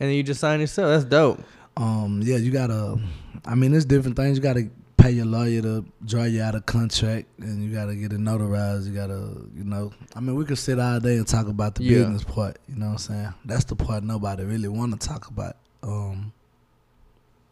and 0.00 0.08
then 0.10 0.16
you 0.16 0.22
just 0.24 0.40
sign 0.40 0.60
yourself. 0.60 0.88
That's 0.90 1.04
dope. 1.04 1.40
um, 1.76 2.20
yeah, 2.24 2.36
you 2.36 2.50
gotta. 2.50 2.98
I 3.46 3.54
mean, 3.54 3.70
there's 3.70 3.84
different 3.86 4.16
things. 4.16 4.36
You 4.36 4.42
gotta 4.42 4.68
pay 5.08 5.14
your 5.14 5.26
lawyer 5.26 5.62
to 5.62 5.84
draw 6.04 6.24
you 6.24 6.42
out 6.42 6.54
of 6.54 6.66
contract, 6.66 7.26
and 7.40 7.62
you 7.64 7.72
gotta 7.74 7.94
get 7.96 8.12
it 8.12 8.20
notarized. 8.20 8.86
You 8.86 8.92
gotta, 8.92 9.32
you 9.56 9.64
know. 9.64 9.90
I 10.14 10.20
mean, 10.20 10.34
we 10.36 10.44
could 10.44 10.58
sit 10.58 10.78
all 10.78 11.00
day 11.00 11.16
and 11.16 11.26
talk 11.26 11.48
about 11.48 11.76
the 11.76 11.84
Yeah. 11.84 11.98
business 12.00 12.24
part. 12.24 12.58
You 12.68 12.76
know 12.76 12.86
what 12.86 12.92
I'm 12.92 12.98
saying? 12.98 13.34
That's 13.44 13.64
the 13.64 13.76
part 13.76 14.04
nobody 14.04 14.44
really 14.44 14.68
want 14.68 15.00
to 15.00 15.08
talk 15.08 15.28
about. 15.28 15.56
Um, 15.82 16.32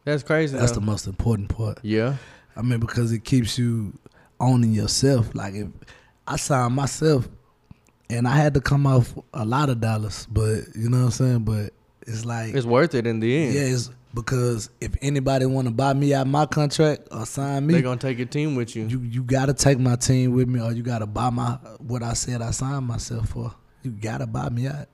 That's 0.05 0.23
crazy. 0.23 0.57
that's 0.57 0.73
though. 0.73 0.81
the 0.81 0.87
most 0.87 1.07
important 1.07 1.49
part. 1.49 1.79
yeah. 1.83 2.17
I 2.59 2.63
mean, 2.63 2.81
because 2.81 3.13
it 3.13 3.23
keeps 3.25 3.59
you 3.59 3.93
owning 4.41 4.73
yourself. 4.73 5.35
Like 5.35 5.55
if 5.55 5.69
I 6.27 6.37
signed 6.37 6.75
myself, 6.75 7.29
and 8.09 8.27
I 8.29 8.37
had 8.37 8.55
to 8.55 8.61
come 8.61 8.87
off 8.87 9.15
a 9.35 9.45
lot 9.45 9.69
of 9.69 9.81
dollars, 9.81 10.27
but 10.31 10.61
you 10.75 10.89
know 10.91 10.99
what 10.99 11.05
I'm 11.07 11.11
saying. 11.11 11.39
But 11.41 11.73
it's 12.07 12.25
like 12.25 12.55
It's 12.55 12.67
worth 12.67 12.95
it 12.95 13.07
in 13.07 13.21
the 13.21 13.37
end. 13.37 13.55
yeah, 13.55 13.63
it's 13.63 13.91
because 14.17 14.71
if 14.81 14.97
anybody 15.03 15.45
want 15.47 15.69
to 15.69 15.73
buy 15.75 15.93
me 15.93 16.15
out 16.15 16.27
my 16.27 16.47
contract 16.47 17.07
or 17.13 17.27
sign 17.27 17.67
me, 17.67 17.75
They're 17.75 17.83
gonna 17.83 18.01
take 18.01 18.17
your 18.19 18.27
team 18.27 18.57
with 18.57 18.75
you. 18.75 18.87
you 18.87 19.01
you 19.01 19.23
gotta 19.23 19.53
take 19.55 19.79
my 19.79 19.95
team 19.95 20.33
with 20.33 20.49
me, 20.49 20.61
or 20.61 20.73
you 20.73 20.83
gotta 20.83 21.07
buy 21.07 21.31
my 21.31 21.59
what 21.79 22.03
I 22.03 22.15
said 22.15 22.41
I 22.43 22.51
signed 22.51 22.87
myself 22.87 23.29
for. 23.29 23.55
You 23.83 23.91
gotta 23.93 24.27
buy 24.27 24.49
me 24.49 24.67
out. 24.67 24.89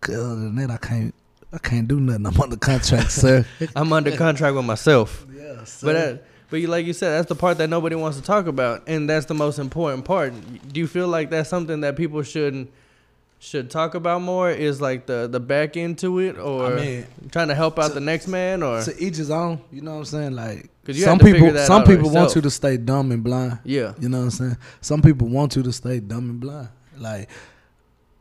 'Cause 0.00 0.16
other 0.16 0.34
than 0.36 0.56
that, 0.56 0.70
I 0.70 0.76
can't. 0.78 1.14
I 1.52 1.58
can't 1.58 1.86
do 1.86 2.00
nothing. 2.00 2.26
I'm 2.26 2.40
under 2.40 2.56
contract, 2.56 3.12
sir. 3.12 3.46
I'm 3.76 3.92
under 3.92 4.10
contract 4.16 4.56
with 4.56 4.64
myself. 4.64 5.24
yeah, 5.36 5.64
But 5.82 5.92
that, 5.92 6.24
but 6.50 6.56
you, 6.60 6.66
like 6.66 6.84
you 6.84 6.92
said, 6.92 7.10
that's 7.10 7.28
the 7.28 7.36
part 7.36 7.58
that 7.58 7.70
nobody 7.70 7.94
wants 7.94 8.16
to 8.18 8.24
talk 8.24 8.48
about, 8.48 8.82
and 8.88 9.08
that's 9.08 9.26
the 9.26 9.34
most 9.34 9.58
important 9.60 10.04
part. 10.04 10.32
Do 10.72 10.80
you 10.80 10.88
feel 10.88 11.06
like 11.06 11.30
that's 11.30 11.48
something 11.48 11.80
that 11.82 11.94
people 11.96 12.22
should 12.24 12.66
should 13.44 13.70
talk 13.70 13.94
about 13.94 14.22
more? 14.22 14.50
Is 14.50 14.80
like 14.80 15.06
the 15.06 15.28
the 15.30 15.40
back 15.40 15.76
end 15.76 15.98
to 15.98 16.18
it, 16.18 16.38
or 16.38 16.66
I 16.66 16.74
mean, 16.76 17.06
trying 17.30 17.48
to 17.48 17.54
help 17.54 17.78
out 17.78 17.88
to- 17.88 17.94
the 17.94 18.00
next 18.00 18.26
man, 18.26 18.62
or 18.62 18.82
to 18.82 18.98
each 18.98 19.16
his 19.16 19.30
own. 19.30 19.60
You 19.70 19.82
know 19.82 19.92
what 19.92 19.98
I'm 19.98 20.04
saying? 20.06 20.32
Like 20.34 20.70
some 21.04 21.18
people, 21.18 21.48
some 21.66 21.84
people 21.84 22.10
want 22.10 22.34
you 22.34 22.40
to 22.42 22.50
stay 22.50 22.76
dumb 22.76 23.12
and 23.12 23.22
blind. 23.22 23.58
yeah, 23.64 23.92
You 24.00 24.08
know 24.08 24.18
what 24.18 24.24
I'm 24.24 24.30
saying? 24.30 24.56
Some 24.80 25.02
people 25.02 25.28
want 25.28 25.56
you 25.56 25.62
to 25.62 25.72
stay 25.72 26.00
dumb 26.00 26.30
and 26.30 26.40
blind. 26.40 26.68
Like 26.98 27.28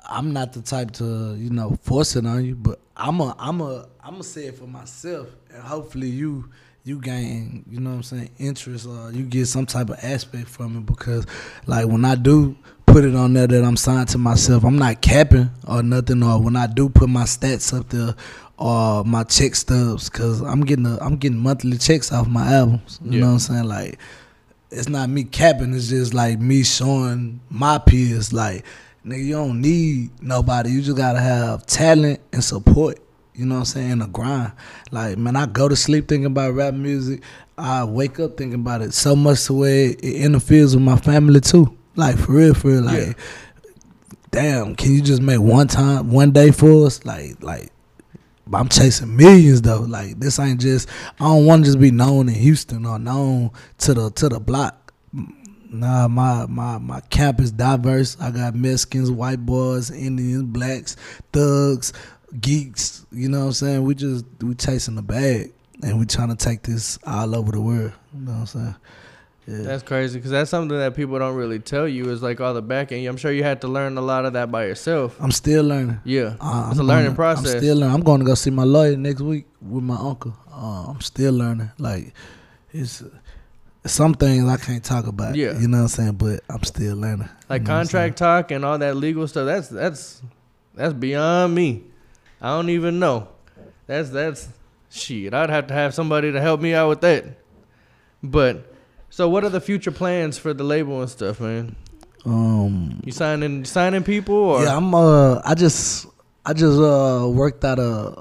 I'm 0.06 0.34
not 0.34 0.52
the 0.54 0.62
type 0.62 0.92
to, 0.92 1.36
you 1.36 1.50
know, 1.50 1.78
force 1.84 2.16
it 2.18 2.26
on 2.26 2.44
you, 2.44 2.56
but 2.56 2.80
I'm 2.98 3.20
a 3.22 3.36
I'm 3.40 3.62
a 3.62 3.88
I'm 4.04 4.12
gonna 4.16 4.24
say 4.24 4.46
it 4.48 4.58
for 4.58 4.68
myself 4.68 5.28
and 5.54 5.64
hopefully 5.64 6.08
you 6.10 6.50
you 6.86 7.00
gain, 7.00 7.64
you 7.70 7.80
know 7.80 7.92
what 7.92 7.96
I'm 7.98 8.04
saying, 8.04 8.30
interest 8.40 8.86
or 8.88 9.10
you 9.14 9.24
get 9.24 9.46
some 9.48 9.66
type 9.66 9.90
of 9.90 9.98
aspect 10.04 10.50
from 10.50 10.78
it 10.78 10.86
because 10.86 11.26
like 11.66 11.88
when 11.88 12.04
I 12.04 12.16
do 12.16 12.58
put 12.86 13.04
it 13.06 13.16
on 13.16 13.34
there 13.34 13.48
that 13.48 13.64
I'm 13.64 13.78
signed 13.78 14.10
to 14.10 14.18
myself, 14.18 14.64
I'm 14.64 14.78
not 14.78 15.02
capping 15.02 15.50
or 15.68 15.82
nothing 15.84 16.24
or 16.24 16.42
when 16.42 16.56
I 16.56 16.68
do 16.68 16.90
put 16.90 17.10
my 17.10 17.24
stats 17.24 17.78
up 17.78 17.90
there 17.90 18.16
or 18.58 19.04
my 19.04 19.24
check 19.24 19.56
stubs 19.56 20.10
cuz 20.10 20.42
I'm 20.42 20.62
getting 20.62 20.86
a, 20.86 20.98
I'm 21.00 21.18
getting 21.18 21.40
monthly 21.40 21.78
checks 21.78 22.12
off 22.12 22.28
my 22.28 22.54
albums. 22.54 23.00
You 23.04 23.14
Yeah. 23.14 23.20
know 23.22 23.28
what 23.28 23.34
I'm 23.34 23.40
saying? 23.40 23.64
Like 23.66 24.00
it's 24.70 24.90
not 24.90 25.10
me 25.10 25.24
capping. 25.24 25.74
It's 25.74 25.88
just 25.90 26.14
like 26.14 26.40
me 26.40 26.64
showing 26.64 27.40
my 27.50 27.78
peers, 27.78 28.34
like, 28.34 28.66
nigga, 29.06 29.24
you 29.24 29.34
don't 29.34 29.62
need 29.62 30.10
nobody. 30.22 30.72
You 30.72 30.82
just 30.82 30.98
gotta 30.98 31.20
have 31.20 31.66
talent 31.66 32.20
and 32.32 32.44
support. 32.44 33.00
You 33.36 33.46
know 33.46 33.56
what 33.56 33.60
I'm 33.60 33.66
saying? 33.66 34.02
A 34.02 34.08
grind. 34.08 34.52
Like, 34.92 35.18
man, 35.18 35.36
I 35.36 35.46
go 35.46 35.68
to 35.68 35.76
sleep 35.76 36.08
thinking 36.08 36.26
about 36.26 36.54
rap 36.54 36.74
music. 36.74 37.22
I 37.58 37.84
wake 37.84 38.20
up 38.20 38.38
thinking 38.38 38.62
about 38.62 38.82
it 38.82 38.94
so 38.94 39.16
much 39.16 39.46
the 39.46 39.54
way 39.54 39.88
it 39.90 40.04
interferes 40.26 40.76
with 40.76 40.84
my 40.84 40.98
family 40.98 41.40
too. 41.40 41.76
Like 41.96 42.18
for 42.18 42.34
real, 42.34 42.54
for 42.54 42.70
real. 42.70 42.82
Like, 42.82 43.08
Yeah. 43.08 43.14
damn, 44.32 44.76
can 44.76 44.92
you 44.94 45.02
just 45.02 45.22
make 45.22 45.40
one 45.40 45.68
time, 45.68 46.12
one 46.12 46.32
day 46.32 46.52
for 46.52 46.86
us? 46.88 47.06
Like, 47.06 47.42
like. 47.44 47.70
I'm 48.54 48.68
chasing 48.68 49.16
millions 49.16 49.62
though. 49.62 49.80
Like 49.82 50.20
this 50.20 50.38
ain't 50.38 50.60
just. 50.60 50.90
I 51.20 51.24
don't 51.24 51.46
want 51.46 51.64
to 51.64 51.70
just 51.70 51.80
be 51.80 51.92
known 51.92 52.28
in 52.28 52.36
Houston 52.36 52.86
or 52.86 53.00
known 53.00 53.52
to 53.80 53.94
the 53.94 54.12
to 54.12 54.28
the 54.30 54.40
block. 54.40 54.94
Nah, 55.70 56.08
my 56.10 56.46
my 56.48 56.78
my 56.78 57.00
camp 57.10 57.40
is 57.40 57.52
diverse. 57.52 58.18
I 58.20 58.32
got 58.32 58.54
Mexicans, 58.54 59.10
white 59.10 59.44
boys, 59.46 59.90
Indians, 59.92 60.44
blacks, 60.44 60.98
thugs, 61.32 61.94
geeks. 62.42 63.06
You 63.14 63.30
know 63.30 63.40
what 63.40 63.46
I'm 63.46 63.52
saying? 63.54 63.84
We 63.86 63.96
just 63.96 64.26
we 64.42 64.54
chasing 64.56 64.96
the 64.96 65.02
bag, 65.02 65.54
and 65.82 65.98
we 65.98 66.06
trying 66.06 66.30
to 66.30 66.36
take 66.36 66.64
this 66.64 67.00
all 67.08 67.34
over 67.36 67.54
the 67.54 67.62
world. 67.62 67.94
You 68.14 68.20
know 68.26 68.32
what 68.34 68.40
I'm 68.40 68.46
saying? 68.46 68.76
Yeah. 69.46 69.62
That's 69.64 69.84
crazy 69.84 70.20
because 70.20 70.32
that's 70.32 70.50
something 70.50 70.78
that 70.78 70.96
people 70.96 71.20
don't 71.20 71.36
really 71.36 71.60
tell 71.60 71.86
you 71.88 72.10
is 72.10 72.22
like 72.24 72.40
all 72.40 72.54
the 72.54 72.62
back 72.62 72.92
end. 72.94 73.06
I'm 73.08 73.18
sure 73.18 73.32
you 73.32 73.44
had 73.44 73.60
to 73.62 73.68
learn 73.68 73.98
a 73.98 74.02
lot 74.02 74.26
of 74.26 74.34
that 74.34 74.50
by 74.52 74.66
yourself. 74.68 75.18
I'm 75.20 75.32
still 75.32 75.64
learning. 75.66 76.00
Yeah, 76.06 76.36
Uh, 76.40 76.70
it's 76.72 76.80
I'm 76.80 76.86
a 76.86 76.88
learning 76.88 77.06
gonna- 77.08 77.16
process. 77.16 77.54
I'm 77.56 77.60
still 77.60 77.78
learning. 77.78 77.96
I'm 77.96 78.02
going 78.04 78.20
to 78.20 78.26
go 78.26 78.36
see 78.36 78.52
my 78.52 78.64
lawyer 78.64 78.96
next 78.96 79.20
week 79.22 79.46
with 79.62 79.84
my 79.84 79.98
uncle. 79.98 80.34
Uh, 80.50 80.86
I'm 80.92 81.02
still 81.02 81.34
learning. 81.34 81.72
Like 81.78 82.14
it's 82.72 83.04
some 83.86 84.14
things 84.14 84.48
I 84.50 84.56
can't 84.56 84.84
talk 84.84 85.08
about. 85.08 85.36
Yeah. 85.36 85.60
you 85.60 85.68
know 85.68 85.78
what 85.80 85.84
I'm 85.84 85.88
saying. 85.90 86.14
But 86.14 86.42
I'm 86.50 86.64
still 86.64 86.96
learning. 86.96 87.28
like 87.50 87.64
You 87.64 87.68
know 87.68 87.74
contract 87.74 88.18
talk 88.18 88.52
and 88.52 88.64
all 88.64 88.78
that 88.78 88.96
legal 88.96 89.28
stuff. 89.28 89.46
That's 89.46 89.68
that's 89.68 90.22
that's 90.74 90.94
beyond 90.94 91.54
me. 91.54 91.84
I 92.42 92.48
don't 92.56 92.70
even 92.70 92.98
know. 93.00 93.28
That's 93.88 94.10
that's 94.10 94.48
shit. 94.90 95.34
I'd 95.34 95.50
have 95.50 95.68
to 95.68 95.74
have 95.74 95.94
somebody 95.94 96.32
to 96.32 96.40
help 96.40 96.62
me 96.62 96.74
out 96.74 96.88
with 96.88 97.02
that. 97.02 97.26
But 98.24 98.73
so, 99.14 99.30
what 99.30 99.44
are 99.44 99.50
the 99.50 99.62
future 99.62 99.92
plans 99.92 100.40
for 100.40 100.56
the 100.56 100.64
label 100.64 101.00
and 101.00 101.08
stuff, 101.08 101.40
man? 101.40 101.76
Um, 102.26 103.00
You 103.06 103.12
signing 103.12 103.64
signing 103.64 104.02
people 104.02 104.34
or 104.34 104.64
yeah, 104.64 104.76
I'm. 104.76 104.96
Uh, 104.96 105.40
I 105.46 105.54
just, 105.54 106.08
I 106.44 106.54
just 106.54 106.80
uh 106.80 107.30
worked 107.30 107.64
out 107.64 107.78
a 107.78 108.16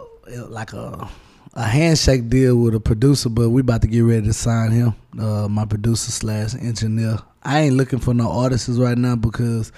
like 0.49 0.75
a 0.75 1.09
a 1.55 1.63
handshake 1.63 2.29
deal 2.29 2.57
with 2.57 2.75
a 2.75 2.81
producer, 2.81 3.31
but 3.31 3.49
we 3.49 3.63
about 3.63 3.81
to 3.83 3.89
get 3.89 4.01
ready 4.03 4.27
to 4.27 4.35
sign 4.35 4.71
him. 4.71 4.95
Uh, 5.19 5.49
my 5.49 5.65
producer 5.65 6.11
slash 6.11 6.55
engineer. 6.57 7.21
I 7.43 7.61
ain't 7.61 7.77
looking 7.77 7.99
for 7.99 8.13
no 8.13 8.31
artists 8.31 8.69
right 8.69 8.99
now 8.99 9.17
because, 9.17 9.73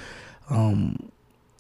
um, 0.51 0.99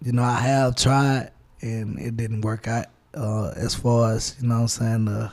you 0.02 0.10
know, 0.10 0.24
I 0.24 0.40
have 0.40 0.74
tried 0.74 1.30
and 1.60 2.00
it 2.00 2.16
didn't 2.16 2.40
work 2.40 2.66
out. 2.66 2.86
Uh, 3.14 3.52
as 3.54 3.76
far 3.76 4.14
as 4.14 4.34
you 4.40 4.48
know, 4.48 4.56
what 4.56 4.60
I'm 4.62 4.68
saying. 4.68 5.08
Uh, 5.08 5.30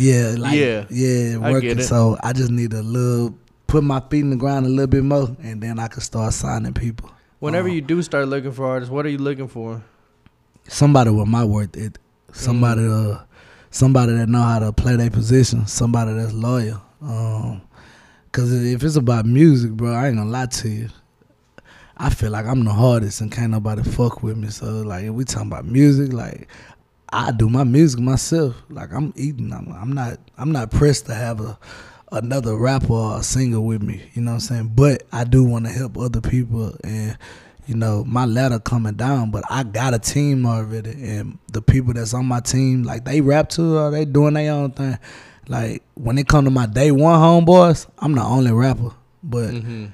yeah, 0.00 0.34
like 0.38 0.54
Yeah, 0.58 0.86
yeah, 0.90 1.36
working. 1.36 1.78
it. 1.78 1.84
So 1.84 2.16
I 2.22 2.32
just 2.32 2.50
need 2.50 2.72
a 2.72 2.82
little 2.82 3.34
put 3.66 3.82
my 3.84 4.00
feet 4.10 4.20
in 4.20 4.30
the 4.30 4.36
ground 4.36 4.66
a 4.66 4.68
little 4.68 4.86
bit 4.86 5.02
more, 5.04 5.34
and 5.42 5.60
then 5.62 5.78
I 5.78 5.88
can 5.88 6.00
start 6.00 6.32
signing 6.32 6.72
people. 6.74 7.10
whenever 7.40 7.68
Uh, 7.68 7.72
you 7.72 7.80
do 7.80 8.02
start 8.02 8.28
looking 8.28 8.52
for 8.52 8.66
artists, 8.66 8.90
what 8.92 9.04
are 9.06 9.10
you 9.10 9.18
looking 9.18 9.48
for? 9.48 9.82
somebody 10.66 11.10
with 11.10 11.28
my 11.28 11.44
worth 11.44 11.76
it, 11.76 11.98
somebody 12.32 12.80
Mm. 12.82 13.14
uh, 13.16 13.18
somebody 13.70 14.14
that 14.14 14.28
know 14.28 14.40
how 14.42 14.58
to 14.60 14.72
play 14.72 14.96
their 14.96 15.10
position, 15.10 15.66
somebody 15.66 16.12
that's 16.14 16.32
loyal. 16.32 16.80
Um, 17.02 17.60
Cause 18.32 18.50
if 18.52 18.82
it's 18.82 18.96
about 18.96 19.26
music, 19.26 19.72
bro, 19.72 19.92
I 19.92 20.08
ain't 20.08 20.16
gonna 20.16 20.30
lie 20.30 20.46
to 20.46 20.68
you. 20.68 20.88
I 21.96 22.10
feel 22.10 22.30
like 22.32 22.46
I'm 22.46 22.64
the 22.64 22.72
hardest 22.72 23.20
and 23.20 23.30
can't 23.30 23.52
nobody 23.52 23.82
fuck 23.84 24.22
with 24.24 24.36
me. 24.36 24.48
So 24.48 24.82
like, 24.82 25.04
if 25.04 25.10
we 25.10 25.24
talking 25.24 25.52
about 25.52 25.66
music, 25.66 26.12
like 26.12 26.48
I 27.14 27.30
do 27.30 27.48
my 27.48 27.64
music 27.64 28.00
myself. 28.00 28.56
Like 28.68 28.92
I'm 28.92 29.12
eating. 29.16 29.52
I'm, 29.52 29.72
I'm 29.72 29.92
not. 29.92 30.18
I'm 30.36 30.52
not 30.52 30.70
pressed 30.70 31.06
to 31.06 31.14
have 31.14 31.40
a 31.40 31.58
another 32.12 32.56
rapper 32.56 32.92
or 32.92 33.18
a 33.18 33.22
singer 33.22 33.60
with 33.60 33.82
me. 33.82 34.02
You 34.14 34.22
know 34.22 34.32
what 34.32 34.34
I'm 34.34 34.40
saying? 34.40 34.72
But 34.74 35.04
I 35.12 35.24
do 35.24 35.44
want 35.44 35.66
to 35.66 35.72
help 35.72 35.96
other 35.98 36.20
people 36.20 36.76
and. 36.84 37.16
You 37.66 37.74
know, 37.76 38.04
my 38.04 38.26
ladder 38.26 38.58
coming 38.58 38.92
down, 38.92 39.30
but 39.30 39.42
I 39.48 39.62
got 39.62 39.94
a 39.94 39.98
team 39.98 40.44
already, 40.44 40.90
and 40.90 41.38
the 41.50 41.62
people 41.62 41.94
that's 41.94 42.12
on 42.12 42.26
my 42.26 42.40
team, 42.40 42.82
like 42.82 43.06
they 43.06 43.22
rap 43.22 43.48
too, 43.48 43.78
or 43.78 43.90
they 43.90 44.04
doing 44.04 44.34
their 44.34 44.52
own 44.52 44.72
thing. 44.72 44.98
Like 45.48 45.82
when 45.94 46.18
it 46.18 46.28
come 46.28 46.44
to 46.44 46.50
my 46.50 46.66
day 46.66 46.90
one 46.90 47.18
homeboys, 47.18 47.88
I'm 48.00 48.14
the 48.14 48.22
only 48.22 48.52
rapper. 48.52 48.90
But 49.22 49.48
hmm 49.52 49.86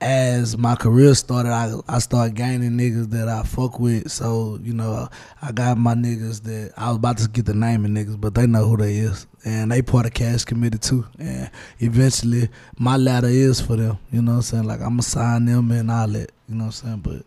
as 0.00 0.56
my 0.56 0.76
career 0.76 1.14
started, 1.14 1.50
I 1.50 1.74
I 1.88 1.98
started 1.98 2.36
gaining 2.36 2.72
niggas 2.72 3.10
that 3.10 3.28
I 3.28 3.42
fuck 3.42 3.80
with. 3.80 4.10
So 4.10 4.58
you 4.62 4.72
know, 4.72 5.08
I 5.42 5.52
got 5.52 5.78
my 5.78 5.94
niggas 5.94 6.42
that 6.44 6.72
I 6.76 6.88
was 6.88 6.96
about 6.96 7.18
to 7.18 7.28
get 7.28 7.46
the 7.46 7.54
name 7.54 7.84
of 7.84 7.90
niggas, 7.90 8.20
but 8.20 8.34
they 8.34 8.46
know 8.46 8.66
who 8.66 8.76
they 8.76 8.96
is, 8.96 9.26
and 9.44 9.72
they 9.72 9.82
part 9.82 10.06
of 10.06 10.14
Cash 10.14 10.44
Committee 10.44 10.78
too. 10.78 11.04
And 11.18 11.50
eventually, 11.80 12.48
my 12.78 12.96
ladder 12.96 13.28
is 13.28 13.60
for 13.60 13.76
them. 13.76 13.98
You 14.12 14.22
know 14.22 14.32
what 14.32 14.36
I'm 14.36 14.42
saying? 14.42 14.64
Like 14.64 14.80
I'ma 14.80 15.02
sign 15.02 15.46
them 15.46 15.70
and 15.72 15.90
all 15.90 16.08
that. 16.08 16.30
You 16.48 16.54
know 16.54 16.66
what 16.66 16.82
I'm 16.82 17.00
saying? 17.00 17.00
But 17.00 17.26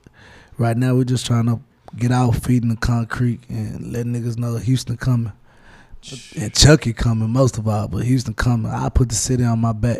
right 0.57 0.77
now, 0.77 0.95
we're 0.95 1.03
just 1.03 1.25
trying 1.25 1.47
to 1.47 1.59
get 1.97 2.11
our 2.11 2.31
feet 2.31 2.63
in 2.63 2.69
the 2.69 2.77
concrete 2.77 3.41
and 3.49 3.91
let 3.91 4.05
niggas 4.05 4.37
know 4.37 4.55
Houston 4.57 4.97
coming. 4.97 5.33
And 6.39 6.53
Chucky 6.55 6.93
coming 6.93 7.29
most 7.29 7.59
of 7.59 7.67
all, 7.67 7.87
but 7.87 8.03
Houston 8.05 8.33
coming. 8.33 8.71
I 8.71 8.89
put 8.89 9.09
the 9.09 9.15
city 9.15 9.43
on 9.43 9.59
my 9.59 9.73
back. 9.73 9.99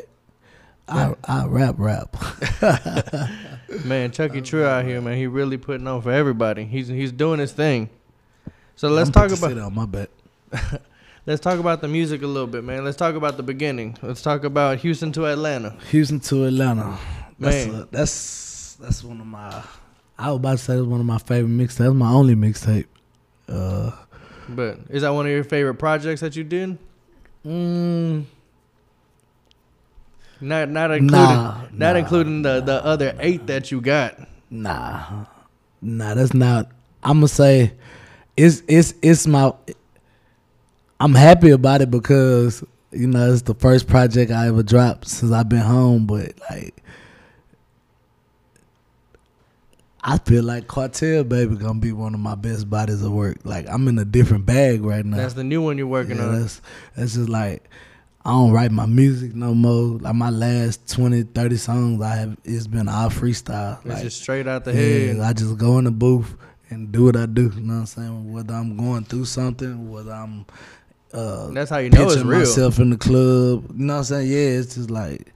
I 0.91 1.15
I 1.27 1.45
rap 1.47 1.75
rap. 1.77 2.15
Man, 3.85 4.11
Chucky 4.11 4.41
Trill 4.41 4.67
out 4.67 4.83
here, 4.85 4.99
man. 5.01 5.17
He 5.17 5.27
really 5.27 5.57
putting 5.57 5.87
on 5.87 6.01
for 6.01 6.11
everybody. 6.11 6.65
He's 6.65 6.87
he's 6.89 7.11
doing 7.11 7.39
his 7.39 7.53
thing. 7.53 7.89
So 8.75 8.89
let's 8.89 9.09
I'ma 9.15 9.27
talk 9.27 9.37
about 9.37 9.57
on 9.57 9.73
my 9.73 9.85
back. 9.85 10.09
let's 11.25 11.39
talk 11.39 11.57
about 11.59 11.79
the 11.81 11.87
music 11.87 12.21
a 12.21 12.27
little 12.27 12.47
bit, 12.47 12.63
man. 12.65 12.83
Let's 12.83 12.97
talk 12.97 13.15
about 13.15 13.37
the 13.37 13.43
beginning. 13.43 13.97
Let's 14.01 14.21
talk 14.21 14.43
about 14.43 14.79
Houston 14.79 15.11
to 15.13 15.25
Atlanta. 15.27 15.77
Houston 15.89 16.19
to 16.21 16.45
Atlanta. 16.45 16.97
That's 17.39 17.65
Man. 17.67 17.75
a, 17.81 17.85
that's 17.91 18.75
that's 18.81 19.03
one 19.03 19.21
of 19.21 19.27
my. 19.27 19.63
I 20.19 20.27
was 20.29 20.35
about 20.37 20.51
to 20.51 20.57
say 20.57 20.75
that's 20.75 20.85
one 20.85 20.99
of 20.99 21.05
my 21.05 21.17
favorite 21.17 21.49
mixtapes. 21.51 21.77
That's 21.77 21.93
my 21.93 22.11
only 22.11 22.35
mixtape. 22.35 22.85
Uh, 23.47 23.91
But 24.49 24.79
is 24.89 25.03
that 25.03 25.09
one 25.13 25.25
of 25.25 25.31
your 25.31 25.43
favorite 25.45 25.75
projects 25.75 26.21
that 26.21 26.35
you 26.35 26.43
did? 26.43 26.77
mm, 27.45 28.23
Not 30.41 30.69
not 30.69 30.91
including 30.91 31.43
Nah, 31.43 31.61
not 31.71 31.93
nah, 31.93 31.99
including 31.99 32.41
the 32.41 32.61
the 32.61 32.83
other 32.83 33.15
eight 33.19 33.47
that 33.47 33.71
you 33.71 33.79
got. 33.81 34.17
nah, 34.49 35.25
nah. 35.81 36.13
That's 36.15 36.33
not. 36.33 36.69
I'm 37.03 37.17
gonna 37.17 37.27
say, 37.27 37.73
it's 38.35 38.63
it's 38.67 38.93
it's 39.01 39.27
my. 39.27 39.53
I'm 40.99 41.13
happy 41.15 41.51
about 41.51 41.81
it 41.81 41.91
because 41.91 42.63
you 42.91 43.07
know 43.07 43.31
it's 43.31 43.43
the 43.43 43.53
first 43.55 43.87
project 43.87 44.31
I 44.31 44.47
ever 44.47 44.63
dropped 44.63 45.07
since 45.07 45.31
I've 45.31 45.49
been 45.49 45.59
home. 45.59 46.05
But 46.07 46.33
like, 46.49 46.75
I 50.03 50.17
feel 50.17 50.43
like 50.43 50.67
Cartel 50.67 51.23
Baby 51.23 51.55
gonna 51.55 51.79
be 51.79 51.91
one 51.91 52.13
of 52.15 52.19
my 52.19 52.35
best 52.35 52.69
bodies 52.69 53.03
of 53.03 53.11
work. 53.11 53.37
Like 53.43 53.67
I'm 53.69 53.87
in 53.87 53.99
a 53.99 54.05
different 54.05 54.45
bag 54.47 54.81
right 54.83 55.05
now. 55.05 55.17
That's 55.17 55.35
the 55.35 55.43
new 55.43 55.61
one 55.61 55.77
you're 55.77 55.87
working 55.87 56.17
Yeah, 56.17 56.25
on. 56.25 56.39
That's, 56.39 56.61
that's 56.95 57.13
just 57.13 57.29
like 57.29 57.69
I 58.23 58.31
don't 58.31 58.51
write 58.51 58.71
my 58.71 58.85
music 58.85 59.33
no 59.33 59.53
more. 59.55 59.97
Like 59.99 60.13
my 60.15 60.29
last 60.29 60.87
20, 60.93 61.23
30 61.23 61.57
songs 61.57 62.01
I 62.01 62.15
have 62.17 62.37
it's 62.43 62.67
been 62.67 62.87
all 62.87 63.09
freestyle. 63.09 63.77
It's 63.79 63.85
Like 63.87 64.03
just 64.03 64.21
straight 64.21 64.47
out 64.47 64.63
the 64.63 64.73
yeah, 64.73 65.13
head. 65.13 65.19
I 65.21 65.33
just 65.33 65.57
go 65.57 65.77
in 65.79 65.85
the 65.85 65.91
booth 65.91 66.35
and 66.69 66.91
do 66.91 67.05
what 67.05 67.15
I 67.17 67.25
do. 67.25 67.51
You 67.55 67.61
know 67.61 67.73
what 67.73 67.79
I'm 67.81 67.85
saying? 67.87 68.31
Whether 68.31 68.53
I'm 68.53 68.77
going 68.77 69.05
through 69.05 69.25
something, 69.25 69.89
whether 69.91 70.11
I'm 70.13 70.45
uh 71.13 71.47
That's 71.51 71.69
how 71.71 71.79
you 71.79 71.89
know 71.89 72.09
it's 72.09 72.21
real. 72.21 72.39
myself 72.39 72.79
in 72.79 72.91
the 72.91 72.97
club. 72.97 73.65
You 73.75 73.85
know 73.85 73.93
what 73.93 73.97
I'm 73.99 74.03
saying? 74.05 74.27
Yeah, 74.31 74.59
it's 74.59 74.75
just 74.75 74.91
like 74.91 75.33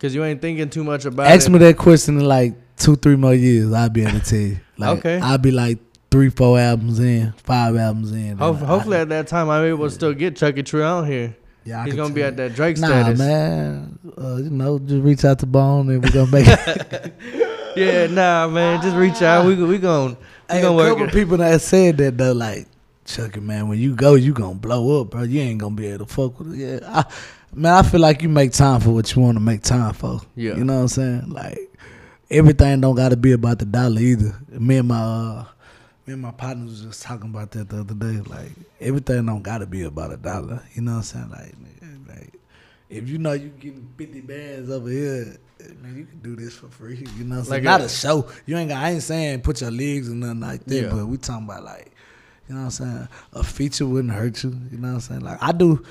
Cause 0.00 0.14
you 0.14 0.22
ain't 0.24 0.42
thinking 0.42 0.68
too 0.68 0.84
much 0.84 1.04
about 1.06 1.28
ask 1.28 1.46
it. 1.48 1.50
me 1.52 1.58
that 1.60 1.78
question 1.78 2.18
in 2.18 2.24
like 2.26 2.54
two, 2.76 2.96
three 2.96 3.16
more 3.16 3.32
years, 3.34 3.72
I'll 3.72 3.88
be 3.88 4.02
able 4.02 4.18
to 4.18 4.20
tell 4.20 4.38
you. 4.38 4.58
Like 4.76 4.98
Okay. 4.98 5.20
I'll 5.20 5.38
be 5.38 5.52
like 5.52 5.78
three, 6.10 6.28
four 6.28 6.58
albums 6.58 6.98
in, 6.98 7.32
five 7.44 7.76
albums 7.76 8.10
in. 8.12 8.36
Ho- 8.38 8.52
and 8.52 8.62
I- 8.64 8.66
hopefully 8.66 8.96
at 8.98 9.08
that 9.10 9.28
time 9.28 9.48
I'm 9.48 9.64
able 9.64 9.84
to 9.88 9.90
still 9.94 10.12
get 10.12 10.34
Chucky 10.36 10.64
Trill 10.64 10.84
out 10.84 11.06
here. 11.06 11.36
Yeah, 11.64 11.82
I 11.82 11.84
He's 11.86 11.94
gonna 11.94 12.14
be 12.14 12.22
at 12.22 12.36
that 12.36 12.54
Drake 12.54 12.78
Nah, 12.78 12.86
status. 12.88 13.18
man. 13.18 13.98
Uh, 14.16 14.36
you 14.36 14.50
know, 14.50 14.78
just 14.78 15.02
reach 15.04 15.24
out 15.24 15.38
to 15.40 15.46
Bone 15.46 15.88
and 15.90 16.02
we're 16.02 16.10
gonna 16.10 16.30
make 16.30 16.46
it. 16.48 17.14
Yeah, 17.76 18.06
nah, 18.06 18.48
man. 18.48 18.80
Just 18.82 18.96
reach 18.96 19.20
out. 19.22 19.46
We 19.46 19.54
we 19.56 19.78
going 19.78 20.16
we 20.48 20.54
hey, 20.54 20.58
a 20.60 20.62
gonna 20.62 20.76
work 20.76 20.88
couple 20.90 21.04
it. 21.08 21.12
people 21.12 21.36
that 21.38 21.60
said 21.60 21.96
that 21.98 22.16
though, 22.18 22.32
like 22.32 22.66
Chucky, 23.04 23.40
man, 23.40 23.68
when 23.68 23.78
you 23.78 23.94
go, 23.94 24.14
you 24.14 24.32
gonna 24.32 24.54
blow 24.54 25.00
up, 25.02 25.10
bro. 25.10 25.22
You 25.22 25.40
ain't 25.40 25.58
gonna 25.60 25.74
be 25.74 25.86
able 25.88 26.06
to 26.06 26.12
fuck 26.12 26.38
with 26.38 26.54
it. 26.54 26.82
Yeah, 26.82 26.88
I, 27.00 27.04
man, 27.54 27.74
I 27.74 27.82
feel 27.82 28.00
like 28.00 28.22
you 28.22 28.28
make 28.28 28.52
time 28.52 28.80
for 28.80 28.90
what 28.90 29.14
you 29.14 29.22
want 29.22 29.36
to 29.36 29.40
make 29.42 29.62
time 29.62 29.92
for. 29.94 30.20
Yeah. 30.36 30.56
you 30.56 30.64
know 30.64 30.74
what 30.76 30.80
I'm 30.82 30.88
saying? 30.88 31.30
Like 31.30 31.58
everything 32.30 32.80
don't 32.80 32.94
got 32.94 33.10
to 33.10 33.16
be 33.16 33.32
about 33.32 33.58
the 33.58 33.64
dollar 33.66 34.00
either. 34.00 34.34
Me 34.50 34.76
and 34.78 34.88
my 34.88 35.00
uh, 35.02 35.44
me 36.06 36.12
and 36.14 36.22
my 36.22 36.30
partners 36.32 36.70
was 36.70 36.82
just 36.82 37.02
talking 37.02 37.30
about 37.30 37.50
that 37.52 37.68
the 37.68 37.80
other 37.80 37.94
day. 37.94 38.20
Like 38.26 38.50
everything 38.80 39.26
don't 39.26 39.42
got 39.42 39.58
to 39.58 39.66
be 39.66 39.82
about 39.82 40.12
a 40.12 40.16
dollar. 40.16 40.62
You 40.74 40.82
know 40.82 40.92
what 40.92 40.96
I'm 40.98 41.02
saying? 41.04 41.30
Like, 41.30 41.54
nigga, 41.58 42.08
like 42.08 42.34
if 42.90 43.08
you 43.08 43.18
know 43.18 43.32
you 43.32 43.48
getting 43.48 43.88
50 43.96 44.20
bands 44.22 44.70
over 44.70 44.88
here. 44.88 45.38
Man, 45.80 45.96
you 45.96 46.04
can 46.04 46.18
do 46.18 46.36
this 46.36 46.54
for 46.54 46.68
free. 46.68 47.06
You 47.16 47.24
know, 47.24 47.36
what 47.36 47.44
I'm 47.46 47.50
Like 47.50 47.62
saying? 47.62 47.64
not 47.64 47.80
a- 47.80 47.84
a 47.84 47.88
show. 47.88 48.28
You 48.44 48.56
ain't 48.58 48.68
got. 48.68 48.82
I 48.84 48.90
ain't 48.90 49.02
saying 49.02 49.40
put 49.40 49.62
your 49.62 49.70
legs 49.70 50.08
and 50.08 50.20
nothing 50.20 50.40
like 50.40 50.64
that. 50.66 50.74
Yeah. 50.74 50.88
But 50.90 51.06
we 51.06 51.16
talking 51.16 51.44
about 51.46 51.64
like, 51.64 51.92
you 52.48 52.54
know 52.54 52.62
what 52.62 52.64
I'm 52.66 52.70
saying? 52.72 53.08
A 53.32 53.42
feature 53.42 53.86
wouldn't 53.86 54.12
hurt 54.12 54.42
you. 54.44 54.50
You 54.70 54.76
know 54.76 54.88
what 54.88 54.94
I'm 54.94 55.00
saying? 55.00 55.20
Like 55.20 55.38
I 55.42 55.52
do. 55.52 55.82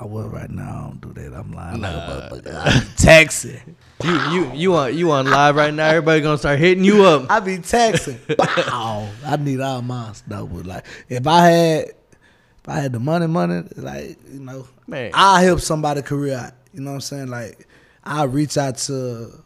I 0.00 0.04
well 0.04 0.28
right 0.28 0.50
now. 0.50 0.62
I 0.68 0.88
don't 0.88 1.00
do 1.00 1.12
that. 1.20 1.32
I'm 1.36 1.52
lying. 1.52 1.80
Like 1.80 1.94
motherfucker. 1.94 2.54
I 2.54 2.80
be 2.80 2.86
taxing. 2.96 3.76
You 4.04 4.30
you 4.30 4.52
you 4.54 4.74
on 4.74 4.96
you 4.96 5.10
on 5.10 5.26
live 5.26 5.56
right 5.56 5.74
now. 5.74 5.88
Everybody 5.88 6.20
gonna 6.20 6.38
start 6.38 6.58
hitting 6.58 6.84
you 6.84 7.04
up. 7.04 7.26
I 7.30 7.40
be 7.40 7.58
taxing. 7.58 8.18
Bow. 8.38 9.08
I 9.24 9.36
need 9.36 9.60
all 9.60 9.82
my 9.82 10.12
stuff. 10.12 10.48
But 10.52 10.66
like, 10.66 10.86
if 11.08 11.26
I 11.26 11.46
had, 11.46 11.84
if 11.88 12.68
I 12.68 12.74
had 12.76 12.92
the 12.92 13.00
money, 13.00 13.26
money, 13.26 13.64
like 13.76 14.16
you 14.32 14.40
know, 14.40 14.68
Man. 14.86 15.10
I 15.14 15.42
help 15.42 15.60
somebody 15.60 16.02
career 16.02 16.36
out. 16.36 16.52
You 16.72 16.80
know 16.80 16.90
what 16.90 16.94
I'm 16.94 17.00
saying? 17.00 17.28
Like 17.28 17.66
I 18.04 18.22
reach 18.24 18.56
out 18.56 18.76
to 18.78 19.42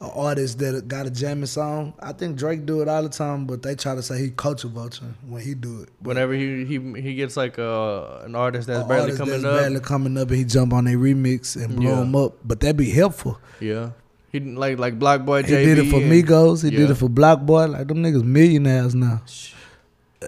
an 0.00 0.10
artist 0.14 0.58
that 0.60 0.88
got 0.88 1.06
a 1.06 1.10
jamming 1.10 1.46
song. 1.46 1.92
I 2.00 2.12
think 2.12 2.36
Drake 2.36 2.64
do 2.64 2.80
it 2.80 2.88
all 2.88 3.02
the 3.02 3.08
time, 3.10 3.44
but 3.46 3.62
they 3.62 3.74
try 3.74 3.94
to 3.94 4.02
say 4.02 4.18
he 4.18 4.30
culture 4.30 4.68
vulture 4.68 5.04
when 5.28 5.42
he 5.42 5.54
do 5.54 5.82
it. 5.82 5.90
Whenever 6.00 6.32
he 6.32 6.64
he 6.64 6.78
he 7.00 7.14
gets 7.14 7.36
like 7.36 7.58
uh, 7.58 8.20
an 8.24 8.34
artist 8.34 8.66
that's 8.68 8.84
A 8.84 8.88
barely 8.88 9.02
artist 9.02 9.18
coming 9.18 9.32
that's 9.42 9.44
up, 9.44 9.60
barely 9.60 9.80
coming 9.80 10.16
up, 10.18 10.28
and 10.28 10.36
he 10.38 10.44
jump 10.44 10.72
on 10.72 10.86
a 10.86 10.92
remix 10.92 11.62
and 11.62 11.76
blow 11.76 11.90
Yeah. 11.96 12.02
him 12.02 12.16
up. 12.16 12.34
But 12.44 12.60
that 12.60 12.76
be 12.76 12.88
helpful. 12.90 13.38
yeah, 13.60 13.90
he 14.32 14.40
like 14.40 14.78
like 14.78 14.98
BlocBoy. 14.98 15.44
He 15.44 15.52
JB 15.52 15.64
did 15.64 15.78
it 15.80 15.90
for 15.90 16.00
and- 16.00 16.10
Migos. 16.10 16.62
He 16.64 16.70
did 16.70 16.88
it 16.90 16.94
for 16.94 17.08
BlocBoy. 17.10 17.70
Like 17.72 17.88
them 17.88 17.98
niggas 18.02 18.24
millionaires 18.24 18.94
now. 18.94 19.20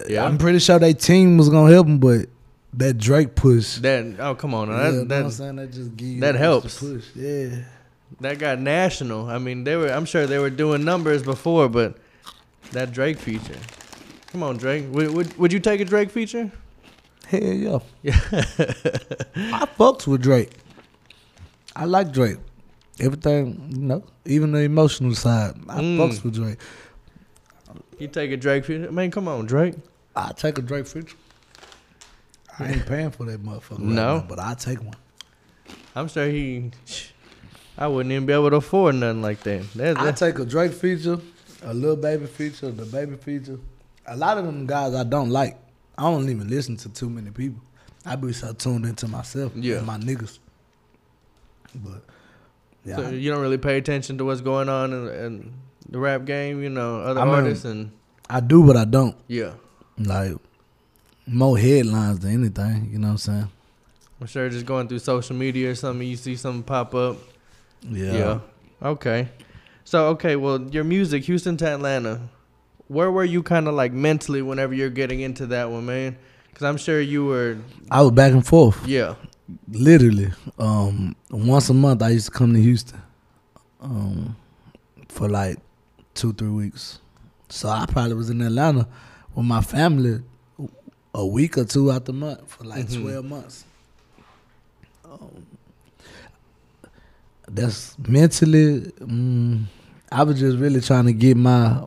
Yeah, 0.07 0.25
I'm 0.25 0.37
pretty 0.37 0.59
sure 0.59 0.79
they 0.79 0.93
team 0.93 1.37
was 1.37 1.49
gonna 1.49 1.71
help 1.71 1.87
him, 1.87 1.99
but 1.99 2.27
that 2.75 2.97
Drake 2.97 3.35
push. 3.35 3.77
that 3.77 4.15
oh 4.19 4.35
come 4.35 4.53
on, 4.53 4.67
yeah, 4.69 4.75
that 4.77 4.87
I'm 5.01 5.07
that 5.07 5.31
saying? 5.31 5.55
That 5.57 5.71
just 5.71 5.95
give 5.95 6.07
you 6.07 6.21
that 6.21 6.35
helps. 6.35 6.79
Push. 6.79 7.05
Yeah. 7.15 7.63
That 8.21 8.39
got 8.39 8.59
national. 8.59 9.29
I 9.29 9.37
mean, 9.37 9.63
they 9.63 9.75
were. 9.75 9.89
I'm 9.89 10.05
sure 10.05 10.25
they 10.27 10.39
were 10.39 10.49
doing 10.49 10.83
numbers 10.83 11.23
before, 11.23 11.69
but 11.69 11.97
that 12.71 12.91
Drake 12.91 13.17
feature. 13.19 13.57
Come 14.31 14.43
on, 14.43 14.57
Drake. 14.57 14.85
Would 14.91 15.13
would, 15.13 15.37
would 15.37 15.53
you 15.53 15.59
take 15.59 15.79
a 15.81 15.85
Drake 15.85 16.09
feature? 16.09 16.51
Hell 17.27 17.41
yeah. 17.41 17.79
Yeah. 18.01 18.19
I 18.33 19.67
fucks 19.77 20.05
with 20.07 20.21
Drake. 20.21 20.51
I 21.75 21.85
like 21.85 22.11
Drake. 22.11 22.37
Everything, 22.99 23.69
you 23.71 23.81
know, 23.81 24.03
even 24.25 24.51
the 24.51 24.59
emotional 24.59 25.15
side. 25.15 25.55
I 25.67 25.79
Mm. 25.81 25.97
fucks 25.97 26.23
with 26.23 26.35
Drake. 26.35 26.59
You 27.97 28.07
take 28.07 28.31
a 28.31 28.37
Drake 28.37 28.65
feature? 28.65 28.91
Man, 28.91 29.09
come 29.11 29.27
on, 29.27 29.45
Drake. 29.45 29.75
I 30.15 30.31
take 30.33 30.57
a 30.57 30.61
Drake 30.61 30.85
feature. 30.87 31.15
I 32.59 32.71
ain't 32.73 32.85
paying 32.85 33.09
for 33.11 33.25
that 33.25 33.41
motherfucker. 33.43 33.79
right 33.79 33.79
No. 33.79 34.17
now, 34.17 34.25
but 34.27 34.37
I 34.39 34.53
take 34.53 34.79
one. 34.83 34.93
I'm 35.95 36.07
sure 36.07 36.27
he. 36.27 36.69
I 37.77 37.87
wouldn't 37.87 38.11
even 38.11 38.25
be 38.25 38.33
able 38.33 38.49
to 38.51 38.57
afford 38.57 38.95
nothing 38.95 39.21
like 39.21 39.41
that. 39.43 39.71
That, 39.73 39.97
I 39.97 40.05
that 40.05 40.17
take 40.17 40.37
a 40.39 40.45
Drake 40.45 40.73
feature, 40.73 41.19
a 41.63 41.73
little 41.73 41.95
baby 41.95 42.25
feature, 42.27 42.69
the 42.71 42.85
baby 42.85 43.15
feature. 43.15 43.59
A 44.05 44.15
lot 44.15 44.37
of 44.37 44.45
them 44.45 44.65
guys 44.67 44.93
I 44.93 45.03
don't 45.03 45.29
like. 45.29 45.57
I 45.97 46.03
don't 46.03 46.29
even 46.29 46.47
listen 46.49 46.77
to 46.77 46.89
too 46.89 47.09
many 47.09 47.31
people. 47.31 47.61
I 48.05 48.15
be 48.15 48.33
so 48.33 48.53
tuned 48.53 48.85
into 48.85 49.07
myself 49.07 49.53
Yeah. 49.55 49.77
and 49.77 49.87
my 49.87 49.97
niggas. 49.97 50.39
But 51.75 52.03
yeah, 52.85 52.97
so 52.97 53.03
I- 53.07 53.09
you 53.11 53.31
don't 53.31 53.41
really 53.41 53.57
pay 53.57 53.77
attention 53.77 54.17
to 54.19 54.25
what's 54.25 54.41
going 54.41 54.69
on 54.69 54.93
in, 54.93 55.07
in 55.07 55.53
the 55.89 55.99
rap 55.99 56.25
game, 56.25 56.61
you 56.61 56.69
know, 56.69 56.99
other 56.99 57.21
I 57.21 57.25
mean- 57.25 57.33
artists 57.33 57.65
and 57.65 57.91
I 58.29 58.39
do, 58.39 58.65
but 58.65 58.77
I 58.77 58.85
don't. 58.85 59.15
yeah. 59.27 59.53
Like 59.97 60.33
more 61.27 61.57
headlines 61.57 62.19
than 62.19 62.31
anything. 62.33 62.89
You 62.91 62.99
know 62.99 63.07
what 63.07 63.11
I'm 63.13 63.17
saying? 63.17 63.49
I'm 64.19 64.27
sure 64.27 64.49
just 64.49 64.65
going 64.65 64.87
through 64.87 64.99
social 64.99 65.35
media 65.35 65.71
or 65.71 65.75
something, 65.75 66.07
you 66.07 66.15
see 66.17 66.35
something 66.35 66.63
pop 66.63 66.93
up. 66.95 67.17
Yeah. 67.89 68.13
Yeah. 68.13 68.39
Okay. 68.81 69.29
So 69.83 70.07
okay, 70.09 70.35
well, 70.35 70.61
your 70.71 70.83
music, 70.83 71.23
Houston 71.25 71.57
to 71.57 71.67
Atlanta. 71.67 72.21
Where 72.87 73.11
were 73.11 73.23
you 73.23 73.43
kind 73.43 73.67
of 73.67 73.73
like 73.73 73.91
mentally 73.93 74.41
whenever 74.41 74.73
you're 74.73 74.89
getting 74.89 75.21
into 75.21 75.45
that 75.47 75.69
one, 75.71 75.85
man? 75.85 76.17
Because 76.49 76.63
I'm 76.63 76.77
sure 76.77 77.01
you 77.01 77.25
were. 77.25 77.57
I 77.89 78.01
was 78.01 78.11
back 78.11 78.31
and 78.33 78.45
forth. 78.45 78.85
Yeah. 78.87 79.15
Literally. 79.69 80.31
Um, 80.59 81.15
once 81.31 81.69
a 81.69 81.73
month 81.73 82.01
I 82.01 82.09
used 82.09 82.27
to 82.27 82.31
come 82.31 82.53
to 82.53 82.61
Houston. 82.61 83.01
Um, 83.81 84.35
for 85.09 85.27
like 85.29 85.57
two, 86.13 86.33
three 86.33 86.49
weeks. 86.49 86.99
So 87.49 87.69
I 87.69 87.85
probably 87.87 88.13
was 88.13 88.29
in 88.29 88.41
Atlanta 88.41 88.87
with 89.35 89.45
my 89.45 89.61
family 89.61 90.21
a 91.13 91.25
week 91.25 91.57
or 91.57 91.65
two 91.65 91.91
out 91.91 92.05
the 92.05 92.13
month 92.13 92.49
for 92.49 92.63
like 92.63 92.85
Mhm. 92.87 93.01
twelve 93.03 93.25
months. 93.25 93.65
Um, 95.05 95.45
that's 97.47 97.97
mentally. 97.99 98.81
Mm, 98.99 99.65
I 100.11 100.23
was 100.23 100.39
just 100.39 100.57
really 100.57 100.81
trying 100.81 101.05
to 101.05 101.13
get 101.13 101.37
my 101.37 101.85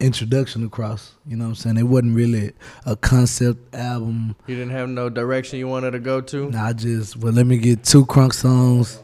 introduction 0.00 0.64
across. 0.64 1.14
You 1.26 1.36
know 1.36 1.44
what 1.44 1.50
I'm 1.50 1.54
saying? 1.54 1.76
It 1.76 1.84
wasn't 1.84 2.16
really 2.16 2.52
a 2.86 2.96
concept 2.96 3.74
album. 3.74 4.34
You 4.46 4.56
didn't 4.56 4.72
have 4.72 4.88
no 4.88 5.08
direction 5.08 5.58
you 5.58 5.68
wanted 5.68 5.92
to 5.92 6.00
go 6.00 6.20
to. 6.20 6.50
Nah, 6.50 6.68
I 6.68 6.72
just 6.72 7.16
well, 7.16 7.32
let 7.32 7.46
me 7.46 7.58
get 7.58 7.84
two 7.84 8.06
crunk 8.06 8.34
songs, 8.34 9.02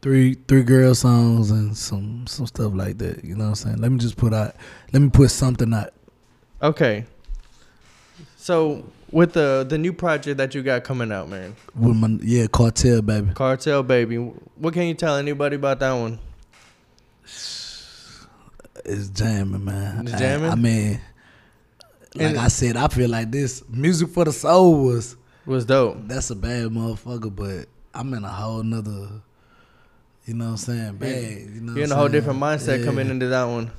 three 0.00 0.34
three 0.46 0.62
girl 0.62 0.94
songs, 0.94 1.50
and 1.50 1.76
some 1.76 2.26
some 2.26 2.46
stuff 2.46 2.72
like 2.74 2.98
that. 2.98 3.24
You 3.24 3.34
know 3.34 3.44
what 3.44 3.50
I'm 3.50 3.54
saying? 3.56 3.76
Let 3.78 3.92
me 3.92 3.98
just 3.98 4.16
put 4.16 4.32
out, 4.32 4.54
let 4.92 5.02
me 5.02 5.10
put 5.10 5.30
something 5.30 5.74
out. 5.74 5.92
Okay. 6.62 7.04
So 8.36 8.84
with 9.10 9.32
the 9.32 9.64
the 9.68 9.78
new 9.78 9.92
project 9.92 10.36
that 10.38 10.54
you 10.54 10.62
got 10.62 10.84
coming 10.84 11.10
out, 11.12 11.28
man, 11.28 11.54
With 11.74 11.96
my 11.96 12.18
yeah, 12.22 12.46
cartel 12.46 13.02
baby. 13.02 13.30
Cartel 13.34 13.82
Baby. 13.82 14.16
What 14.16 14.74
can 14.74 14.84
you 14.84 14.94
tell 14.94 15.16
anybody 15.16 15.56
about 15.56 15.78
that 15.80 15.92
one? 15.92 16.18
It's 18.84 19.08
jamming, 19.08 19.64
man. 19.64 20.06
It's 20.06 20.14
I- 20.14 20.18
jamming? 20.18 20.50
I, 20.50 20.54
mean, 20.54 21.00
like 22.14 22.28
And- 22.28 22.38
I 22.38 22.48
said, 22.48 22.76
I 22.76 22.88
feel 22.88 23.10
like 23.10 23.30
this 23.30 23.62
music 23.68 24.08
for 24.10 24.24
the 24.24 24.32
soul 24.32 24.84
was 24.84 25.16
Was 25.46 25.64
dope. 25.64 26.06
that's 26.08 26.30
a 26.30 26.36
bad 26.36 26.66
motherfucker, 26.68 27.34
but 27.34 27.66
I'm 27.94 28.14
in 28.14 28.24
a 28.24 28.28
whole 28.28 28.62
nother. 28.62 29.08
You 30.24 30.34
know 30.34 30.44
what 30.46 30.50
I'm 30.52 30.56
saying? 30.58 30.96
Bad. 30.96 31.10
You 31.54 31.60
know 31.60 31.74
You're 31.74 31.84
in 31.84 31.92
a 31.92 31.96
whole 31.96 32.08
different 32.08 32.38
mindset 32.40 32.80
Yeah. 32.80 32.84
coming 32.84 33.08
into 33.08 33.28
that 33.28 33.44
one. 33.44 33.70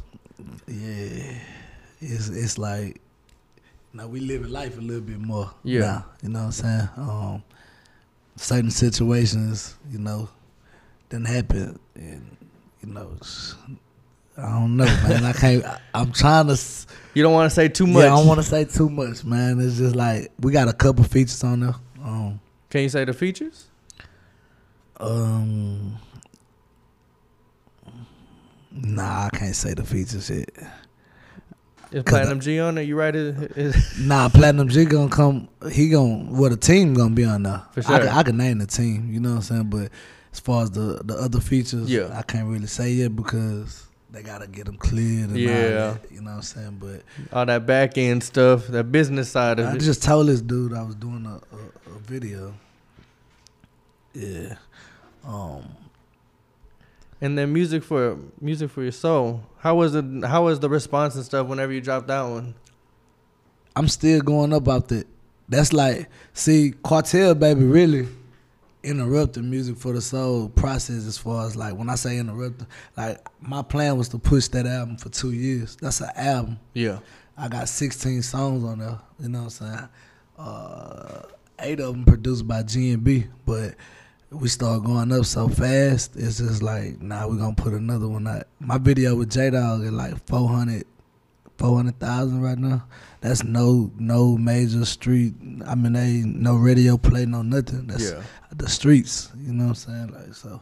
Yeah, 0.68 1.34
it's 2.02 2.30
it's 2.30 2.58
like 2.58 3.02
now 3.94 4.08
we 4.08 4.20
living 4.20 4.52
life 4.52 4.78
a 4.78 4.82
little 4.82 5.02
bit 5.02 5.20
more. 5.20 5.52
Yeah. 5.64 5.80
now, 5.80 6.06
you 6.24 6.30
know 6.30 6.40
what 6.40 6.46
I'm 6.46 6.52
saying. 6.52 6.90
Um, 6.98 7.44
certain 8.36 8.72
situations, 8.72 9.76
you 9.92 10.00
know, 10.00 10.30
didn't 11.10 11.28
happen, 11.28 11.80
and 11.96 12.38
you 12.82 12.94
know, 12.94 13.10
I 14.38 14.42
don't 14.52 14.78
know, 14.78 14.86
man. 15.08 15.26
I 15.26 15.34
can't. 15.34 15.66
I, 15.66 15.80
I'm 15.94 16.12
trying 16.12 16.48
to. 16.48 16.54
s- 16.54 16.88
You 17.14 17.24
don't 17.24 17.34
want 17.34 17.50
to 17.50 17.56
say 17.56 17.68
too 17.68 17.88
much. 17.88 18.04
Yeah, 18.04 18.14
I 18.14 18.18
don't 18.18 18.28
want 18.28 18.40
to 18.40 18.46
say 18.48 18.64
too 18.66 18.90
much, 18.90 19.24
man. 19.26 19.60
It's 19.60 19.78
just 19.78 19.96
like 19.96 20.32
we 20.40 20.52
got 20.52 20.68
a 20.68 20.74
couple 20.74 21.04
features 21.04 21.44
on 21.44 21.62
there. 21.62 21.76
Um, 22.04 22.40
Can 22.70 22.84
you 22.84 22.90
say 22.90 23.06
the 23.06 23.14
features? 23.14 23.66
um, 25.02 25.98
nah, 28.72 29.26
I 29.26 29.30
can't 29.38 29.56
say 29.56 29.74
the 29.74 29.84
features 29.84 30.30
yet. 30.30 30.50
Is 31.92 32.04
Platinum 32.04 32.40
G 32.40 32.60
on 32.60 32.78
it? 32.78 32.84
You 32.84 32.96
write 32.96 33.16
it? 33.16 33.36
Is- 33.58 34.00
Nah, 34.00 34.30
Platinum 34.30 34.68
G 34.70 34.86
gonna 34.86 35.10
come. 35.10 35.50
He 35.72 35.90
gonna. 35.90 36.28
Well, 36.32 36.50
the 36.52 36.58
team 36.58 36.94
gonna 36.94 37.16
be 37.16 37.26
on 37.26 37.44
there. 37.44 37.64
For 37.74 37.80
I 37.80 37.84
sure. 37.84 38.00
can, 38.00 38.08
I 38.10 38.24
can 38.24 38.38
name 38.38 38.60
the 38.60 38.68
team. 38.68 39.12
You 39.12 39.20
know 39.20 39.30
what 39.32 39.36
I'm 39.38 39.42
saying? 39.42 39.64
But 39.70 39.92
as 40.32 40.40
far 40.40 40.64
as 40.64 40.72
the 40.72 41.02
the 41.04 41.16
other 41.16 41.40
features, 41.40 41.90
Yeah. 41.90 42.10
I 42.14 42.22
can't 42.22 42.48
really 42.48 42.68
say 42.68 42.92
yet 42.92 43.16
because 43.16 43.88
they 44.12 44.22
gotta 44.22 44.48
get 44.48 44.66
them 44.66 44.78
cleared. 44.78 45.30
And 45.30 45.34
all 45.34 45.38
Yeah. 45.38 45.70
that, 45.70 46.12
you 46.12 46.22
know 46.22 46.32
what 46.32 46.38
I'm 46.38 46.42
saying? 46.44 46.78
But 46.80 47.02
all 47.34 47.46
that 47.48 47.66
back 47.66 47.98
end 47.98 48.24
stuff, 48.24 48.68
that 48.68 48.92
business 48.92 49.30
side 49.32 49.60
of 49.60 49.66
I 49.68 49.72
it. 49.72 49.76
I 49.76 49.78
just 49.80 50.04
told 50.04 50.28
this 50.28 50.42
dude 50.42 50.74
I 50.74 50.84
was 50.84 50.96
doing 50.96 51.26
a, 51.26 51.36
a, 51.56 51.96
a 51.96 52.00
video. 52.00 52.54
Yeah. 54.14 54.56
Um. 55.26 55.64
And 57.22 57.38
then 57.38 57.52
music 57.54 57.84
for 57.84 58.18
music 58.40 58.72
for 58.72 58.84
your 58.84 58.92
soul. 58.92 59.44
How 59.60 59.76
was 59.76 59.96
it? 59.96 60.06
How 60.24 60.46
was 60.46 60.60
the 60.60 60.70
response 60.70 61.16
and 61.16 61.26
stuff 61.26 61.48
whenever 61.48 61.72
you 61.72 61.82
dropped 61.82 62.08
that 62.08 62.22
one? 62.22 62.56
I'm 63.76 63.88
still 63.88 64.22
going 64.22 64.54
up 64.54 64.68
out 64.68 64.88
that. 64.90 65.08
That's 65.48 65.74
like, 65.74 66.08
see, 66.34 66.74
Cartel, 66.84 67.34
baby, 67.34 67.64
really 67.64 68.08
interrupted 68.84 69.44
music 69.44 69.78
for 69.78 69.94
the 69.94 70.02
soul 70.02 70.48
process 70.50 71.06
as 71.06 71.18
far 71.18 71.46
as 71.46 71.56
like 71.56 71.76
when 71.76 71.90
I 71.90 71.96
say 71.96 72.18
interrupted, 72.18 72.68
like 72.96 73.20
my 73.42 73.62
plan 73.62 73.98
was 73.98 74.10
to 74.10 74.20
push 74.20 74.48
that 74.50 74.66
album 74.66 74.98
for 74.98 75.10
two 75.10 75.32
years. 75.32 75.76
That's 75.82 76.02
an 76.02 76.12
album. 76.16 76.60
Yeah. 76.74 77.00
I 77.38 77.48
got 77.48 77.70
16 77.70 78.22
songs 78.22 78.64
on 78.64 78.80
there. 78.80 79.00
You 79.20 79.30
know 79.30 79.44
what 79.44 79.62
I'm 79.62 79.78
saying? 79.78 79.90
Uh, 80.38 81.22
eight 81.60 81.80
of 81.80 81.94
them 81.94 82.06
produced 82.06 82.48
by 82.48 82.64
G 82.64 82.92
and 82.92 83.04
B, 83.04 83.26
but 83.46 83.76
we 84.32 84.48
start 84.48 84.84
going 84.84 85.12
up 85.12 85.26
so 85.26 85.48
fast. 85.48 86.16
It's 86.16 86.38
just 86.38 86.62
like, 86.62 87.02
nah, 87.02 87.28
we're 87.28 87.38
gonna 87.38 87.56
put 87.56 87.74
another 87.74 88.08
one 88.08 88.28
out. 88.28 88.44
My 88.60 88.78
video 88.78 89.16
with 89.16 89.32
J 89.32 89.50
Dog 89.50 89.84
is 89.84 89.92
like 89.92 90.26
400, 90.28 90.84
400,000 91.58 92.42
right 92.42 92.58
now. 92.58 92.86
That's 93.22 93.44
no 93.44 93.92
no 93.98 94.38
major 94.38 94.86
street. 94.86 95.34
I 95.66 95.76
mean, 95.76 95.94
they 95.94 96.22
no 96.26 96.56
radio 96.56 96.98
play, 96.98 97.26
no 97.26 97.42
nothing. 97.42 97.88
That's 97.88 98.12
yeah. 98.12 98.22
the 98.52 98.70
streets. 98.70 99.32
You 99.38 99.54
know 99.54 99.66
what 99.66 99.70
I'm 99.70 99.76
saying? 99.76 100.14
Like 100.14 100.34
so, 100.36 100.62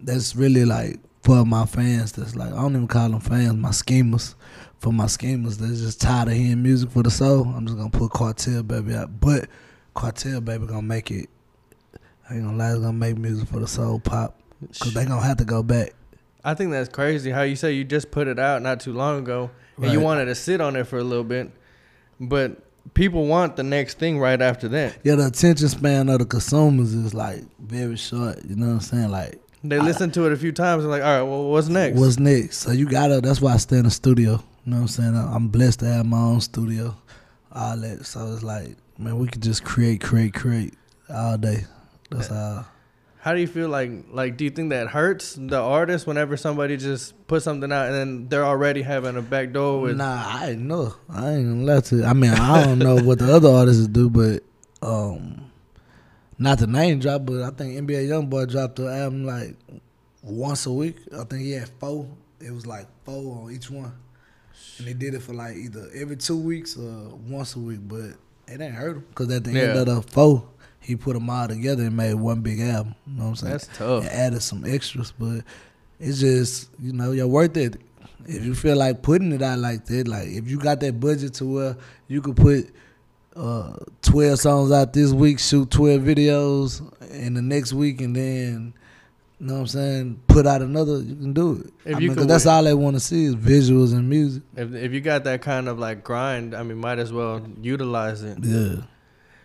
that's 0.00 0.36
really 0.36 0.64
like 0.64 1.00
for 1.22 1.44
my 1.44 1.66
fans. 1.66 2.12
That's 2.12 2.36
like 2.36 2.52
I 2.52 2.56
don't 2.56 2.72
even 2.72 2.88
call 2.88 3.08
them 3.08 3.20
fans. 3.20 3.54
My 3.54 3.72
schemers. 3.72 4.34
For 4.78 4.92
my 4.92 5.06
schemers, 5.06 5.58
that's 5.58 5.78
just 5.78 6.00
tired 6.00 6.26
of 6.26 6.34
hearing 6.34 6.60
music 6.60 6.90
for 6.90 7.04
the 7.04 7.10
soul. 7.10 7.44
I'm 7.44 7.66
just 7.66 7.78
gonna 7.78 7.88
put 7.88 8.10
Cartel 8.10 8.64
Baby 8.64 8.96
out, 8.96 9.20
but 9.20 9.48
Cartel 9.94 10.40
Baby 10.40 10.66
gonna 10.66 10.82
make 10.82 11.12
it. 11.12 11.30
I 12.32 12.36
ain't 12.36 12.44
gonna 12.44 12.56
lie, 12.56 12.70
it's 12.70 12.78
gonna 12.80 12.94
make 12.94 13.18
music 13.18 13.46
for 13.46 13.60
the 13.60 13.66
soul 13.66 14.00
pop. 14.00 14.40
Cause 14.80 14.94
they 14.94 15.04
gonna 15.04 15.20
have 15.20 15.36
to 15.36 15.44
go 15.44 15.62
back. 15.62 15.92
I 16.42 16.54
think 16.54 16.70
that's 16.70 16.88
crazy 16.88 17.30
how 17.30 17.42
you 17.42 17.56
say 17.56 17.72
you 17.72 17.84
just 17.84 18.10
put 18.10 18.26
it 18.26 18.38
out 18.38 18.62
not 18.62 18.80
too 18.80 18.94
long 18.94 19.18
ago 19.18 19.50
and 19.76 19.92
you 19.92 20.00
wanted 20.00 20.26
to 20.26 20.34
sit 20.34 20.60
on 20.60 20.74
it 20.76 20.84
for 20.86 20.98
a 20.98 21.04
little 21.04 21.24
bit, 21.24 21.50
but 22.18 22.56
people 22.94 23.26
want 23.26 23.56
the 23.56 23.62
next 23.62 23.98
thing 23.98 24.18
right 24.18 24.40
after 24.40 24.66
that. 24.68 24.96
Yeah, 25.04 25.16
the 25.16 25.26
attention 25.26 25.68
span 25.68 26.08
of 26.08 26.20
the 26.20 26.24
consumers 26.24 26.94
is 26.94 27.12
like 27.12 27.42
very 27.60 27.96
short. 27.96 28.38
You 28.48 28.56
know 28.56 28.66
what 28.68 28.72
I'm 28.72 28.80
saying? 28.80 29.10
Like, 29.10 29.38
They 29.62 29.78
listen 29.78 30.10
to 30.12 30.24
it 30.26 30.32
a 30.32 30.36
few 30.36 30.52
times 30.52 30.84
and 30.84 30.90
like, 30.90 31.02
all 31.02 31.14
right, 31.18 31.22
well, 31.22 31.50
what's 31.50 31.68
next? 31.68 31.98
what's 31.98 32.18
next? 32.18 32.58
So 32.58 32.72
you 32.72 32.88
gotta. 32.88 33.20
That's 33.20 33.42
why 33.42 33.52
I 33.52 33.56
stay 33.58 33.76
in 33.76 33.84
the 33.84 33.90
studio. 33.90 34.42
You 34.64 34.72
know 34.72 34.76
what 34.76 34.82
I'm 34.82 34.88
saying? 34.88 35.16
I'm 35.16 35.48
blessed 35.48 35.80
to 35.80 35.86
have 35.86 36.06
my 36.06 36.18
own 36.18 36.40
studio, 36.40 36.96
all 37.52 37.76
that. 37.76 38.06
So 38.06 38.32
it's 38.32 38.42
like, 38.42 38.76
man, 38.96 39.18
we 39.18 39.26
could 39.26 39.42
just 39.42 39.64
create, 39.64 40.00
create, 40.00 40.32
create 40.32 40.74
all 41.12 41.36
day. 41.36 41.64
That's 42.14 42.28
how. 42.28 42.66
How 43.18 43.34
do 43.34 43.40
you 43.40 43.46
feel 43.46 43.68
like 43.68 43.90
like 44.10 44.36
do 44.36 44.42
you 44.44 44.50
think 44.50 44.70
that 44.70 44.88
hurts 44.88 45.34
the 45.34 45.60
artist 45.60 46.08
whenever 46.08 46.36
somebody 46.36 46.76
just 46.76 47.26
puts 47.28 47.44
something 47.44 47.70
out 47.70 47.86
and 47.86 47.94
then 47.94 48.28
they're 48.28 48.44
already 48.44 48.82
having 48.82 49.16
a 49.16 49.22
back 49.22 49.52
door 49.52 49.80
with 49.80 49.96
Nah, 49.96 50.24
I 50.26 50.54
know. 50.54 50.96
I 51.08 51.30
ain't 51.34 51.48
gonna 51.48 51.74
lie 51.74 51.80
to 51.82 51.96
you. 51.98 52.04
I 52.04 52.14
mean, 52.14 52.32
I 52.32 52.64
don't 52.64 52.80
know 52.80 52.96
what 52.96 53.20
the 53.20 53.32
other 53.32 53.48
artists 53.48 53.86
do, 53.86 54.10
but 54.10 54.42
um, 54.82 55.52
not 56.36 56.58
the 56.58 56.66
name 56.66 56.98
drop, 56.98 57.24
but 57.24 57.42
I 57.42 57.50
think 57.50 57.78
NBA 57.78 58.08
YoungBoy 58.08 58.50
dropped 58.50 58.76
the 58.76 58.92
album 58.92 59.24
like 59.24 59.56
once 60.22 60.66
a 60.66 60.72
week. 60.72 60.96
I 61.16 61.22
think 61.22 61.42
he 61.42 61.52
had 61.52 61.68
four. 61.78 62.08
It 62.40 62.50
was 62.50 62.66
like 62.66 62.88
four 63.04 63.44
on 63.44 63.52
each 63.52 63.70
one, 63.70 63.92
and 64.78 64.86
they 64.88 64.94
did 64.94 65.14
it 65.14 65.22
for 65.22 65.32
like 65.32 65.54
either 65.54 65.88
every 65.94 66.16
two 66.16 66.36
weeks 66.36 66.76
or 66.76 67.14
once 67.28 67.54
a 67.54 67.60
week. 67.60 67.80
But 67.82 68.14
it 68.48 68.60
ain't 68.60 68.74
hurt 68.74 68.96
him 68.96 69.06
because 69.10 69.30
at 69.30 69.44
the 69.44 69.50
end 69.50 69.78
of 69.78 69.86
the 69.86 70.02
four, 70.02 70.48
he 70.82 70.96
put 70.96 71.14
them 71.14 71.30
all 71.30 71.48
together 71.48 71.84
and 71.84 71.96
made 71.96 72.14
one 72.14 72.40
big 72.40 72.60
album. 72.60 72.94
You 73.06 73.14
know 73.14 73.22
what 73.24 73.28
I'm 73.30 73.36
saying? 73.36 73.52
That's 73.52 73.68
tough. 73.78 74.02
and 74.04 74.12
added 74.12 74.42
some 74.42 74.64
extras, 74.64 75.12
but 75.18 75.42
it's 76.00 76.20
just 76.20 76.70
you 76.80 76.92
know 76.92 77.12
you're 77.12 77.26
worth 77.28 77.56
it. 77.56 77.80
If 78.26 78.44
you 78.44 78.54
feel 78.54 78.76
like 78.76 79.02
putting 79.02 79.32
it 79.32 79.42
out 79.42 79.58
like 79.58 79.84
that, 79.86 80.06
like 80.08 80.28
if 80.28 80.48
you 80.48 80.58
got 80.58 80.80
that 80.80 81.00
budget 81.00 81.34
to 81.34 81.44
where 81.44 81.76
you 82.08 82.20
could 82.20 82.36
put 82.36 82.72
uh, 83.34 83.74
twelve 84.02 84.38
songs 84.38 84.70
out 84.70 84.92
this 84.92 85.12
week, 85.12 85.38
shoot 85.38 85.70
twelve 85.70 86.02
videos 86.02 86.82
in 87.10 87.34
the 87.34 87.42
next 87.42 87.72
week, 87.72 88.00
and 88.00 88.14
then 88.14 88.74
you 89.40 89.46
know 89.48 89.54
what 89.54 89.60
I'm 89.60 89.66
saying, 89.66 90.20
put 90.28 90.46
out 90.46 90.62
another, 90.62 90.98
you 91.00 91.16
can 91.16 91.32
do 91.32 91.64
it. 91.64 91.72
If 91.84 91.96
I 91.96 91.98
you 91.98 92.08
mean, 92.10 92.18
could 92.18 92.28
that's 92.28 92.46
all 92.46 92.62
they 92.62 92.74
want 92.74 92.94
to 92.94 93.00
see 93.00 93.24
is 93.24 93.34
visuals 93.34 93.92
and 93.92 94.08
music. 94.08 94.44
If 94.56 94.72
if 94.72 94.92
you 94.92 95.00
got 95.00 95.24
that 95.24 95.42
kind 95.42 95.68
of 95.68 95.80
like 95.80 96.04
grind, 96.04 96.54
I 96.54 96.62
mean, 96.62 96.78
might 96.78 97.00
as 97.00 97.12
well 97.12 97.44
utilize 97.60 98.22
it. 98.22 98.38
Yeah, 98.40 98.82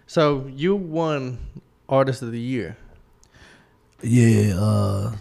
So 0.07 0.47
you 0.55 0.75
won 0.75 1.37
artist 1.89 2.21
of 2.21 2.31
the 2.31 2.39
year. 2.39 2.77
yeah, 4.01 4.55
uh, 4.57 5.15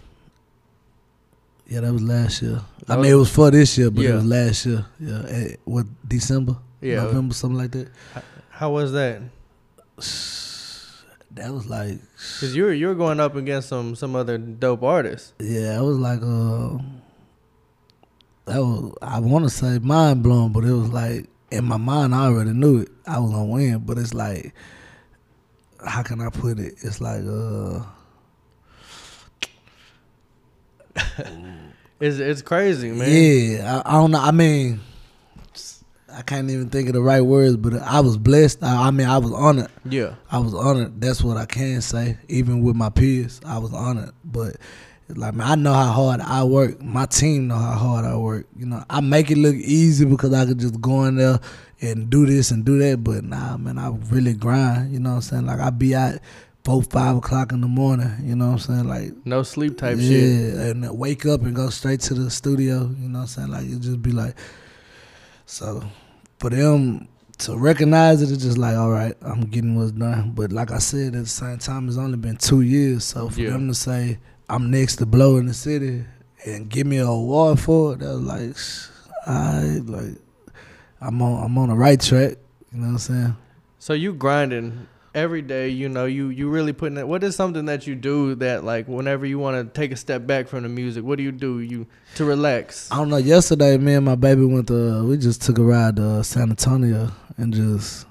yeah. 1.67 1.81
That 1.81 1.93
was 1.93 2.01
last 2.03 2.41
year. 2.41 2.61
I 2.87 2.95
mean, 2.95 3.11
it 3.11 3.15
was 3.15 3.29
for 3.31 3.51
this 3.51 3.77
year, 3.77 3.91
but 3.91 4.03
Yeah. 4.03 4.11
it 4.11 4.15
was 4.15 4.25
last 4.25 4.65
year. 4.65 4.85
Yeah, 4.99 5.23
eh, 5.27 5.55
what 5.65 5.85
December, 6.07 6.55
Yeah. 6.81 7.03
November, 7.03 7.33
something 7.33 7.57
like 7.57 7.71
that. 7.71 7.89
How 8.49 8.71
was 8.71 8.91
that? 8.93 9.21
That 11.31 11.53
was 11.53 11.67
like, 11.69 11.99
Cause 12.39 12.55
you 12.55 12.63
were 12.63 12.73
you 12.73 12.87
were 12.87 12.95
going 12.95 13.19
up 13.19 13.35
against 13.35 13.69
some 13.69 13.93
some 13.95 14.15
other 14.15 14.39
dope 14.39 14.81
artists. 14.81 15.33
yeah, 15.39 15.77
it 15.77 15.83
was 15.83 15.97
like, 15.99 16.19
uh, 16.23 16.81
that 18.45 18.57
was, 18.59 18.93
I 19.03 19.19
want 19.19 19.43
to 19.45 19.49
say 19.51 19.77
mind 19.77 20.23
blowing, 20.23 20.51
but 20.51 20.63
it 20.63 20.71
was 20.73 20.89
like, 20.89 21.27
in 21.51 21.65
my 21.65 21.77
mind, 21.77 22.15
I 22.15 22.25
already 22.25 22.53
knew 22.53 22.79
it. 22.79 22.89
I 23.05 23.19
was 23.19 23.29
going 23.31 23.45
to 23.47 23.53
win, 23.53 23.79
but 23.85 23.99
it's 23.99 24.15
like, 24.15 24.55
how 25.85 26.03
can 26.03 26.21
I 26.21 26.29
put 26.29 26.59
it? 26.59 26.75
It's 26.81 27.01
like, 27.01 27.21
uh, 27.27 27.83
It's 31.99 32.19
it's 32.19 32.43
crazy, 32.43 32.91
man. 32.91 33.09
yeah, 33.09 33.81
I, 33.83 33.89
I 33.89 33.93
don't 33.93 34.11
know. 34.11 34.19
I 34.19 34.29
mean, 34.29 34.81
I 36.13 36.21
can't 36.21 36.47
even 36.51 36.69
think 36.69 36.89
of 36.89 36.93
the 36.93 37.01
right 37.01 37.21
words, 37.21 37.57
but 37.57 37.73
I 37.73 38.01
was 38.01 38.17
blessed. 38.17 38.63
I, 38.63 38.87
I 38.87 38.91
mean, 38.91 39.07
I 39.07 39.17
was 39.17 39.33
honored. 39.33 39.71
Yeah. 39.83 40.13
I 40.31 40.37
was 40.37 40.53
honored. 40.53 41.01
That's 41.01 41.23
what 41.23 41.37
I 41.37 41.45
can 41.47 41.81
say. 41.81 42.17
Even 42.27 42.61
with 42.61 42.75
my 42.75 42.89
peers, 42.89 43.41
I 43.47 43.57
was 43.57 43.73
honored. 43.73 44.11
But 44.23 44.57
like, 45.09 45.33
man, 45.33 45.47
I 45.47 45.55
know 45.55 45.73
how 45.73 45.91
hard 45.91 46.21
I 46.21 46.43
work. 46.43 46.79
My 46.83 47.07
team 47.07 47.47
know 47.47 47.55
how 47.57 47.73
hard 47.73 48.05
I 48.05 48.15
work. 48.15 48.45
You 48.55 48.67
know, 48.67 48.83
I 48.91 49.01
make 49.01 49.31
it 49.31 49.37
look 49.39 49.55
easy 49.55 50.05
because 50.05 50.33
I 50.33 50.45
could 50.45 50.59
just 50.59 50.79
go 50.79 51.05
in 51.05 51.15
there 51.15 51.39
and 51.81 52.09
do 52.09 52.25
this 52.25 52.51
and 52.51 52.65
do 52.65 52.77
that. 52.79 53.03
But 53.03 53.23
nah, 53.23 53.57
man, 53.57 53.77
I 53.77 53.89
really 54.09 54.33
grind. 54.33 54.91
You 54.93 54.99
know 54.99 55.09
what 55.11 55.15
I'm 55.17 55.21
saying? 55.21 55.45
Like 55.45 55.59
I 55.59 55.69
be 55.69 55.95
out 55.95 56.19
four, 56.63 56.81
five 56.83 57.17
o'clock 57.17 57.51
in 57.51 57.61
the 57.61 57.67
morning. 57.67 58.11
You 58.23 58.35
know 58.35 58.47
what 58.47 58.51
I'm 58.53 58.59
saying? 58.59 58.87
Like 58.87 59.13
No 59.25 59.43
sleep 59.43 59.77
type 59.77 59.97
yeah, 59.99 60.07
shit. 60.07 60.53
and 60.55 60.97
wake 60.97 61.25
up 61.25 61.41
and 61.43 61.55
go 61.55 61.69
straight 61.69 62.01
to 62.01 62.13
the 62.13 62.29
studio. 62.29 62.89
You 62.99 63.09
know 63.09 63.19
what 63.19 63.21
I'm 63.23 63.27
saying? 63.27 63.47
Like 63.49 63.65
it 63.65 63.79
just 63.79 64.01
be 64.01 64.11
like, 64.11 64.35
so 65.45 65.83
for 66.39 66.49
them 66.49 67.07
to 67.39 67.55
recognize 67.57 68.21
it, 68.21 68.31
it's 68.31 68.43
just 68.43 68.57
like, 68.57 68.75
all 68.75 68.89
right, 68.89 69.15
I'm 69.21 69.41
getting 69.41 69.75
what's 69.75 69.91
done. 69.91 70.31
But 70.31 70.51
like 70.51 70.71
I 70.71 70.79
said, 70.79 71.15
at 71.15 71.23
the 71.23 71.25
same 71.27 71.59
time, 71.59 71.87
it's 71.87 71.97
only 71.97 72.17
been 72.17 72.37
two 72.37 72.61
years. 72.61 73.03
So 73.05 73.29
for 73.29 73.39
Yeah. 73.41 73.51
them 73.51 73.67
to 73.67 73.73
say 73.75 74.17
I'm 74.49 74.71
next 74.71 74.95
to 74.97 75.05
blow 75.05 75.37
in 75.37 75.45
the 75.45 75.53
city 75.53 76.03
and 76.45 76.67
give 76.69 76.87
me 76.87 76.97
an 76.97 77.07
award 77.07 77.59
for 77.59 77.93
it, 77.93 77.99
that 77.99 78.07
was 78.07 78.21
like, 78.23 78.55
I 79.27 79.61
like, 79.85 80.17
I'm 81.01 81.21
on, 81.21 81.43
I'm 81.43 81.57
on 81.57 81.69
the 81.69 81.75
right 81.75 81.99
track. 81.99 82.37
You 82.71 82.79
know 82.79 82.87
what 82.87 82.91
I'm 82.93 82.97
saying? 82.97 83.37
So 83.79 83.93
you 83.93 84.13
grinding 84.13 84.87
every 85.13 85.41
day, 85.41 85.69
you 85.69 85.89
know, 85.89 86.05
you 86.05 86.29
you 86.29 86.49
really 86.49 86.73
putting 86.73 86.97
it 86.97 87.07
what 87.07 87.23
is 87.23 87.35
something 87.35 87.65
that 87.65 87.87
you 87.87 87.95
do 87.95 88.35
that 88.35 88.63
like 88.63 88.87
whenever 88.87 89.25
you 89.25 89.39
want 89.39 89.57
to 89.57 89.79
take 89.79 89.91
a 89.91 89.95
step 89.95 90.27
back 90.27 90.47
from 90.47 90.63
the 90.63 90.69
music, 90.69 91.03
what 91.03 91.17
do 91.17 91.23
you 91.23 91.31
do 91.31 91.59
you 91.59 91.87
to 92.15 92.25
relax? 92.25 92.91
I 92.91 92.97
don't 92.97 93.09
know. 93.09 93.17
Yesterday, 93.17 93.77
me 93.77 93.95
and 93.95 94.05
my 94.05 94.15
baby 94.15 94.45
went 94.45 94.67
to. 94.67 95.03
We 95.05 95.17
just 95.17 95.41
took 95.41 95.57
a 95.57 95.63
ride 95.63 95.95
to 95.97 96.23
San 96.23 96.49
Antonio 96.49 97.11
and 97.37 97.53
just 97.53 98.05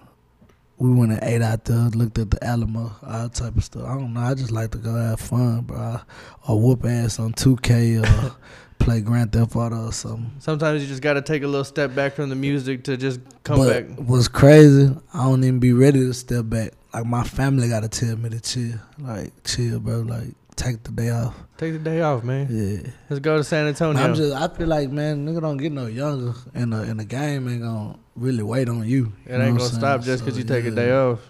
we 0.79 0.93
went 0.93 1.13
and 1.13 1.23
ate 1.23 1.43
out 1.43 1.65
there, 1.65 1.89
looked 1.91 2.19
at 2.19 2.31
the 2.31 2.45
Alamo, 2.45 2.95
all 3.07 3.29
type 3.29 3.57
of 3.57 3.65
stuff. 3.65 3.85
I 3.85 3.95
don't 3.95 4.13
know. 4.13 4.21
I 4.21 4.35
just 4.35 4.51
like 4.51 4.73
to 4.73 4.79
go 4.79 4.95
have 4.95 5.21
fun, 5.21 5.63
bro. 5.63 6.01
Or 6.49 6.61
whoop 6.61 6.85
ass 6.85 7.19
on 7.19 7.33
2K 7.33 8.03
or 8.03 8.37
play 8.79 9.01
Grand 9.01 9.33
Theft 9.33 9.57
Auto 9.57 9.87
or 9.87 9.93
something. 9.93 10.31
Sometimes 10.39 10.83
you 10.83 10.89
just 10.89 11.03
got 11.03 11.15
to 11.15 11.23
take 11.23 11.43
a 11.43 11.47
little 11.47 11.65
step 11.65 11.95
back 11.95 12.15
from 12.15 12.29
the 12.29 12.37
music 12.37 12.85
to 12.85 12.97
just 12.97 13.21
come 13.45 13.59
but 13.59 13.89
back. 13.89 13.99
what's 13.99 14.29
crazy? 14.29 14.95
I 15.13 15.25
don't 15.25 15.43
even 15.45 15.59
be 15.59 15.73
ready 15.73 16.01
to 16.01 16.13
step 16.13 16.49
back. 16.49 16.73
Like 16.95 17.07
my 17.07 17.25
family 17.25 17.69
got 17.69 17.83
to 17.83 17.89
tell 17.89 18.17
me 18.17 18.31
to 18.31 18.41
chill. 18.41 18.79
Like 18.99 19.33
chill, 19.45 19.81
bro. 19.81 20.01
Like 20.01 20.35
take 20.57 20.83
the 20.83 20.93
day 20.93 21.11
off. 21.11 21.35
Take 21.59 21.75
the 21.75 21.79
day 21.79 22.01
off, 22.01 22.25
man. 22.25 22.49
Yeah. 22.51 22.91
Let's 23.09 23.21
go 23.21 23.37
to 23.37 23.45
San 23.45 23.67
Antonio. 23.67 24.03
I'm 24.03 24.15
just. 24.15 24.35
I 24.35 24.49
feel 24.49 24.67
like 24.67 24.91
man, 24.91 25.27
nigga 25.27 25.41
don't 25.41 25.57
get 25.57 25.73
no 25.73 25.87
younger, 25.87 26.35
and 26.55 26.73
the 26.73 26.83
and 26.83 26.99
the 26.99 27.05
game 27.05 27.49
ain't 27.49 27.63
gonna 27.63 27.99
really 28.15 28.43
wait 28.43 28.69
on 28.69 28.87
you. 28.87 29.13
it 29.27 29.33
You 29.33 29.43
ain't 29.43 29.59
gonna 29.59 29.71
stop 29.71 30.03
just 30.03 30.25
because 30.25 30.35
So, 30.35 30.41
you 30.41 30.47
take 30.47 30.65
a 30.65 30.71
day 30.71 30.93
off. 30.93 31.21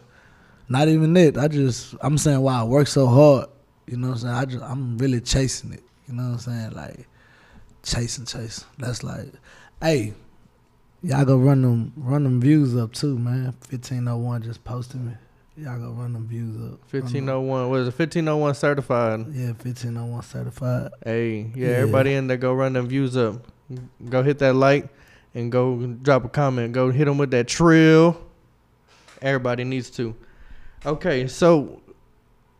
Not 0.68 0.88
even 0.88 1.12
that. 1.14 1.36
I 1.36 1.48
just. 1.48 1.94
I'm 2.00 2.18
saying 2.18 2.40
why 2.40 2.60
I 2.60 2.64
work 2.64 2.88
so 2.88 3.06
hard. 3.06 3.48
You 3.86 3.96
know 3.96 4.08
what 4.08 4.14
I'm 4.14 4.20
saying? 4.20 4.34
I 4.34 4.44
just. 4.46 4.64
I'm 4.64 4.98
really 4.98 5.20
chasing 5.20 5.72
it. 5.72 5.82
You 6.08 6.14
know 6.14 6.24
what 6.24 6.32
I'm 6.32 6.38
saying? 6.38 6.70
Like 6.72 7.08
chasing, 7.86 8.26
Chase. 8.26 8.64
That's 8.78 9.02
like, 9.02 9.32
hey, 9.80 10.12
y'all 11.02 11.24
go 11.24 11.36
run 11.38 11.62
them 11.62 11.92
run 11.96 12.24
them 12.24 12.40
views 12.40 12.76
up 12.76 12.92
too, 12.92 13.18
man. 13.18 13.44
1501 13.70 14.42
just 14.42 14.64
posted 14.64 15.00
me. 15.00 15.12
Y'all 15.56 15.78
go 15.78 15.90
run 15.92 16.12
them 16.12 16.26
views 16.26 16.54
up. 16.56 16.78
Them- 16.90 17.00
1501, 17.02 17.70
what 17.70 17.80
is 17.80 17.88
it? 17.88 17.98
1501 17.98 18.54
certified. 18.54 19.20
Yeah, 19.32 19.46
1501 19.52 20.22
certified. 20.22 20.90
Hey, 21.04 21.50
yeah, 21.54 21.68
Yeah. 21.68 21.74
everybody 21.76 22.12
in 22.14 22.26
there, 22.26 22.36
go 22.36 22.52
run 22.52 22.74
them 22.74 22.86
views 22.88 23.16
up. 23.16 23.46
Go 24.10 24.22
hit 24.22 24.38
that 24.40 24.54
like 24.54 24.88
and 25.34 25.50
go 25.50 25.86
drop 26.02 26.24
a 26.24 26.28
comment. 26.28 26.72
Go 26.72 26.90
hit 26.90 27.06
them 27.06 27.18
with 27.18 27.30
that 27.30 27.48
trill. 27.48 28.20
Everybody 29.22 29.64
needs 29.64 29.88
to. 29.92 30.14
Okay, 30.84 31.26
so 31.26 31.80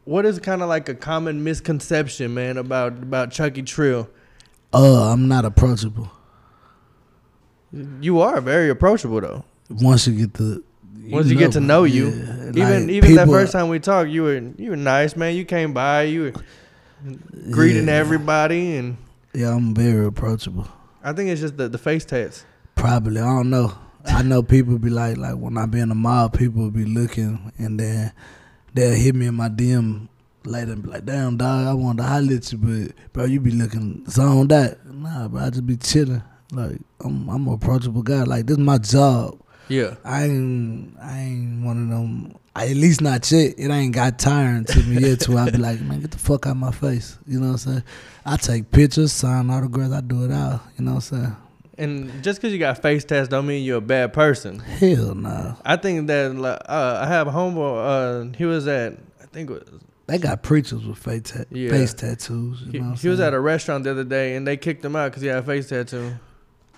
what 0.05 0.25
is 0.25 0.39
kind 0.39 0.63
of 0.63 0.69
like 0.69 0.89
a 0.89 0.95
common 0.95 1.45
misconception, 1.45 2.33
man, 2.33 2.57
about 2.57 2.95
about 2.95 3.31
Chucky 3.31 3.63
Trill? 3.63 4.09
Uh, 4.77 5.11
I'm 5.11 5.27
not 5.27 5.47
approachable. 5.47 6.11
You 8.01 8.21
are 8.21 8.43
very 8.43 8.69
approachable 8.69 9.23
though. 9.23 9.45
Once 9.71 10.07
you 10.07 10.15
get 10.15 10.35
the 10.35 10.63
Once 11.09 11.29
you 11.29 11.37
get 11.37 11.53
to 11.53 11.61
know 11.61 11.85
you, 11.85 12.11
yeah, 12.11 12.49
Even 12.51 12.87
like, 12.87 12.91
even 12.91 13.15
that 13.15 13.27
first 13.27 13.53
time 13.53 13.71
we 13.71 13.79
talked, 13.79 14.11
you 14.11 14.25
were 14.25 14.37
you 14.59 14.71
were 14.71 14.77
nice, 14.77 15.17
man. 15.17 15.35
You 15.35 15.47
came 15.47 15.73
by, 15.73 16.03
you 16.03 16.23
were 16.25 16.33
greeting 17.51 17.87
yeah. 17.87 17.95
everybody, 17.95 18.77
and 18.77 18.99
Yeah, 19.33 19.55
I'm 19.55 19.75
very 19.75 20.05
approachable. 20.05 20.69
I 21.03 21.15
think 21.15 21.31
it's 21.31 21.41
just 21.41 21.57
the 21.57 21.69
the 21.71 21.79
face 21.79 22.05
tats. 22.05 22.45
Probably, 22.75 23.21
I 23.21 23.25
don't 23.25 23.49
know. 23.49 23.73
I 24.05 24.23
know 24.23 24.43
people 24.43 24.79
be 24.79 24.91
like, 24.91 25.17
like 25.17 25.37
when 25.37 25.57
I 25.57 25.65
be 25.65 25.81
in 25.81 25.89
the 25.89 25.95
mall, 25.95 26.29
people 26.29 26.71
be 26.71 26.85
looking, 26.85 27.51
and 27.57 27.81
then 27.81 28.13
they'll 28.75 28.95
hit 28.95 29.15
me 29.15 29.27
in 29.27 29.35
my 29.35 29.49
DM 29.49 30.09
later 30.47 30.73
and 30.73 30.83
be 30.83 30.91
like, 30.91 31.05
"Damn, 31.05 31.37
dog, 31.37 31.67
I 31.67 31.73
wanted 31.75 32.03
to 32.03 32.09
holler 32.09 32.35
at 32.35 32.53
you, 32.53 32.59
but 32.59 33.13
bro, 33.13 33.25
you 33.25 33.41
be 33.41 33.51
looking 33.51 34.05
zoned 34.09 34.53
out." 34.53 34.85
Nah, 34.87 35.29
bro, 35.29 35.43
I 35.43 35.51
just 35.51 35.67
be 35.67 35.77
chilling. 35.77 36.23
Like 36.53 36.79
I'm, 37.01 37.29
I'm 37.29 37.47
an 37.49 37.55
approachable 37.55 38.03
guy. 38.03 38.23
Like 38.23 38.47
this 38.47 38.57
is 38.57 38.63
my 38.63 38.79
job. 38.79 39.39
Yeah, 39.69 39.97
I 40.05 40.25
ain't, 40.25 40.97
I 41.01 41.19
ain't 41.19 41.65
one 41.65 41.83
of 41.83 41.89
them. 41.89 42.37
I, 42.55 42.69
at 42.69 42.77
least 42.77 43.01
not 43.01 43.31
yet. 43.31 43.55
It 43.59 43.71
ain't 43.71 43.95
got 43.95 44.19
tiring 44.19 44.65
to 44.65 44.79
me 44.85 45.01
yet. 45.01 45.21
To 45.21 45.37
I 45.37 45.51
be 45.51 45.59
like, 45.59 45.81
man, 45.81 46.01
get 46.01 46.13
the 46.13 46.19
fuck 46.19 46.47
out 46.47 46.53
of 46.53 46.57
my 46.57 46.71
face. 46.71 47.19
You 47.27 47.41
know 47.41 47.49
what 47.49 47.53
I'm 47.53 47.59
saying? 47.59 47.83
I 48.25 48.37
take 48.37 48.71
pictures, 48.71 49.13
sign 49.13 49.51
autographs. 49.51 49.93
I 49.93 50.01
do 50.01 50.25
it 50.25 50.33
all. 50.33 50.61
You 50.79 50.85
know 50.85 50.95
what 50.95 51.13
I'm 51.13 51.21
saying? 51.21 51.37
And 51.79 52.25
just 52.25 52.41
because 52.41 52.53
you 52.53 52.59
got 52.59 52.81
face 52.81 53.05
tats 53.05 53.29
don't 53.29 53.47
mean 53.47 53.65
you're 53.65 53.79
a 53.79 53.83
bad 53.83 54.13
person. 54.13 54.61
Hell 54.61 55.15
no. 55.15 55.57
I 55.65 55.77
think 55.77 56.07
that 56.07 56.35
like, 56.35 56.61
uh, 56.67 57.01
I 57.03 57.07
have 57.07 57.29
a 57.29 57.33
homeboy. 57.33 58.31
Uh, 58.33 58.37
he 58.37 58.45
was 58.47 58.67
at 58.67 58.95
I 59.21 59.27
think 59.27 59.51
it 59.51 59.53
was, 59.53 59.81
They 60.07 60.19
got 60.19 60.43
preachers 60.43 60.85
with 60.87 60.99
face, 60.99 61.23
ta- 61.33 61.45
Yeah. 61.51 61.71
face 61.71 61.93
tattoos. 61.95 62.63
You 62.67 62.73
he, 62.73 62.79
know 62.79 62.93
he 62.93 63.09
was 63.09 63.19
at 63.21 63.35
a 63.35 63.41
restaurant 63.41 63.85
the 63.85 63.91
other 63.91 64.05
day 64.05 64.37
and 64.37 64.47
they 64.47 64.57
kicked 64.57 64.85
him 64.85 64.95
out 64.95 65.11
because 65.11 65.23
he 65.23 65.29
had 65.29 65.39
a 65.39 65.43
face 65.43 65.69
tattoo. 65.69 66.13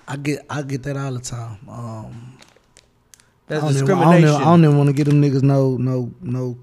I 0.06 0.16
get 0.16 0.46
I 0.48 0.62
get 0.62 0.82
that 0.84 0.96
all 0.96 1.12
the 1.12 1.20
time. 1.20 1.58
Um, 1.68 2.38
That's 3.46 3.62
I 3.62 3.66
don't 3.66 3.76
even- 3.76 3.86
discrimination. 3.86 4.28
I 4.28 4.44
don't, 4.44 4.60
even, 4.60 4.64
even 4.64 4.76
want 4.78 4.88
to 4.88 4.92
give 4.94 5.06
them 5.06 5.20
niggas 5.20 5.42
no 5.42 5.76
no 5.76 6.12
no 6.22 6.56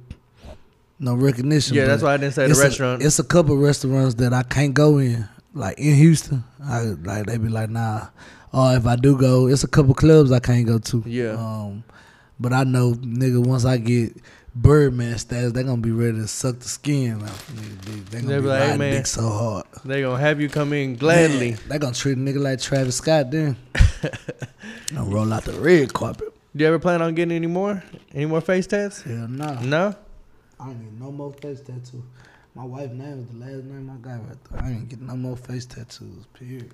no 1.00 1.14
recognition. 1.16 1.76
yeah, 1.76 1.86
that's 1.86 2.02
why 2.02 2.14
I 2.14 2.18
didn't 2.18 2.34
say 2.34 2.48
the 2.48 2.56
restaurant. 2.60 3.02
A, 3.02 3.06
it's 3.06 3.20
a 3.20 3.24
couple 3.24 3.58
restaurants 3.58 4.16
that 4.16 4.34
I 4.34 4.44
can't 4.44 4.74
go 4.74 4.98
in. 4.98 5.28
Like 5.54 5.78
in 5.78 5.94
Houston, 5.96 6.44
I 6.64 6.82
like 6.82 7.28
they 7.28 7.38
be 7.38 7.50
like 7.50 7.70
nah. 7.70 8.08
Or 8.52 8.74
if 8.76 8.86
I 8.88 8.96
do 8.96 9.18
go, 9.18 9.48
it's 9.48 9.64
a 9.64 9.68
couple 9.68 9.94
clubs 9.94 10.32
I 10.32 10.40
can't 10.40 10.66
go 10.66 10.80
to. 10.80 11.04
Yeah. 11.06 11.32
Um, 11.34 11.84
but 12.40 12.54
I 12.54 12.64
know 12.64 12.94
nigga 12.94 13.46
once 13.46 13.66
I 13.66 13.78
get 13.78 14.16
Birdman 14.56 15.18
status, 15.18 15.52
they 15.52 15.64
gonna 15.64 15.82
be 15.82 15.92
ready 15.92 16.18
to 16.18 16.28
suck 16.28 16.60
the 16.60 16.68
skin 16.68 17.22
off. 17.22 17.52
Nigga, 17.52 17.82
they, 17.82 17.92
they 17.92 18.22
gonna 18.22 18.28
They 18.34 18.38
be, 18.38 18.42
be 18.44 18.48
like, 18.48 18.64
hey, 18.64 18.78
man. 18.78 18.94
dick 18.94 19.06
so 19.08 19.30
hard. 19.30 19.66
they 19.84 20.02
gonna 20.02 20.18
have 20.18 20.40
you 20.40 20.48
come 20.48 20.72
in 20.72 20.96
gladly. 20.96 21.52
Man, 21.52 21.60
they 21.68 21.78
gonna 21.78 21.94
treat 21.94 22.14
a 22.18 22.22
nigga 22.22 22.40
like 22.40 22.62
Travis 22.62 22.96
Scott 22.96 23.32
then. 23.32 23.58
gonna 24.94 25.10
roll 25.10 25.34
out 25.34 25.44
the 25.44 25.54
red 25.54 25.94
carpet. 25.94 26.34
Do 26.56 26.64
you 26.64 26.68
ever 26.70 26.80
plan 26.80 27.02
on 27.02 27.14
getting 27.16 27.36
any 27.36 27.48
more? 27.48 27.84
Any 28.14 28.28
more 28.28 28.40
face 28.40 28.66
tats? 28.66 29.02
Hell 29.02 29.28
no. 29.28 29.56
No. 29.60 29.96
I 30.58 30.70
ain't 30.70 30.80
need 30.80 31.00
no 31.02 31.12
more 31.12 31.34
face 31.34 31.60
tattoo. 31.60 32.02
My 32.56 32.64
wife's 32.64 32.94
name 32.94 33.24
is 33.24 33.28
the 33.38 33.46
last 33.46 33.66
name 33.66 33.92
I 33.94 33.98
got 33.98 34.26
right 34.26 34.38
there. 34.52 34.64
I 34.64 34.70
ain't 34.70 34.88
getting 34.88 35.08
no 35.08 35.18
more 35.18 35.36
face 35.36 35.66
tattoos. 35.66 36.26
Period. 36.34 36.72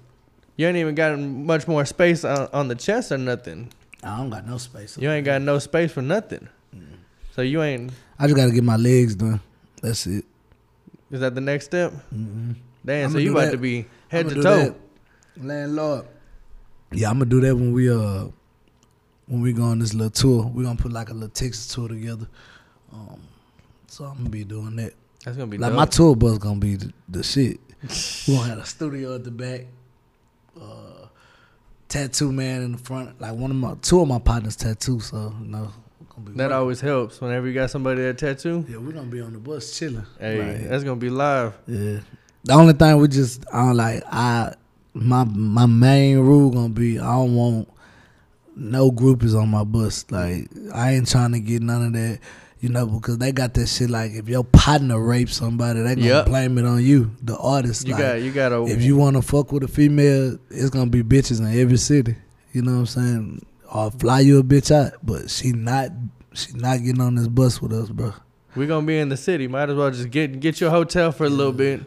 You 0.56 0.68
ain't 0.68 0.78
even 0.78 0.94
got 0.94 1.18
much 1.18 1.68
more 1.68 1.84
space 1.86 2.24
on, 2.24 2.48
on 2.54 2.68
the 2.68 2.76
chest 2.76 3.12
or 3.12 3.18
nothing. 3.18 3.72
I 4.04 4.18
don't 4.18 4.30
got 4.30 4.46
no 4.46 4.60
space. 4.60 5.00
You 5.00 5.10
ain't 5.10 5.26
got 5.26 5.42
no 5.42 5.58
space 5.58 5.92
for 5.92 6.04
nothing. 6.04 6.48
So 7.32 7.42
you 7.42 7.62
ain't. 7.64 7.92
I 8.20 8.28
just 8.28 8.36
gotta 8.36 8.52
get 8.52 8.64
my 8.64 8.76
legs 8.76 9.16
done. 9.16 9.40
That's 9.82 10.06
it. 10.08 10.26
Is 11.10 11.20
that 11.22 11.34
the 11.36 11.42
next 11.42 11.66
step? 11.66 11.92
Mm-hmm. 12.14 12.52
Damn. 12.86 13.12
So 13.12 13.18
you 13.18 13.32
about 13.32 13.46
that. 13.46 13.52
to 13.52 13.58
be 13.58 13.86
head 14.10 14.28
I'ma 14.32 14.42
toe. 14.42 14.58
that. 14.58 14.76
Landlord. 15.38 16.06
Yeah, 16.92 17.10
I'm 17.10 17.20
gonna 17.20 17.30
do 17.30 17.42
that 17.42 17.56
when 17.56 17.72
we 17.74 17.90
uh 17.90 18.26
when 19.28 19.42
we 19.42 19.54
go 19.54 19.64
on 19.64 19.80
this 19.80 19.94
little 19.94 20.10
tour. 20.12 20.46
We're 20.54 20.64
gonna 20.64 20.76
put 20.78 20.92
like 20.92 21.10
a 21.10 21.14
little 21.14 21.30
Texas 21.30 21.68
tour 21.74 21.88
together. 21.88 22.28
Um, 22.94 23.22
so 23.88 24.06
I'm 24.06 24.18
gonna 24.18 24.30
be 24.30 24.44
doing 24.44 24.76
that. 24.78 24.94
That's 25.24 25.38
gonna 25.38 25.48
be 25.48 25.58
Like 25.58 25.72
dope. 25.72 25.78
my 25.78 25.86
tour 25.86 26.16
bus 26.16 26.38
gonna 26.38 26.60
be 26.60 26.76
the, 26.76 26.92
the 27.08 27.24
shit. 27.24 27.60
we 28.28 28.36
gonna 28.36 28.50
have 28.50 28.58
a 28.60 28.66
studio 28.66 29.16
at 29.16 29.24
the 29.24 29.32
back. 29.32 29.62
Uh, 30.60 31.08
tattoo 31.88 32.32
man 32.32 32.62
in 32.62 32.72
the 32.74 32.78
front. 32.78 33.20
Like 33.22 33.34
one 33.34 33.52
of 33.52 33.58
my 33.58 33.76
two 33.82 34.02
of 34.02 34.08
my 34.08 34.20
partners 34.20 34.56
tattoo, 34.56 35.00
so 35.00 35.34
you 35.42 35.48
know. 35.48 35.72
That 36.30 36.38
working. 36.38 36.52
always 36.58 36.82
helps 36.82 37.20
whenever 37.22 37.48
you 37.48 37.54
got 37.54 37.70
somebody 37.70 38.02
that 38.04 38.18
tattoo. 38.18 38.66
Yeah, 38.70 38.78
we're 38.78 38.92
gonna 38.94 39.08
be 39.10 39.22
on 39.22 39.34
the 39.34 39.40
bus 39.40 39.78
chilling. 39.78 40.06
Hey, 40.20 40.38
Like, 40.60 40.70
that's 40.70 40.84
gonna 40.84 40.96
be 40.96 41.10
live. 41.10 41.54
yeah. 41.68 42.00
The 42.44 42.54
only 42.54 42.74
thing 42.74 42.98
we 42.98 43.08
just 43.08 43.46
I 43.54 43.66
don't 43.68 43.78
like 43.78 44.04
I 44.12 44.54
my 44.94 45.24
my 45.26 45.66
main 45.68 46.20
rule 46.20 46.50
gonna 46.52 46.70
be 46.70 47.00
I 47.00 47.06
don't 47.14 47.36
want 47.36 47.68
no 48.56 48.92
groupies 48.92 49.40
on 49.40 49.50
my 49.50 49.64
bus. 49.64 50.06
Like 50.10 50.50
I 50.74 50.94
ain't 50.94 51.08
trying 51.10 51.32
to 51.34 51.40
get 51.40 51.62
none 51.62 51.86
of 51.86 51.94
that. 51.94 52.20
You 52.60 52.70
know, 52.70 52.86
because 52.86 53.18
they 53.18 53.32
got 53.32 53.56
that 53.56 53.68
shit 53.68 53.90
like 53.90 54.12
if 54.12 54.30
your 54.30 54.44
partner 54.44 55.00
rapes 55.04 55.36
somebody, 55.36 55.82
they 55.82 55.96
gonna 55.96 56.08
Yep. 56.08 56.26
blame 56.28 56.58
it 56.60 56.66
on 56.66 56.84
you, 56.84 57.10
the 57.24 57.36
artist. 57.38 57.88
You 57.88 57.94
like, 57.94 58.02
got 58.04 58.22
you 58.22 58.32
got 58.32 58.50
to. 58.50 58.68
if 58.68 58.84
you 58.84 58.96
want 58.98 59.16
to 59.16 59.24
fuck 59.24 59.52
with 59.52 59.64
a 59.64 59.68
female, 59.68 60.38
it's 60.52 60.70
gonna 60.70 60.90
be 60.90 61.02
bitches 61.02 61.40
in 61.40 61.60
every 61.60 61.78
city. 61.78 62.16
You 62.54 62.62
know 62.62 62.74
what 62.74 62.80
I'm 62.80 62.86
saying? 62.86 63.46
Or 63.72 63.90
fly 63.90 64.20
you 64.20 64.40
a 64.40 64.44
bitch 64.44 64.70
out, 64.70 64.94
but 65.02 65.30
she 65.30 65.52
not 65.54 65.92
she 66.34 66.52
not 66.54 66.84
getting 66.84 67.02
on 67.02 67.16
this 67.16 67.28
bus 67.28 67.62
with 67.62 67.72
us, 67.74 67.90
bro. 67.90 68.14
we 68.56 68.68
gonna 68.68 68.86
be 68.86 68.98
in 69.00 69.10
the 69.10 69.18
city. 69.18 69.48
Might 69.48 69.70
as 69.70 69.76
well 69.76 69.90
just 69.92 70.12
get 70.12 70.40
get 70.40 70.60
your 70.60 70.70
hotel 70.70 71.12
for 71.12 71.26
a 71.26 71.30
little 71.30 71.54
bit. 71.54 71.82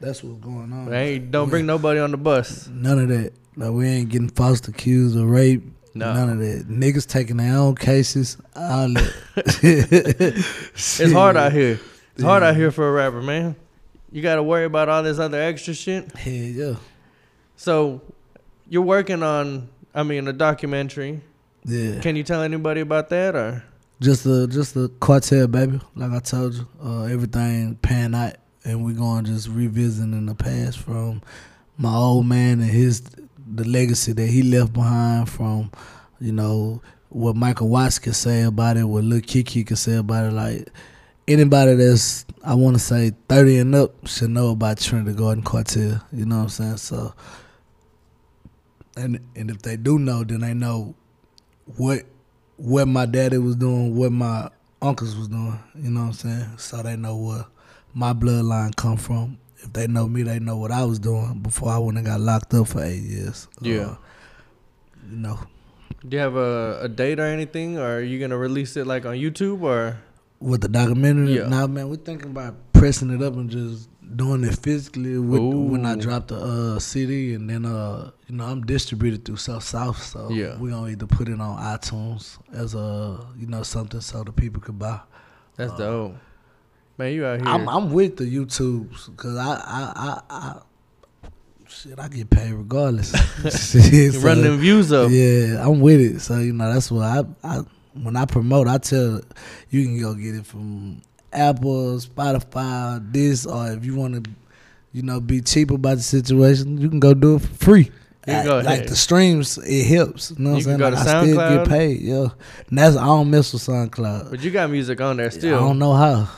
That's 0.00 0.22
what's 0.22 0.42
going 0.42 0.72
on. 0.72 0.88
Hey, 0.88 1.18
don't 1.18 1.50
bring 1.50 1.66
nobody 1.66 2.00
on 2.00 2.10
the 2.10 2.16
bus. 2.16 2.68
None 2.68 2.98
of 2.98 3.08
that. 3.08 3.32
Like 3.56 3.70
we 3.70 3.88
ain't 3.88 4.08
getting 4.10 4.28
false 4.28 4.66
accused 4.68 5.16
of 5.18 5.28
rape. 5.28 5.62
No. 5.94 6.12
None 6.14 6.30
of 6.30 6.38
that. 6.38 6.68
Niggas 6.68 7.06
taking 7.06 7.38
their 7.38 7.56
own 7.56 7.74
cases. 7.74 8.36
All 8.54 8.88
that. 8.88 9.12
It's 10.74 11.12
hard 11.12 11.36
out 11.36 11.52
here. 11.52 11.80
It's 12.14 12.22
hard 12.22 12.42
out 12.42 12.54
here 12.54 12.70
for 12.70 12.88
a 12.88 12.92
rapper, 12.92 13.22
man. 13.22 13.56
You 14.12 14.22
got 14.22 14.36
to 14.36 14.42
worry 14.42 14.64
about 14.64 14.88
all 14.88 15.02
this 15.02 15.18
other 15.18 15.40
extra 15.40 15.74
shit. 15.74 16.12
Hell 16.16 16.32
yeah. 16.32 16.74
So, 17.56 18.00
you're 18.68 18.82
working 18.82 19.22
on, 19.22 19.68
I 19.94 20.02
mean, 20.02 20.26
a 20.28 20.32
documentary. 20.32 21.20
Yeah. 21.64 22.00
Can 22.00 22.16
you 22.16 22.22
tell 22.22 22.42
anybody 22.42 22.80
about 22.80 23.08
that 23.10 23.34
or? 23.36 23.64
Just 24.00 24.24
the 24.24 24.46
just 24.46 24.74
a 24.76 24.88
cartel, 25.00 25.46
baby. 25.46 25.78
Like 25.94 26.12
I 26.12 26.20
told 26.20 26.54
you, 26.54 26.66
uh, 26.82 27.02
everything 27.04 27.76
pan 27.76 28.14
out, 28.14 28.36
and 28.64 28.84
we're 28.84 28.94
going 28.94 29.26
just 29.26 29.48
revisiting 29.48 30.24
the 30.24 30.34
past 30.34 30.78
from 30.78 31.20
my 31.76 31.94
old 31.94 32.26
man 32.26 32.60
and 32.60 32.70
his 32.70 33.02
the 33.02 33.64
legacy 33.64 34.12
that 34.12 34.26
he 34.26 34.42
left 34.42 34.72
behind. 34.72 35.28
From 35.28 35.70
you 36.18 36.32
know 36.32 36.80
what 37.10 37.36
Michael 37.36 37.68
Watts 37.68 37.98
could 37.98 38.16
say 38.16 38.42
about 38.42 38.78
it, 38.78 38.84
what 38.84 39.04
Lil 39.04 39.20
Keke 39.20 39.66
could 39.66 39.76
say 39.76 39.96
about 39.96 40.24
it. 40.26 40.32
Like 40.32 40.68
anybody 41.28 41.74
that's 41.74 42.24
I 42.42 42.54
want 42.54 42.76
to 42.76 42.82
say 42.82 43.12
thirty 43.28 43.58
and 43.58 43.74
up 43.74 44.06
should 44.06 44.30
know 44.30 44.50
about 44.50 44.78
Trinity 44.78 45.12
Garden 45.12 45.44
Cartel. 45.44 46.00
You 46.10 46.24
know 46.24 46.36
what 46.36 46.42
I'm 46.44 46.48
saying? 46.48 46.76
So, 46.78 47.12
and 48.96 49.20
and 49.36 49.50
if 49.50 49.60
they 49.60 49.76
do 49.76 49.98
know, 49.98 50.24
then 50.24 50.40
they 50.40 50.54
know 50.54 50.94
what 51.76 52.02
what 52.56 52.86
my 52.86 53.06
daddy 53.06 53.38
was 53.38 53.56
doing, 53.56 53.96
what 53.96 54.12
my 54.12 54.50
uncles 54.82 55.16
was 55.16 55.28
doing. 55.28 55.58
You 55.74 55.90
know 55.90 56.00
what 56.00 56.06
I'm 56.06 56.12
saying? 56.12 56.58
So 56.58 56.82
they 56.82 56.96
know 56.96 57.16
where 57.16 57.46
my 57.94 58.12
bloodline 58.12 58.74
come 58.76 58.96
from. 58.96 59.38
If 59.58 59.72
they 59.72 59.86
know 59.86 60.06
me, 60.08 60.22
they 60.22 60.38
know 60.38 60.56
what 60.56 60.70
I 60.70 60.84
was 60.84 60.98
doing 60.98 61.40
before 61.40 61.70
I 61.70 61.78
went 61.78 61.98
and 61.98 62.06
got 62.06 62.20
locked 62.20 62.54
up 62.54 62.68
for 62.68 62.82
eight 62.82 63.02
years. 63.02 63.46
Yeah. 63.60 63.80
Uh, 63.80 63.96
you 65.10 65.16
know, 65.16 65.38
Do 66.08 66.16
you 66.16 66.22
have 66.22 66.36
a, 66.36 66.80
a 66.82 66.88
date 66.88 67.20
or 67.20 67.24
anything? 67.26 67.76
Or 67.76 67.96
are 67.96 68.00
you 68.00 68.18
going 68.18 68.30
to 68.30 68.38
release 68.38 68.76
it 68.76 68.86
like 68.86 69.04
on 69.04 69.16
YouTube 69.16 69.62
or? 69.62 69.98
with 70.40 70.62
the 70.62 70.68
documentary. 70.68 71.36
Yeah. 71.36 71.48
Now, 71.48 71.66
man, 71.66 71.90
we're 71.90 71.96
thinking 71.96 72.30
about 72.30 72.54
pressing 72.72 73.10
it 73.10 73.22
up 73.22 73.34
and 73.34 73.50
just 73.50 73.89
doing 74.16 74.44
it 74.44 74.58
physically 74.58 75.18
with, 75.18 75.40
when 75.40 75.86
I 75.86 75.94
drop 75.96 76.28
the 76.28 76.36
uh, 76.36 76.78
CD, 76.78 77.34
and 77.34 77.48
then 77.48 77.64
uh, 77.64 78.10
you 78.26 78.34
know 78.36 78.44
I'm 78.44 78.62
distributed 78.66 79.24
through 79.24 79.36
South 79.36 79.62
South, 79.64 80.02
so 80.02 80.28
Yeah. 80.30 80.56
we're 80.58 80.70
gonna 80.70 80.90
either 80.90 81.06
put 81.06 81.28
it 81.28 81.40
on 81.40 81.58
iTunes 81.58 82.38
as 82.52 82.74
a 82.74 83.24
you 83.38 83.46
know 83.46 83.62
something 83.62 84.00
so 84.00 84.22
the 84.24 84.32
people 84.32 84.60
could 84.60 84.78
buy. 84.78 85.00
That's 85.56 85.72
dope. 85.76 86.14
Man, 86.98 87.12
you 87.12 87.24
out 87.26 87.40
here. 87.40 87.48
Uh, 87.48 87.52
I'm 87.54 87.68
I'm 87.68 87.92
with 87.92 88.16
the 88.16 88.24
YouTubes 88.24 89.10
because 89.10 89.36
I 89.36 89.54
I 89.54 89.92
I. 89.96 90.20
I 90.30 90.56
Shit, 91.68 92.00
I 92.00 92.08
get 92.08 92.28
paid 92.28 92.52
regardless. 92.52 93.12
Shit, 93.72 94.14
so- 94.14 94.34
them 94.34 94.58
views 94.58 94.90
up. 94.92 95.08
Yeah, 95.08 95.64
I'm 95.64 95.80
with 95.80 96.00
it. 96.00 96.20
So 96.20 96.38
you 96.40 96.52
know 96.52 96.72
that's 96.72 96.90
what 96.90 97.04
I, 97.04 97.22
I 97.44 97.60
when 97.94 98.16
I 98.16 98.24
promote, 98.24 98.66
I 98.66 98.78
tell 98.78 99.20
you 99.70 99.84
can 99.84 100.00
go 100.00 100.14
get 100.14 100.34
it 100.34 100.44
from 100.46 101.00
Apple, 101.32 101.98
Spotify, 101.98 103.00
this, 103.12 103.46
or 103.46 103.72
if 103.72 103.84
you 103.84 103.94
want 103.96 104.24
to, 104.24 104.30
you 104.92 105.02
know, 105.02 105.20
be 105.20 105.40
cheap 105.40 105.70
about 105.70 105.96
the 105.96 106.02
situation, 106.02 106.78
you 106.78 106.88
can 106.88 107.00
go 107.00 107.14
do 107.14 107.36
it 107.36 107.40
for 107.42 107.54
free. 107.54 107.90
Go 108.26 108.60
like 108.64 108.86
the 108.86 108.94
streams, 108.96 109.58
it 109.58 109.86
helps. 109.86 110.30
You 110.32 110.44
know 110.44 110.50
what 110.50 110.56
I'm 110.56 110.62
saying? 110.62 110.78
go 110.78 110.88
Like, 110.90 110.98
I 110.98 111.02
still 111.02 111.36
SoundCloud. 111.36 111.64
get 111.64 111.68
paid. 111.68 112.00
Yeah, 112.02 112.28
and 112.68 112.78
that's 112.78 112.96
I 112.96 113.06
don't 113.06 113.30
mess 113.30 113.52
with 113.52 113.62
SoundCloud. 113.62 114.30
But 114.30 114.40
you 114.40 114.50
got 114.50 114.70
music 114.70 115.00
on 115.00 115.16
there 115.16 115.30
still. 115.30 115.56
I 115.56 115.58
don't 115.60 115.78
know 115.78 115.94
how. 115.94 116.28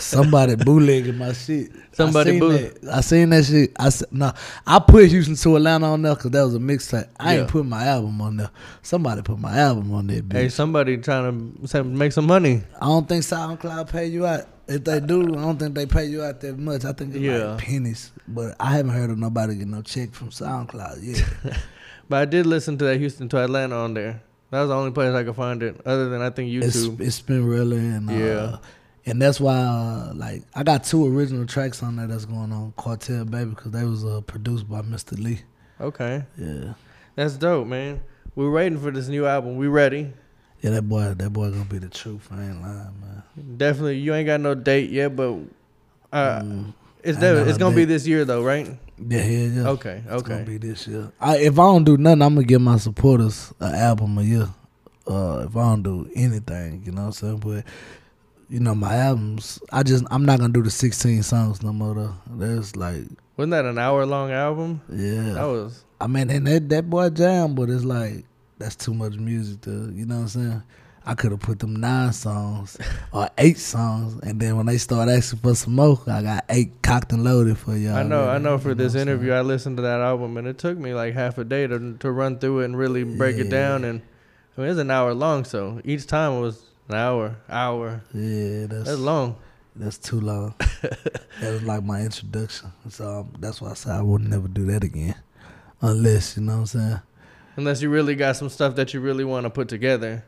Somebody 0.00 0.54
bootlegging 0.56 1.18
my 1.18 1.32
shit. 1.32 1.70
Somebody 1.92 2.30
I 2.30 2.32
seen 2.32 2.40
boot- 2.40 2.78
I 2.92 3.00
seen 3.00 3.30
that 3.30 3.44
shit. 3.44 3.72
I 3.78 3.86
s- 3.86 4.04
no, 4.10 4.32
I 4.66 4.78
put 4.78 5.08
Houston 5.08 5.34
to 5.36 5.56
Atlanta 5.56 5.86
on 5.86 6.02
there 6.02 6.14
because 6.14 6.30
that 6.30 6.42
was 6.42 6.54
a 6.54 6.58
mixtape. 6.58 7.08
I 7.18 7.34
Yeah. 7.34 7.40
ain't 7.40 7.48
put 7.48 7.66
my 7.66 7.84
album 7.86 8.20
on 8.20 8.36
there. 8.36 8.50
Somebody 8.82 9.22
put 9.22 9.38
my 9.38 9.58
album 9.58 9.92
on 9.92 10.06
there. 10.06 10.22
Bitch. 10.22 10.32
Hey, 10.32 10.48
somebody 10.48 10.96
trying 10.98 11.58
to 11.68 11.84
make 11.84 12.12
some 12.12 12.26
money. 12.26 12.62
I 12.80 12.86
don't 12.86 13.08
think 13.08 13.24
SoundCloud 13.24 13.90
pay 13.90 14.06
you 14.06 14.26
out. 14.26 14.46
If 14.68 14.84
they 14.84 15.00
do, 15.00 15.22
I 15.22 15.40
don't 15.40 15.58
think 15.58 15.74
they 15.74 15.86
pay 15.86 16.04
you 16.04 16.22
out 16.22 16.40
that 16.40 16.58
much. 16.58 16.84
I 16.84 16.92
think 16.92 17.14
it's 17.14 17.22
Yeah. 17.22 17.52
like 17.52 17.58
pennies. 17.58 18.12
But 18.28 18.54
I 18.60 18.72
haven't 18.76 18.92
heard 18.92 19.10
of 19.10 19.18
nobody 19.18 19.54
get 19.56 19.66
no 19.68 19.82
check 19.82 20.12
from 20.14 20.28
SoundCloud 20.30 20.98
yet. 21.02 21.24
But 22.10 22.16
I 22.20 22.24
did 22.24 22.46
listen 22.46 22.78
to 22.78 22.84
that 22.86 22.98
Houston 22.98 23.28
to 23.30 23.38
Atlanta 23.38 23.76
on 23.76 23.92
there. 23.92 24.22
That 24.50 24.60
was 24.60 24.70
the 24.70 24.74
only 24.74 24.92
place 24.92 25.12
I 25.14 25.24
could 25.24 25.36
find 25.36 25.62
it, 25.62 25.78
other 25.84 26.08
than 26.08 26.22
I 26.22 26.30
think 26.30 26.50
it's 26.50 26.74
YouTube. 26.86 27.00
it's 27.02 27.20
been 27.20 27.44
really 27.44 27.76
and 27.76 28.08
uh, 28.08 28.12
Yeah. 28.14 28.56
And 29.08 29.20
that's 29.22 29.40
why 29.40 29.56
uh, 29.56 30.12
like 30.14 30.42
I 30.54 30.62
got 30.62 30.84
two 30.84 31.06
original 31.06 31.46
tracks 31.46 31.82
on 31.82 31.96
there 31.96 32.06
that's 32.06 32.24
going 32.24 32.52
on 32.52 32.72
Cartel 32.76 33.24
Baby 33.24 33.50
because 33.50 33.72
they 33.72 33.84
was 33.84 34.04
uh, 34.04 34.20
produced 34.22 34.68
by 34.68 34.82
Mr. 34.82 35.18
Lee. 35.18 35.40
Okay, 35.80 36.24
Yeah, 36.36 36.74
that's 37.14 37.34
dope, 37.36 37.66
man. 37.66 38.00
We're 38.34 38.50
waiting 38.50 38.78
for 38.78 38.90
this 38.90 39.08
new 39.08 39.26
album. 39.26 39.56
We 39.56 39.66
ready? 39.68 40.12
yeah, 40.60 40.70
that 40.70 40.82
boy, 40.88 41.14
that 41.14 41.30
boy 41.32 41.50
gonna 41.50 41.64
be 41.64 41.78
the 41.78 41.88
truth. 41.88 42.28
I 42.32 42.42
ain't 42.42 42.60
lying, 42.62 42.94
man. 43.00 43.22
Definitely. 43.56 43.98
You 43.98 44.14
ain't 44.14 44.26
got 44.26 44.40
no 44.40 44.54
date 44.54 44.90
yet, 44.90 45.14
but 45.14 45.34
uh, 46.12 46.40
Mm. 46.40 46.72
It's 47.04 47.18
it's 47.22 47.58
gonna 47.58 47.76
be 47.76 47.84
this 47.84 48.06
year 48.06 48.24
though, 48.24 48.42
right? 48.42 48.66
Yeah, 48.98 49.24
yeah, 49.24 49.46
yeah. 49.46 49.68
Okay, 49.68 50.02
It's 50.08 50.22
gonna 50.24 50.40
okay. 50.40 50.44
be 50.44 50.58
this 50.58 50.86
year. 50.88 51.12
I, 51.20 51.38
if 51.38 51.52
I 51.58 51.62
don't 51.62 51.84
do 51.84 51.96
nothing, 51.96 52.22
I'm 52.22 52.34
gonna 52.34 52.44
give 52.46 52.60
my 52.60 52.76
supporters 52.76 53.54
an 53.60 53.74
album 53.76 54.18
a 54.18 54.22
year. 54.22 54.48
Uh, 55.06 55.46
if 55.48 55.56
I 55.56 55.60
don't 55.62 55.82
do 55.84 56.10
anything, 56.16 56.82
you 56.84 56.90
know 56.92 57.02
what 57.02 57.06
I'm 57.06 57.12
saying? 57.12 57.38
But 57.38 57.64
you 58.48 58.60
know, 58.60 58.74
my 58.74 58.94
albums, 58.96 59.60
I 59.72 59.82
just 59.82 60.04
I'm 60.10 60.24
not 60.24 60.38
gonna 60.40 60.52
do 60.52 60.62
the 60.62 60.70
16 60.70 61.22
songs 61.22 61.62
no 61.62 61.72
more. 61.72 61.94
Though. 61.94 62.14
There's 62.30 62.76
like, 62.76 63.04
Wasn't 63.36 63.50
that 63.50 63.64
an 63.64 63.78
hour 63.78 64.06
long 64.06 64.30
album? 64.32 64.80
yeah. 64.90 65.34
That 65.34 65.44
was 65.44 65.84
I 66.00 66.06
mean, 66.06 66.30
and 66.30 66.46
that 66.46 66.68
that 66.68 66.88
boy 66.88 67.10
jam, 67.10 67.54
but 67.54 67.68
it's 67.70 67.84
like 67.84 68.24
that's 68.58 68.76
too 68.76 68.94
much 68.94 69.14
music 69.14 69.60
to, 69.62 69.70
you 69.94 70.06
know 70.06 70.16
what 70.16 70.20
I'm 70.22 70.28
saying? 70.28 70.62
I 71.06 71.14
could 71.14 71.30
have 71.30 71.40
put 71.40 71.58
them 71.58 71.76
nine 71.76 72.12
songs 72.12 72.76
or 73.12 73.28
eight 73.38 73.58
songs, 73.58 74.20
and 74.22 74.38
then 74.38 74.56
when 74.56 74.66
they 74.66 74.76
start 74.76 75.08
asking 75.08 75.38
for 75.38 75.54
some 75.54 75.74
more, 75.74 75.98
I 76.06 76.22
got 76.22 76.44
eight 76.50 76.82
cocked 76.82 77.12
and 77.12 77.24
loaded 77.24 77.56
for 77.56 77.74
y'all. 77.76 77.96
I 77.96 78.02
know, 78.02 78.28
I 78.28 78.36
know. 78.38 78.58
For 78.58 78.70
you 78.70 78.74
this 78.74 78.94
what 78.94 79.02
interview? 79.02 79.32
I 79.32 79.40
listened 79.40 79.78
to 79.78 79.82
that 79.84 80.00
album, 80.00 80.36
and 80.36 80.46
it 80.46 80.58
took 80.58 80.76
me 80.76 80.92
like 80.94 81.14
half 81.14 81.38
a 81.38 81.44
day 81.44 81.66
to 81.66 81.96
to 81.98 82.10
run 82.10 82.38
through 82.38 82.60
it 82.60 82.66
and 82.66 82.76
really 82.76 83.04
break 83.04 83.36
it 83.36 83.48
down. 83.48 83.84
And 83.84 84.02
I 84.56 84.60
mean, 84.60 84.70
it's 84.70 84.78
an 84.78 84.90
hour 84.90 85.14
long, 85.14 85.44
so 85.44 85.80
each 85.82 86.06
time 86.06 86.32
it 86.32 86.40
was 86.40 86.62
an 86.88 86.94
hour, 86.94 87.36
hour. 87.48 88.02
yeah, 88.12 88.66
that's 88.66 88.84
That's 88.84 88.98
long. 88.98 89.36
That's 89.76 89.98
too 89.98 90.20
long. 90.20 90.54
that 90.82 91.52
was 91.52 91.62
like 91.62 91.84
my 91.84 92.00
introduction. 92.00 92.72
So 92.88 93.20
um, 93.20 93.32
that's 93.38 93.60
why 93.60 93.70
I 93.70 93.74
said 93.74 93.92
I 93.92 94.02
would 94.02 94.22
never 94.28 94.48
do 94.48 94.64
that 94.66 94.82
again. 94.82 95.14
Unless, 95.80 96.36
you 96.36 96.42
know 96.42 96.54
what 96.54 96.58
I'm 96.60 96.66
saying? 96.66 97.00
Unless 97.56 97.82
you 97.82 97.90
really 97.90 98.16
got 98.16 98.36
some 98.36 98.48
stuff 98.48 98.74
that 98.76 98.92
you 98.92 99.00
really 99.00 99.24
want 99.24 99.44
to 99.44 99.50
put 99.50 99.68
together. 99.68 100.24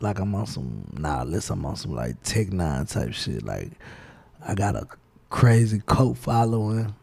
Like 0.00 0.18
I'm 0.18 0.34
on 0.34 0.46
some, 0.46 0.84
nah, 0.92 1.22
unless 1.22 1.48
I'm 1.50 1.64
on 1.64 1.76
some 1.76 1.94
like 1.94 2.22
Tech 2.22 2.48
N9ne 2.48 2.90
type 2.92 3.12
shit. 3.14 3.42
Like 3.42 3.70
I 4.46 4.54
got 4.54 4.76
a 4.76 4.86
crazy 5.30 5.82
cult 5.86 6.18
following. 6.18 6.94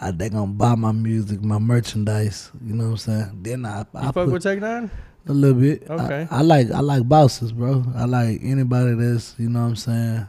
I, 0.00 0.10
they 0.10 0.28
gonna 0.28 0.52
buy 0.52 0.74
my 0.74 0.92
music, 0.92 1.42
my 1.42 1.58
merchandise. 1.58 2.50
You 2.62 2.74
know 2.74 2.84
what 2.84 2.90
I'm 2.90 2.96
saying? 2.98 3.38
Then 3.42 3.64
I, 3.64 3.78
You 3.80 3.86
I 3.94 4.04
fuck 4.06 4.14
put 4.14 4.30
with 4.32 4.42
Tech 4.42 4.58
N9ne? 4.58 4.90
A 5.28 5.32
little 5.32 5.60
bit. 5.60 5.82
Okay. 5.90 6.28
I, 6.30 6.38
I 6.38 6.40
like 6.42 6.70
I 6.70 6.80
like 6.80 7.08
bosses, 7.08 7.52
bro. 7.52 7.84
I 7.94 8.04
like 8.04 8.40
anybody 8.42 8.94
that's 8.94 9.34
you 9.38 9.48
know 9.48 9.60
what 9.62 9.66
I'm 9.68 9.76
saying, 9.76 10.28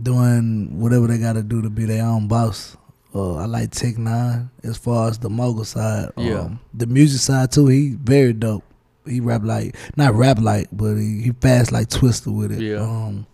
doing 0.00 0.78
whatever 0.80 1.06
they 1.06 1.18
got 1.18 1.34
to 1.34 1.42
do 1.42 1.60
to 1.62 1.70
be 1.70 1.84
their 1.84 2.04
own 2.04 2.26
boss. 2.28 2.76
Uh, 3.14 3.34
I 3.36 3.44
like 3.44 3.70
Tech 3.70 3.96
N9ne 3.96 4.48
as 4.64 4.78
far 4.78 5.08
as 5.10 5.18
the 5.18 5.28
mogul 5.28 5.64
side. 5.66 6.10
Yeah. 6.16 6.40
Um, 6.40 6.60
the 6.72 6.86
music 6.86 7.20
side 7.20 7.52
too. 7.52 7.66
He 7.66 7.90
very 8.02 8.32
dope. 8.32 8.64
He 9.04 9.20
rap 9.20 9.42
like 9.44 9.76
not 9.96 10.14
rap 10.14 10.38
like, 10.40 10.68
but 10.72 10.94
he, 10.94 11.20
he 11.22 11.32
fast 11.32 11.72
like 11.72 11.88
Twista 11.88 12.34
with 12.34 12.52
it. 12.52 12.62
Yeah. 12.62 12.80
Um, 12.80 13.26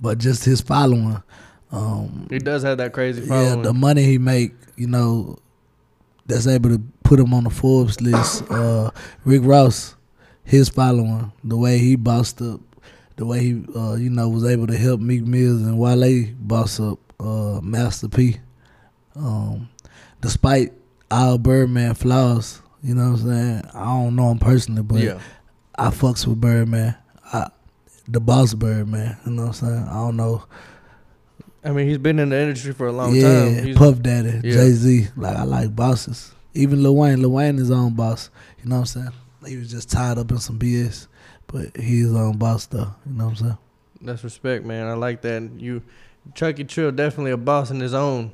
but 0.00 0.18
just 0.18 0.44
his 0.44 0.60
following. 0.60 1.22
Um, 1.70 2.26
He 2.30 2.38
does 2.38 2.62
have 2.62 2.78
that 2.78 2.92
crazy 2.92 3.20
following. 3.20 3.58
yeah, 3.58 3.62
the 3.62 3.74
money 3.74 4.02
he 4.02 4.16
make, 4.18 4.52
you 4.76 4.86
know, 4.86 5.36
that's 6.26 6.46
able 6.46 6.70
to 6.70 6.82
put 7.08 7.18
him 7.18 7.32
on 7.32 7.44
the 7.44 7.50
Forbes 7.50 8.02
list. 8.02 8.44
Uh, 8.50 8.90
Rick 9.24 9.40
Ross, 9.44 9.96
his 10.44 10.68
following, 10.68 11.32
the 11.42 11.56
way 11.56 11.78
he 11.78 11.96
bossed 11.96 12.42
up, 12.42 12.60
the 13.16 13.24
way 13.24 13.40
he, 13.40 13.64
uh, 13.74 13.94
you 13.94 14.10
know, 14.10 14.28
was 14.28 14.44
able 14.44 14.66
to 14.66 14.76
help 14.76 15.00
Meek 15.00 15.22
Mills 15.22 15.62
and 15.62 15.78
Wale 15.78 16.26
boss 16.38 16.78
up 16.78 16.98
uh, 17.18 17.60
Master 17.62 18.08
P. 18.08 18.36
Um, 19.16 19.70
despite 20.20 20.74
all 21.10 21.38
Birdman 21.38 21.94
flaws, 21.94 22.60
you 22.82 22.94
know 22.94 23.12
what 23.12 23.20
I'm 23.20 23.26
saying? 23.26 23.62
I 23.72 23.84
don't 23.86 24.14
know 24.14 24.30
him 24.30 24.38
personally, 24.38 24.82
but 24.82 25.00
yeah. 25.00 25.18
I 25.78 25.88
fucks 25.88 26.26
with 26.26 26.42
Birdman. 26.42 26.94
I, 27.24 27.48
the 28.06 28.20
boss 28.20 28.52
Birdman, 28.52 29.16
you 29.24 29.32
know 29.32 29.46
what 29.46 29.62
I'm 29.62 29.68
saying? 29.68 29.88
I 29.88 29.94
don't 29.94 30.16
know. 30.16 30.44
I 31.64 31.72
mean, 31.72 31.88
he's 31.88 31.98
been 31.98 32.18
in 32.18 32.28
the 32.28 32.38
industry 32.38 32.74
for 32.74 32.86
a 32.86 32.92
long 32.92 33.14
yeah, 33.14 33.44
time. 33.44 33.64
He's, 33.64 33.76
Puff 33.78 34.02
Daddy, 34.02 34.40
Yeah. 34.44 34.52
Jay 34.52 34.70
Z. 34.72 35.08
Like 35.16 35.36
I 35.36 35.44
like 35.44 35.74
bosses. 35.74 36.32
Even 36.58 36.82
Lil 36.82 36.96
Wayne, 36.96 37.22
Lil 37.22 37.30
Wayne 37.30 37.56
his 37.56 37.70
own 37.70 37.94
boss. 37.94 38.30
You 38.62 38.68
know 38.68 38.76
what 38.76 38.80
I'm 38.80 38.86
saying? 38.86 39.12
He 39.46 39.56
was 39.56 39.70
just 39.70 39.90
tied 39.90 40.18
up 40.18 40.30
in 40.30 40.38
some 40.38 40.58
BS, 40.58 41.06
but 41.46 41.76
he's 41.76 42.06
his 42.06 42.14
own 42.14 42.36
boss 42.36 42.66
though. 42.66 42.94
You 43.06 43.12
know 43.12 43.24
what 43.26 43.30
I'm 43.30 43.36
saying? 43.36 43.58
That's 44.02 44.24
respect, 44.24 44.64
man. 44.64 44.86
I 44.86 44.94
like 44.94 45.22
that. 45.22 45.50
You, 45.56 45.82
Chucky 46.34 46.64
Trill, 46.64 46.90
definitely 46.92 47.30
a 47.32 47.36
boss 47.36 47.70
in 47.70 47.80
his 47.80 47.94
own. 47.94 48.32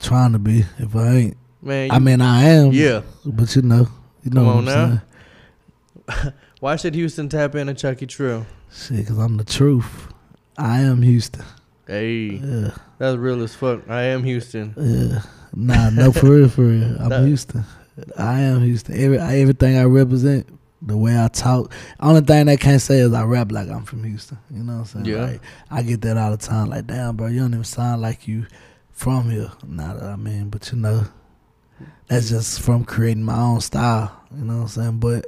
Trying 0.00 0.32
to 0.32 0.38
be. 0.38 0.64
If 0.78 0.94
I 0.96 1.08
ain't, 1.08 1.36
Man, 1.62 1.90
I 1.92 1.98
mean 1.98 2.20
I 2.20 2.42
am. 2.44 2.72
yeah. 2.72 3.02
But 3.24 3.54
you 3.56 3.62
know, 3.62 3.86
you 4.22 4.30
know 4.32 4.40
Come 4.42 4.46
what 4.46 4.52
on 4.56 4.58
I'm 4.58 4.64
now. 4.64 5.02
saying? 6.22 6.32
Why 6.60 6.76
should 6.76 6.94
Houston 6.94 7.28
tap 7.28 7.54
into 7.54 7.74
Chucky 7.74 8.06
Trill? 8.06 8.46
Shit, 8.72 9.06
cause 9.06 9.18
I'm 9.18 9.36
the 9.36 9.44
truth. 9.44 10.08
I 10.58 10.80
am 10.80 11.02
Houston. 11.02 11.44
Hey, 11.86 12.40
Yeah, 12.42 12.70
that's 12.98 13.16
real 13.16 13.42
as 13.42 13.54
fuck. 13.54 13.88
I 13.88 14.02
am 14.04 14.24
Houston. 14.24 14.74
yeah. 14.76 15.22
Nah, 15.54 15.90
no, 15.90 16.12
for 16.12 16.26
real, 16.30 16.48
for 16.48 16.62
real. 16.64 16.96
I'm 17.00 17.08
That- 17.08 17.26
Houston. 17.26 17.64
I 18.18 18.40
am 18.40 18.62
Houston. 18.62 18.96
Every 18.98 19.18
everything 19.18 19.76
I 19.76 19.84
represent, 19.84 20.48
the 20.82 20.96
way 20.96 21.16
I 21.22 21.28
talk. 21.28 21.72
Only 22.00 22.22
thing 22.22 22.46
they 22.46 22.56
can't 22.56 22.82
say 22.82 22.98
is 22.98 23.12
I 23.12 23.22
rap 23.24 23.52
like 23.52 23.68
I'm 23.68 23.84
from 23.84 24.02
Houston. 24.02 24.36
You 24.50 24.64
know 24.64 24.72
what 24.74 24.78
I'm 24.80 24.84
saying? 24.86 25.04
Yeah. 25.04 25.24
Like, 25.26 25.40
I 25.70 25.82
get 25.82 26.00
that 26.02 26.16
all 26.16 26.32
the 26.32 26.36
time. 26.36 26.70
Like, 26.70 26.88
damn, 26.88 27.16
bro, 27.16 27.28
you 27.28 27.38
don't 27.40 27.52
even 27.52 27.62
sound 27.64 28.02
like 28.02 28.26
you 28.26 28.46
from 28.90 29.30
here. 29.30 29.52
Not 29.66 30.02
I 30.02 30.16
mean, 30.16 30.48
but 30.48 30.72
you 30.72 30.78
know, 30.78 31.04
that's 32.08 32.28
just 32.30 32.60
from 32.62 32.84
creating 32.84 33.22
my 33.22 33.38
own 33.38 33.60
style. 33.60 34.10
You 34.36 34.44
know 34.44 34.56
what 34.56 34.62
I'm 34.62 34.68
saying? 34.68 34.98
But 34.98 35.26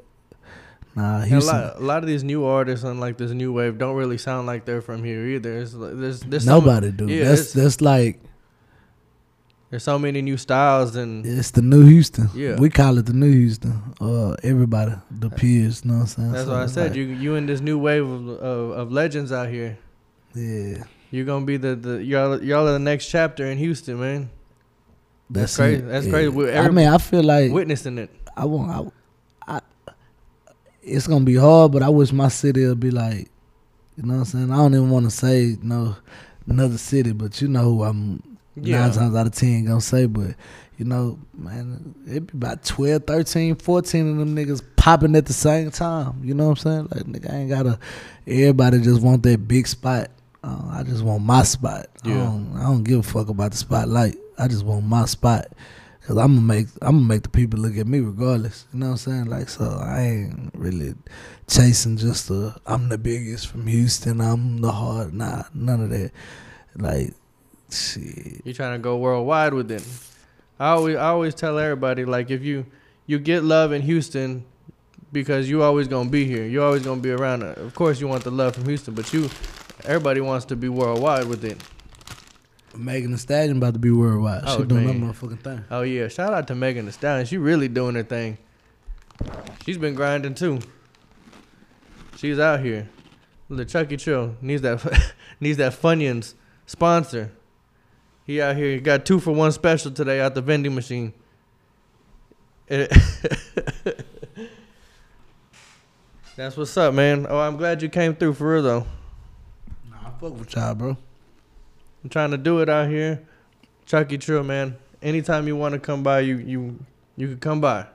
nah, 0.97 1.23
a 1.23 1.27
Houston. 1.27 1.55
lot, 1.57 1.77
a 1.77 1.81
lot 1.81 1.99
of 2.03 2.09
these 2.09 2.25
new 2.25 2.45
artists 2.45 2.85
on 2.85 2.99
like 2.99 3.17
this 3.17 3.31
new 3.31 3.53
wave 3.53 3.79
don't 3.79 3.95
really 3.95 4.19
sound 4.19 4.49
like 4.49 4.65
they're 4.65 4.83
from 4.83 5.05
here 5.05 5.25
either. 5.25 5.57
It's 5.59 5.73
like, 5.75 5.93
there's 5.95 6.19
there's 6.21 6.47
Nobody 6.47 6.91
do. 6.91 7.07
yeah, 7.07 7.25
that's 7.29 7.53
that's 7.53 7.81
like 7.81 8.21
there's 9.77 9.85
so 9.85 9.99
many 9.99 10.23
new 10.23 10.39
styles 10.39 10.97
and 10.97 11.27
it's 11.27 11.51
the 11.51 11.61
new 11.61 11.85
Houston. 11.85 12.31
Yeah. 12.35 12.57
we 12.59 12.71
call 12.71 12.97
it 12.97 13.05
the 13.05 13.13
new 13.13 13.31
Houston. 13.31 13.83
Uh, 14.01 14.35
everybody, 14.43 14.95
the 15.11 15.29
peers. 15.29 15.83
You 15.85 15.91
know 15.91 15.97
what 15.99 16.01
I'm 16.01 16.07
saying? 16.07 16.33
that's 16.33 16.45
So 16.47 16.53
why 16.53 16.63
I 16.63 16.67
said 16.67 16.89
like, 16.93 16.97
you 16.97 17.05
you 17.05 17.35
in 17.35 17.45
this 17.45 17.61
new 17.61 17.79
wave 17.79 18.09
of, 18.09 18.27
of, 18.31 18.71
of 18.71 18.91
legends 18.91 19.33
out 19.33 19.51
here. 19.51 19.77
Yeah, 20.35 20.85
You're 21.11 21.27
gonna 21.27 21.45
be 21.45 21.59
the, 21.59 21.77
the 21.77 22.03
y'all 22.03 22.43
y'all 22.43 22.67
are 22.67 22.73
the 22.73 22.79
next 22.79 23.09
chapter 23.09 23.45
in 23.45 23.59
Houston, 23.59 24.01
man. 24.01 24.31
that's, 25.29 25.57
crazy. 25.57 25.83
it. 25.83 25.89
That's 25.89 26.07
Yeah. 26.07 26.13
crazy. 26.31 26.53
I 26.57 26.71
mean, 26.71 26.89
I 26.89 26.97
feel 26.97 27.23
like 27.23 27.53
Witnessing 27.53 27.99
it. 27.99 28.09
I 28.35 28.47
want. 28.47 28.95
I, 29.47 29.57
I, 29.57 29.61
it's 30.83 31.07
gonna 31.07 31.27
be 31.27 31.37
hard, 31.37 31.73
but 31.73 31.83
I 31.83 31.91
wish 31.91 32.13
my 32.13 32.29
city 32.29 32.65
would 32.67 32.81
be 32.81 32.91
like, 32.91 33.29
you 33.99 34.05
know 34.05 34.15
what 34.15 34.19
I'm 34.21 34.25
saying. 34.25 34.51
I 34.53 34.57
don't 34.57 34.73
even 34.73 34.89
want 34.89 35.05
to 35.05 35.11
say 35.11 35.43
you 35.43 35.59
know 35.63 35.97
another 36.47 36.79
city, 36.79 37.13
but 37.13 37.43
you 37.43 37.49
know 37.49 37.65
who 37.65 37.83
I'm 37.85 38.36
Yeah. 38.57 38.81
nine 38.81 38.93
times 38.93 39.15
out 39.15 39.27
of 39.27 39.35
ten 39.35 39.65
gonna 39.67 39.81
say. 39.81 40.07
But 40.07 40.35
you 40.79 40.85
know, 40.85 41.19
man, 41.35 41.95
it 42.07 42.27
be 42.27 42.33
about 42.37 42.65
12, 42.65 43.05
13, 43.05 43.55
14 43.57 44.11
of 44.11 44.17
them 44.19 44.37
niggas 44.37 44.63
popping 44.77 45.17
at 45.17 45.27
the 45.27 45.33
same 45.33 45.71
time. 45.71 46.21
You 46.23 46.35
know 46.35 46.49
what 46.49 46.65
I'm 46.65 46.89
saying? 46.89 46.89
Like 46.95 47.05
nigga, 47.05 47.33
I 47.33 47.37
ain't 47.37 47.51
gotta. 47.51 47.79
Everybody 48.27 48.81
just 48.81 49.03
want 49.03 49.23
that 49.25 49.47
big 49.49 49.67
spot. 49.67 50.11
Uh, 50.45 50.69
I 50.73 50.83
just 50.85 51.03
want 51.03 51.25
my 51.25 51.43
spot. 51.43 51.87
I, 52.05 52.09
Yeah. 52.09 52.15
don't, 52.17 52.57
I 52.57 52.63
don't 52.65 52.85
give 52.85 53.01
a 53.01 53.03
fuck 53.03 53.29
about 53.29 53.51
the 53.53 53.57
spotlight. 53.57 54.17
I 54.39 54.49
just 54.49 54.65
want 54.65 54.85
my 54.85 55.07
spot. 55.07 55.47
Cause 56.07 56.19
I'm 56.19 56.37
gonna 56.37 56.41
make 56.47 56.69
I'm 56.83 56.99
gonna 56.99 57.09
make 57.09 57.23
the 57.25 57.31
people 57.31 57.59
look 57.59 57.77
at 57.77 57.87
me 57.89 57.99
regardless. 57.99 58.65
You 58.73 58.79
know 58.79 58.87
what 58.87 58.93
I'm 58.93 58.99
saying? 58.99 59.25
Like 59.25 59.49
so, 59.49 59.65
I 59.83 60.03
ain't 60.03 60.51
really 60.55 60.95
chasing 61.49 61.97
just 61.97 62.29
the 62.29 62.55
I'm 62.65 62.89
the 62.91 62.97
biggest 62.99 63.49
from 63.49 63.67
Houston. 63.67 64.21
I'm 64.21 64.61
the 64.61 64.71
hard. 64.71 65.13
Nah, 65.15 65.45
none 65.53 65.81
of 65.83 65.91
that. 65.91 66.13
Like, 66.77 67.15
shit. 67.71 68.43
You're 68.45 68.55
trying 68.55 68.75
to 68.75 68.79
go 68.79 68.97
worldwide 68.97 69.55
with 69.55 69.71
it. 69.71 69.87
I 70.59 70.71
always 70.71 70.97
I 70.97 71.09
always 71.09 71.35
tell 71.35 71.59
everybody 71.59 72.05
like 72.05 72.31
if 72.31 72.43
you 72.43 72.67
you 73.07 73.19
get 73.19 73.45
love 73.45 73.73
in 73.73 73.83
Houston 73.83 74.45
because 75.13 75.49
you 75.49 75.63
always 75.63 75.89
gonna 75.89 76.09
be 76.11 76.25
here. 76.25 76.47
You're 76.47 76.65
always 76.65 76.83
gonna 76.83 77.01
be 77.01 77.11
around. 77.11 77.43
Of 77.43 77.75
course 77.75 78.01
you 78.01 78.09
want 78.09 78.25
the 78.25 78.31
love 78.31 78.55
from 78.55 78.65
Houston, 78.67 78.95
but 78.95 79.13
you 79.13 79.29
everybody 79.85 80.21
wants 80.21 80.47
to 80.47 80.57
be 80.57 80.69
worldwide 80.69 81.27
with 81.27 81.45
it. 81.45 81.63
Megan 82.75 83.13
Thee 83.13 83.17
Stallion 83.17 83.57
about 83.57 83.75
to 83.75 83.81
be 83.81 83.91
worldwide. 83.91 84.43
Oh, 84.47 84.59
she 84.59 84.65
doing 84.65 84.87
man. 84.87 85.01
that 85.01 85.15
motherfucking 85.15 85.41
thing. 85.41 85.65
Oh 85.71 85.83
yeah, 85.83 86.09
shout 86.09 86.33
out 86.33 86.47
to 86.49 86.55
Megan 86.55 86.87
Thee 86.87 86.93
Stallion. 86.93 87.27
She 87.27 87.39
really 87.39 87.69
doing 87.69 87.95
her 87.95 88.03
thing. 88.03 88.39
She's 89.65 89.79
been 89.79 89.95
grinding 89.95 90.35
too. 90.35 90.61
She's 92.17 92.39
out 92.39 92.61
here. 92.61 92.89
The 93.49 93.65
Chucky 93.65 93.97
Trill 93.97 94.37
needs 94.41 94.63
that 94.63 95.15
needs 95.41 95.59
that 95.59 95.73
Funyuns 95.73 96.35
sponsor. 96.67 97.31
He 98.27 98.41
out 98.41 98.57
here. 98.57 98.73
He 98.73 98.81
got 98.81 99.07
two 99.07 99.21
for 99.21 99.33
one 99.33 99.53
special 99.53 99.93
today 99.93 100.21
out 100.21 100.35
the 100.35 100.43
vending 100.43 100.75
machine. 100.75 101.13
That's 102.69 102.91
what's 106.57 106.77
up, 106.77 106.93
man. 106.93 107.27
Oh, 107.29 107.39
I'm 107.39 107.57
glad 107.57 107.81
you 107.81 107.89
came 107.89 108.17
through 108.17 108.35
for 108.35 108.55
real 108.55 108.63
though. 108.63 108.87
Nah, 109.89 109.97
I 110.07 110.11
fuck 110.21 110.37
with 110.37 110.53
y'all, 110.55 110.75
bro. 110.75 110.97
I'm 112.03 112.11
trying 112.11 112.33
to 112.33 112.37
do 112.37 112.59
it 112.61 112.69
out 112.69 112.89
here. 112.89 113.23
Chucky 113.87 114.19
Trill, 114.19 114.43
man. 114.43 114.77
Anytime 115.01 115.47
you 115.47 115.55
want 115.55 115.75
to 115.75 115.79
come 115.79 116.03
by, 116.03 116.19
you 116.21 116.39
you 116.39 116.77
you 117.17 117.29
can 117.29 117.39
come 117.39 117.61
by. 117.61 117.87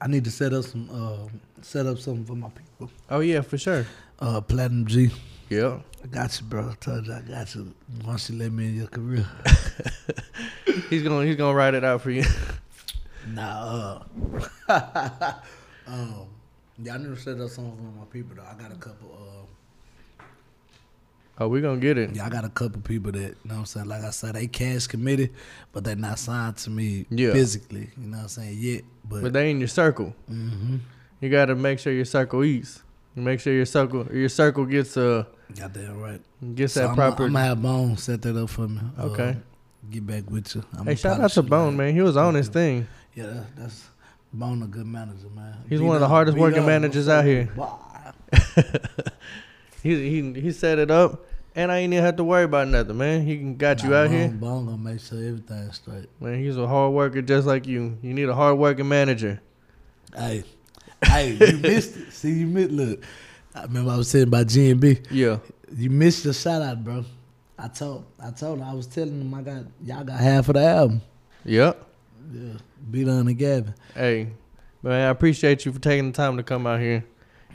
I 0.00 0.08
need 0.08 0.24
to 0.24 0.30
set 0.30 0.52
up 0.52 0.64
some 0.64 0.90
uh 0.92 1.28
set 1.62 1.86
up 1.86 1.98
something 1.98 2.26
for 2.26 2.34
my 2.34 2.50
people. 2.50 2.90
Oh 3.08 3.20
yeah, 3.20 3.40
for 3.40 3.56
sure. 3.56 3.86
Uh 4.18 4.42
Platinum 4.42 4.86
G. 4.86 5.10
Yeah. 5.48 5.78
I 6.06 6.14
got 6.14 6.40
you, 6.40 6.46
bro. 6.46 6.68
I 6.70 6.74
told 6.74 7.06
you 7.06 7.12
I 7.14 7.20
got 7.20 7.52
you. 7.56 7.74
Once 8.04 8.30
you 8.30 8.38
let 8.38 8.52
me 8.52 8.66
in 8.68 8.76
your 8.76 8.86
career. 8.86 9.26
He's 10.90 11.02
gonna 11.02 11.24
he's 11.26 11.34
gonna 11.36 11.54
write 11.56 11.74
it 11.74 11.82
out 11.84 12.00
for 12.02 12.10
you. 12.10 12.22
Nah. 13.28 14.02
Uh, 14.68 14.68
um, 15.88 16.26
yeah, 16.78 16.94
I 16.94 16.98
never 16.98 17.16
set 17.16 17.40
up 17.40 17.48
something 17.50 17.76
for 17.76 17.98
my 17.98 18.04
people 18.12 18.36
though. 18.36 18.44
I 18.48 18.54
got 18.60 18.70
a 18.72 18.76
couple. 18.76 19.12
Uh, 19.12 20.22
Oh, 21.38 21.48
we 21.48 21.60
gonna 21.60 21.80
get 21.80 21.98
it. 21.98 22.14
yeah, 22.14 22.24
I 22.24 22.30
got 22.30 22.44
a 22.44 22.48
couple 22.48 22.80
people 22.82 23.12
that 23.12 23.18
you 23.20 23.34
know 23.44 23.54
what 23.54 23.58
I'm 23.60 23.66
saying. 23.66 23.86
Like 23.88 24.02
I 24.04 24.10
said, 24.10 24.36
they 24.36 24.46
cash 24.46 24.86
committed, 24.86 25.34
but 25.72 25.84
they 25.84 25.94
not 25.94 26.18
signed 26.18 26.56
to 26.58 26.70
me 26.70 27.04
Yeah. 27.10 27.32
physically. 27.32 27.90
You 27.98 28.06
know 28.06 28.16
what 28.18 28.22
I'm 28.22 28.28
saying? 28.28 28.56
Yet, 28.58 28.82
but, 29.04 29.22
But 29.22 29.32
they 29.34 29.50
in 29.50 29.58
your 29.58 29.68
circle. 29.68 30.14
hmm 30.28 30.76
You 31.20 31.28
gotta 31.30 31.54
make 31.54 31.78
sure 31.78 31.92
your 31.92 32.04
circle 32.06 32.42
eats. 32.44 32.82
Make 33.16 33.40
sure 33.40 33.52
your 33.54 33.64
circle 33.66 34.06
your 34.12 34.28
circle 34.28 34.66
gets 34.66 34.96
uh 34.96 35.24
goddamn 35.58 35.98
right. 35.98 36.20
gets 36.54 36.74
So 36.74 36.80
that 36.80 36.90
I'm, 36.90 36.94
proper. 36.94 37.24
I'm 37.24 37.32
gonna 37.32 37.44
have 37.46 37.62
Bone 37.62 37.96
set 37.96 38.20
that 38.22 38.36
up 38.36 38.50
for 38.50 38.68
me. 38.68 38.80
Uh, 38.98 39.02
Okay. 39.06 39.36
get 39.90 40.06
back 40.06 40.30
with 40.30 40.54
you. 40.54 40.62
I'm 40.78 40.84
hey, 40.86 40.94
shout 40.96 41.18
out 41.20 41.30
to 41.32 41.42
Bone, 41.42 41.76
man. 41.76 41.94
He 41.94 42.02
was 42.02 42.16
on 42.16 42.34
his 42.34 42.48
thing. 42.48 42.86
Yeah, 43.14 43.26
that, 43.26 43.56
that's 43.56 43.88
Bone, 44.32 44.62
a 44.62 44.66
good 44.66 44.86
manager, 44.86 45.28
man. 45.34 45.54
He's 45.68 45.80
one 45.80 45.94
of 45.96 46.00
the 46.00 46.08
hardest 46.08 46.36
working 46.36 46.66
managers 46.66 47.08
out 47.08 47.24
here. 47.24 47.48
He 49.82 50.10
he 50.10 50.40
he 50.40 50.50
set 50.52 50.78
it 50.80 50.90
up, 50.90 51.24
and 51.54 51.70
I 51.70 51.78
ain't 51.78 51.92
even 51.92 52.04
have 52.04 52.16
to 52.16 52.24
worry 52.24 52.42
about 52.42 52.66
nothing, 52.66 52.96
man. 52.96 53.24
He 53.24 53.36
can 53.36 53.56
got 53.56 53.84
you 53.84 53.94
out 53.94 54.08
Bone, 54.08 54.18
here, 54.18 54.28
Bone 54.30 54.64
gonna 54.66 54.78
make 54.78 54.98
sure 55.00 55.18
everything's 55.18 55.76
straight. 55.76 56.08
man. 56.20 56.40
He's 56.40 56.56
a 56.56 56.66
hard 56.66 56.92
worker 56.92 57.22
just 57.22 57.46
like 57.46 57.68
you. 57.68 57.96
You 58.02 58.12
need 58.12 58.28
a 58.28 58.34
hard 58.34 58.58
working 58.58 58.88
manager. 58.88 59.40
Hey, 60.16 60.42
hey, 61.04 61.32
you 61.32 61.56
missed 61.62 61.96
it. 61.96 62.12
See, 62.12 62.32
you 62.32 62.46
missed. 62.46 62.70
Look, 62.72 63.04
I 63.54 63.62
remember 63.62 63.90
I 63.92 63.96
was 63.96 64.08
saying 64.08 64.28
about 64.28 64.46
G 64.46 64.70
and 64.70 64.80
B. 64.80 64.98
Yeah, 65.10 65.38
You 65.74 65.90
missed 65.90 66.24
your 66.24 66.34
shout 66.34 66.62
out, 66.62 66.82
bro. 66.84 67.04
I 67.58 67.68
told, 67.68 68.04
I 68.20 68.30
told, 68.30 68.58
him, 68.58 68.64
I 68.64 68.74
was 68.74 68.86
telling 68.86 69.18
them 69.18 69.32
I 69.32 69.42
got 69.42 69.64
y'all 69.82 70.04
got 70.04 70.20
half 70.20 70.48
of 70.48 70.54
the 70.54 70.64
album. 70.64 71.00
yep. 71.44 71.82
Yeah, 72.32 72.54
beat 72.90 73.08
on 73.08 73.26
the 73.26 73.34
Gavin. 73.34 73.72
Hey, 73.94 74.28
man, 74.82 75.06
I 75.06 75.10
appreciate 75.10 75.64
you 75.64 75.72
for 75.72 75.78
taking 75.78 76.10
the 76.10 76.16
time 76.16 76.36
to 76.36 76.42
come 76.42 76.66
out 76.66 76.80
here. 76.80 77.04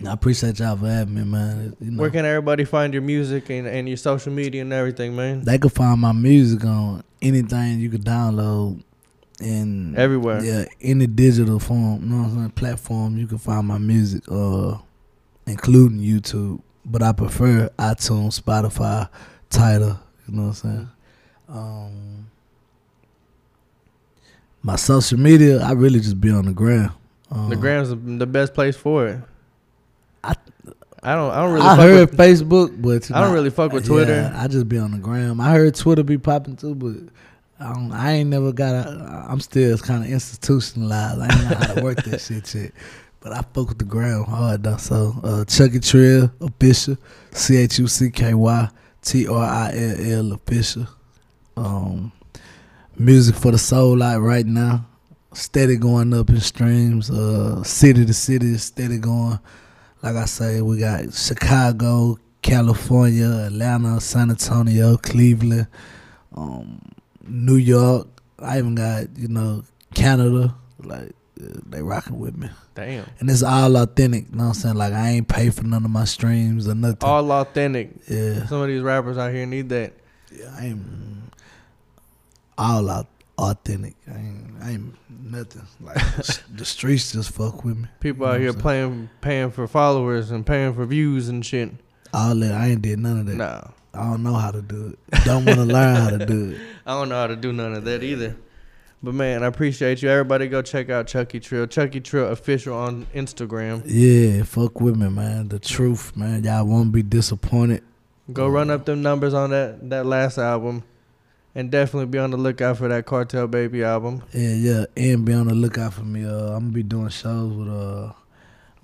I 0.08 0.14
appreciate 0.14 0.60
y'all 0.60 0.78
for 0.78 0.88
having 0.88 1.14
me, 1.14 1.24
man. 1.26 1.76
You 1.80 1.92
know, 1.92 2.02
Where 2.02 2.10
can 2.10 2.26
everybody 2.26 2.64
find 2.64 2.94
your 2.94 3.04
music 3.04 3.50
and, 3.50 3.68
and 3.68 3.88
your 3.88 3.98
social 3.98 4.32
media 4.32 4.62
and 4.62 4.72
everything, 4.74 5.16
man? 5.16 5.42
they 5.44 5.58
can 5.60 5.70
find 5.70 6.00
my 6.00 6.14
music 6.14 6.64
on 6.66 7.04
anything 7.22 7.80
you 7.80 7.90
could 7.90 8.06
download 8.06 8.82
and 9.42 9.98
Everywhere. 9.98 10.44
Yeah, 10.44 10.66
any 10.82 11.08
digital 11.08 11.60
form, 11.60 12.04
you 12.04 12.10
know 12.10 12.22
what 12.24 12.30
I'm 12.30 12.36
saying, 12.36 12.50
platform 12.52 13.18
you 13.18 13.28
can 13.28 13.38
find 13.38 13.68
my 13.68 13.78
music, 13.78 14.24
uh, 14.30 14.78
including 15.46 16.00
YouTube. 16.00 16.62
But 16.86 17.04
I 17.04 17.12
prefer 17.12 17.70
iTunes, 17.78 18.42
Spotify, 18.42 19.08
Tidal. 19.50 20.00
You 20.28 20.36
know 20.36 20.42
what 20.44 20.48
I'm 20.50 20.54
saying. 20.54 20.90
Um, 21.50 22.28
my 24.64 24.76
social 24.76 25.20
media, 25.20 25.62
I 25.62 25.72
really 25.74 26.00
just 26.00 26.20
be 26.22 26.30
on 26.32 26.46
the 26.46 26.54
gram. 26.54 26.92
Um, 27.30 27.50
The 27.50 27.56
Gram's 27.56 27.90
the- 27.90 27.96
the 27.96 28.28
best 28.28 28.54
place 28.54 28.76
for 28.76 29.08
it. 29.08 29.20
I- 30.24 30.36
I 31.04 31.16
don't. 31.16 31.32
I 31.32 31.42
don't 31.42 31.54
really. 31.54 31.66
I 31.66 31.76
fuck 31.76 31.80
heard 31.80 32.10
with, 32.12 32.20
Facebook, 32.20 32.80
but 32.82 33.10
I 33.12 33.20
don't 33.22 33.30
know, 33.30 33.34
really 33.34 33.50
fuck 33.50 33.74
with 33.74 33.84
yeah, 33.86 33.88
Twitter. 33.90 34.34
I 34.36 34.48
just 34.48 34.70
be 34.70 34.78
on 34.78 34.92
the 34.92 35.00
gram. 35.00 35.42
I 35.42 35.52
heard 35.52 35.74
Twitter 35.74 36.04
be 36.04 36.20
popping 36.20 36.56
too, 36.56 36.76
but 36.76 36.94
I 37.62 37.74
don't. 37.74 37.92
I 37.92 38.12
ain't 38.14 38.30
never 38.30 38.52
got. 38.52 38.74
A, 38.74 39.26
I'm 39.30 39.40
still 39.40 39.78
kind 39.78 40.04
of 40.04 40.10
institutionalized. 40.10 41.20
I 41.22 41.24
ain't 41.26 41.50
know 41.50 41.56
how 41.58 41.74
to 41.76 41.84
work 41.84 42.04
that 42.04 42.20
shit 42.28 42.54
yet. 42.56 42.72
But 43.20 43.34
I 43.34 43.42
fuck 43.54 43.70
with 43.70 43.78
the 43.78 43.86
ground 43.86 44.28
hard 44.28 44.64
though. 44.64 44.78
So 44.78 45.14
uh, 45.24 45.46
Chucky 45.46 45.80
Trill 45.80 46.32
official, 46.42 46.98
C 47.32 47.58
H 47.58 47.78
U 47.78 47.88
C 47.88 48.10
K 48.10 48.34
Y 48.34 48.70
T 49.04 49.28
R 49.28 49.38
I 49.44 49.72
L 49.76 50.28
L 50.28 50.34
official. 50.34 50.88
Um, 51.56 52.12
music 52.98 53.36
for 53.36 53.52
the 53.52 53.60
soul 53.60 53.98
like 53.98 54.20
right 54.20 54.46
now. 54.46 54.86
Steady 55.34 55.78
going 55.78 56.14
up 56.14 56.30
in 56.30 56.40
streams. 56.40 57.12
Uh, 57.12 57.62
city 57.64 58.06
to 58.06 58.14
city 58.14 58.54
is 58.54 58.64
steady 58.64 58.98
going. 58.98 59.40
Like 60.02 60.16
I 60.16 60.26
say, 60.26 60.62
we 60.62 60.80
got 60.80 61.14
Chicago, 61.14 62.18
California, 62.42 63.28
Atlanta, 63.46 64.02
San 64.02 64.32
Antonio, 64.32 64.98
Cleveland, 64.98 65.68
um, 66.36 66.82
New 67.28 67.56
York. 67.56 68.08
I 68.40 68.58
even 68.58 68.76
got 68.76 69.18
you 69.18 69.28
know 69.28 69.64
Canada. 69.94 70.56
Like 70.84 71.12
they 71.38 71.82
rocking 71.82 72.20
with 72.20 72.38
me, 72.38 72.50
Damn. 72.76 73.06
and 73.20 73.30
it's 73.30 73.42
all 73.44 73.76
authentic. 73.78 74.26
You 74.30 74.36
know 74.38 74.44
what 74.44 74.50
I'm 74.50 74.54
saying? 74.56 74.76
Like 74.76 74.94
I 74.94 75.10
ain't 75.10 75.28
pay 75.28 75.50
for 75.50 75.64
none 75.64 75.84
of 75.86 75.92
my 75.92 76.06
streams 76.06 76.68
or 76.68 76.76
nothing. 76.76 76.98
All 77.02 77.32
authentic. 77.32 77.92
yeah, 78.08 78.46
Some 78.46 78.62
of 78.62 78.68
these 78.68 78.82
rappers 78.82 79.18
out 79.18 79.32
here 79.34 79.46
need 79.46 79.70
that. 79.70 79.94
yeah, 80.32 80.54
I 80.58 80.66
ain't 80.68 80.86
mm, 80.86 81.22
all 82.58 82.90
out 82.90 83.08
authentic. 83.38 83.96
I 84.08 84.18
ain't, 84.18 84.54
I 84.62 84.70
ain't 84.72 84.96
nothing. 85.10 85.64
Like 85.80 85.98
the 86.56 86.66
streets 86.66 87.12
just 87.12 87.32
fuck 87.32 87.64
with 87.64 87.78
me. 87.78 87.88
People 88.00 88.26
You 88.26 88.30
know 88.32 88.36
out 88.36 88.42
here 88.42 88.54
playing, 88.54 89.10
paying 89.22 89.50
for 89.52 89.68
followers 89.68 90.30
and 90.32 90.46
paying 90.46 90.74
for 90.74 90.86
views 90.86 91.28
and 91.30 91.44
shit. 91.46 91.72
All 92.14 92.36
that 92.36 92.54
I 92.54 92.68
ain't 92.68 92.82
did 92.82 93.00
none 93.00 93.20
of 93.20 93.26
that. 93.28 93.36
Nah, 93.36 93.62
I 93.94 94.04
don't 94.04 94.24
know 94.24 94.34
how 94.34 94.52
to 94.52 94.62
do 94.62 94.94
it. 94.94 95.24
Don't 95.26 95.46
want 95.46 95.60
to 95.60 95.66
learn 95.66 95.96
how 95.96 96.10
to 96.12 96.26
do 96.26 96.52
it. 96.52 96.62
I 96.86 96.94
don't 96.94 97.10
know 97.10 97.16
how 97.16 97.28
to 97.28 97.36
do 97.36 97.52
none 97.52 97.74
of 97.74 97.84
that 97.86 98.04
either. 98.04 98.38
But 99.04 99.16
man, 99.16 99.44
I 99.44 99.48
appreciate 99.48 100.02
you. 100.02 100.10
Everybody 100.10 100.48
go 100.48 100.62
check 100.62 100.90
out 100.90 101.08
Chucky 101.08 101.40
Trill. 101.40 101.66
Chucky 101.66 102.00
Trill 102.00 102.28
official 102.28 102.78
on 102.78 103.08
Instagram. 103.16 103.82
Yeah, 103.86 104.44
fuck 104.44 104.80
with 104.80 104.96
me, 104.96 105.10
man. 105.10 105.50
The 105.50 105.60
truth, 105.60 106.16
man. 106.16 106.44
Y'all 106.44 106.66
won't 106.66 106.92
be 106.92 107.02
disappointed. 107.02 107.84
Go 108.32 108.48
run 108.48 108.70
up 108.70 108.86
them 108.86 109.02
numbers 109.02 109.34
on 109.34 109.50
that 109.50 109.90
that 109.90 110.06
last 110.06 110.38
album, 110.38 110.84
and 111.56 111.72
definitely 111.72 112.06
be 112.06 112.20
on 112.20 112.30
the 112.30 112.38
lookout 112.38 112.78
for 112.78 112.88
that 112.88 113.08
Cartel 113.08 113.48
Baby 113.48 113.84
album. 113.84 114.22
Yeah, 114.34 114.54
yeah. 114.54 114.86
And 114.96 115.26
be 115.26 115.34
on 115.34 115.48
the 115.48 115.56
lookout 115.56 115.94
for 115.94 116.04
me. 116.04 116.24
Uh, 116.24 116.54
I'm 116.54 116.66
gonna 116.66 116.74
be 116.74 116.84
doing 116.84 117.10
shows 117.10 117.52
with 117.54 117.70
uh 117.70 118.14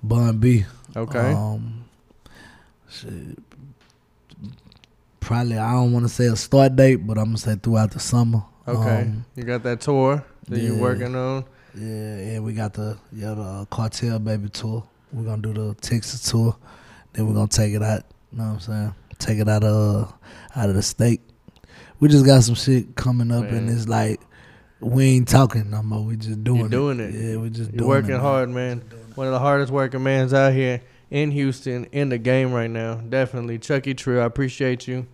Bun 0.01 0.39
B. 0.39 0.65
Okay. 0.95 1.31
Um, 1.31 1.85
shit. 2.89 3.37
Probably 5.27 5.57
I 5.57 5.73
don't 5.73 5.91
want 5.91 6.05
to 6.05 6.09
say 6.09 6.27
a 6.27 6.37
start 6.37 6.77
date, 6.77 7.05
but 7.05 7.17
I'm 7.17 7.25
gonna 7.25 7.37
say 7.37 7.55
throughout 7.55 7.91
the 7.91 7.99
summer. 7.99 8.43
okay. 8.65 9.01
Um, 9.01 9.25
you 9.35 9.43
got 9.43 9.61
that 9.63 9.81
tour 9.81 10.23
that 10.47 10.57
you're 10.57 10.77
working 10.77 11.15
on. 11.15 11.43
yeah, 11.75 11.83
and 11.85 12.45
we 12.45 12.53
got 12.53 12.71
the 12.71 12.97
yeah 13.11 13.33
the 13.33 13.41
uh, 13.41 13.65
Cartel 13.65 14.19
Baby 14.19 14.47
tour. 14.47 14.87
We're 15.11 15.25
gonna 15.25 15.41
do 15.41 15.51
the 15.51 15.73
Texas 15.81 16.31
tour. 16.31 16.55
Then 17.11 17.27
we're 17.27 17.33
gonna 17.33 17.49
take 17.49 17.73
it 17.73 17.83
out. 17.83 18.03
You 18.31 18.37
know 18.37 18.43
what 18.45 18.53
I'm 18.53 18.59
saying? 18.61 18.95
Take 19.19 19.39
it 19.39 19.49
out 19.49 19.65
of 19.65 20.13
uh, 20.55 20.59
out 20.61 20.69
of 20.69 20.75
the 20.75 20.81
state. 20.81 21.19
We 21.99 22.07
just 22.07 22.25
got 22.25 22.43
some 22.43 22.55
shit 22.55 22.95
coming 22.95 23.29
up, 23.29 23.51
and 23.51 23.69
it's 23.69 23.89
like 23.89 24.21
we 24.79 25.09
ain't 25.09 25.27
talking 25.27 25.69
no 25.69 25.83
more. 25.83 26.05
We 26.05 26.15
just 26.15 26.41
doing 26.41 26.69
doing 26.69 27.01
it. 27.01 27.13
Yeah, 27.13 27.35
we 27.35 27.49
just 27.49 27.71
You're 27.71 27.79
doing 27.79 27.89
working 27.89 28.11
it, 28.11 28.13
man. 28.13 28.21
hard, 28.21 28.49
man. 28.49 28.81
One 29.15 29.27
of 29.27 29.33
the 29.33 29.39
hardest 29.39 29.73
working 29.73 30.03
mans 30.03 30.33
out 30.33 30.53
here 30.53 30.83
in 31.11 31.31
Houston 31.31 31.83
in 31.91 32.07
the 32.07 32.17
game 32.17 32.53
right 32.53 32.71
now. 32.71 32.95
Definitely. 32.95 33.59
Chucky 33.59 33.93
Trill, 33.93 34.21
I 34.21 34.25
appreciate 34.25 34.87
you. 34.87 35.05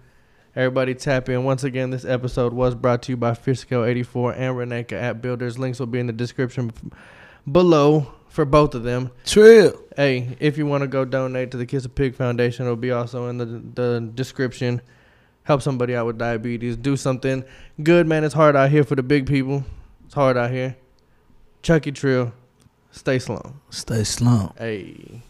Everybody 0.56 0.94
tap 0.94 1.30
in. 1.30 1.44
Once 1.44 1.64
again, 1.64 1.90
this 1.90 2.06
episode 2.06 2.54
was 2.54 2.76
brought 2.76 3.02
to 3.04 3.12
you 3.12 3.18
by 3.18 3.32
Fishscale84 3.32 4.36
and 4.38 4.56
Reneka 4.56 4.94
at 4.94 5.22
Builders. 5.22 5.58
Links 5.58 5.80
will 5.80 5.88
be 5.88 6.00
in 6.00 6.06
the 6.06 6.14
description 6.14 6.72
below 7.52 8.14
for 8.30 8.46
both 8.46 8.76
of 8.76 8.84
them. 8.84 9.10
Trill. 9.26 9.80
Hey, 9.96 10.38
if 10.40 10.58
you 10.58 10.68
want 10.68 10.82
to 10.82 10.88
go 10.88 11.06
donate 11.06 11.50
to 11.52 11.58
the 11.58 11.66
Kiss 11.66 11.86
a 11.86 11.90
Pig 11.90 12.16
Foundation, 12.16 12.66
it'll 12.66 12.76
be 12.76 12.92
also 12.92 13.28
in 13.30 13.40
the, 13.40 13.46
the 13.46 14.12
description. 14.14 14.82
Help 15.44 15.64
somebody 15.64 15.96
out 15.96 16.06
with 16.06 16.20
diabetes. 16.20 16.78
Do 16.78 16.98
something 16.98 17.44
good, 17.82 18.08
man. 18.08 18.24
It's 18.24 18.36
hard 18.36 18.56
out 18.56 18.70
here 18.70 18.84
for 18.84 18.96
the 18.96 19.04
big 19.04 19.26
people. 19.26 19.66
It's 20.06 20.14
hard 20.14 20.38
out 20.38 20.52
here. 20.52 20.78
Chucky 21.64 21.92
Trill, 21.92 22.32
stay 22.92 23.18
slow. 23.18 23.56
Stay 23.70 24.04
slump. 24.04 24.58
Hey. 24.60 25.24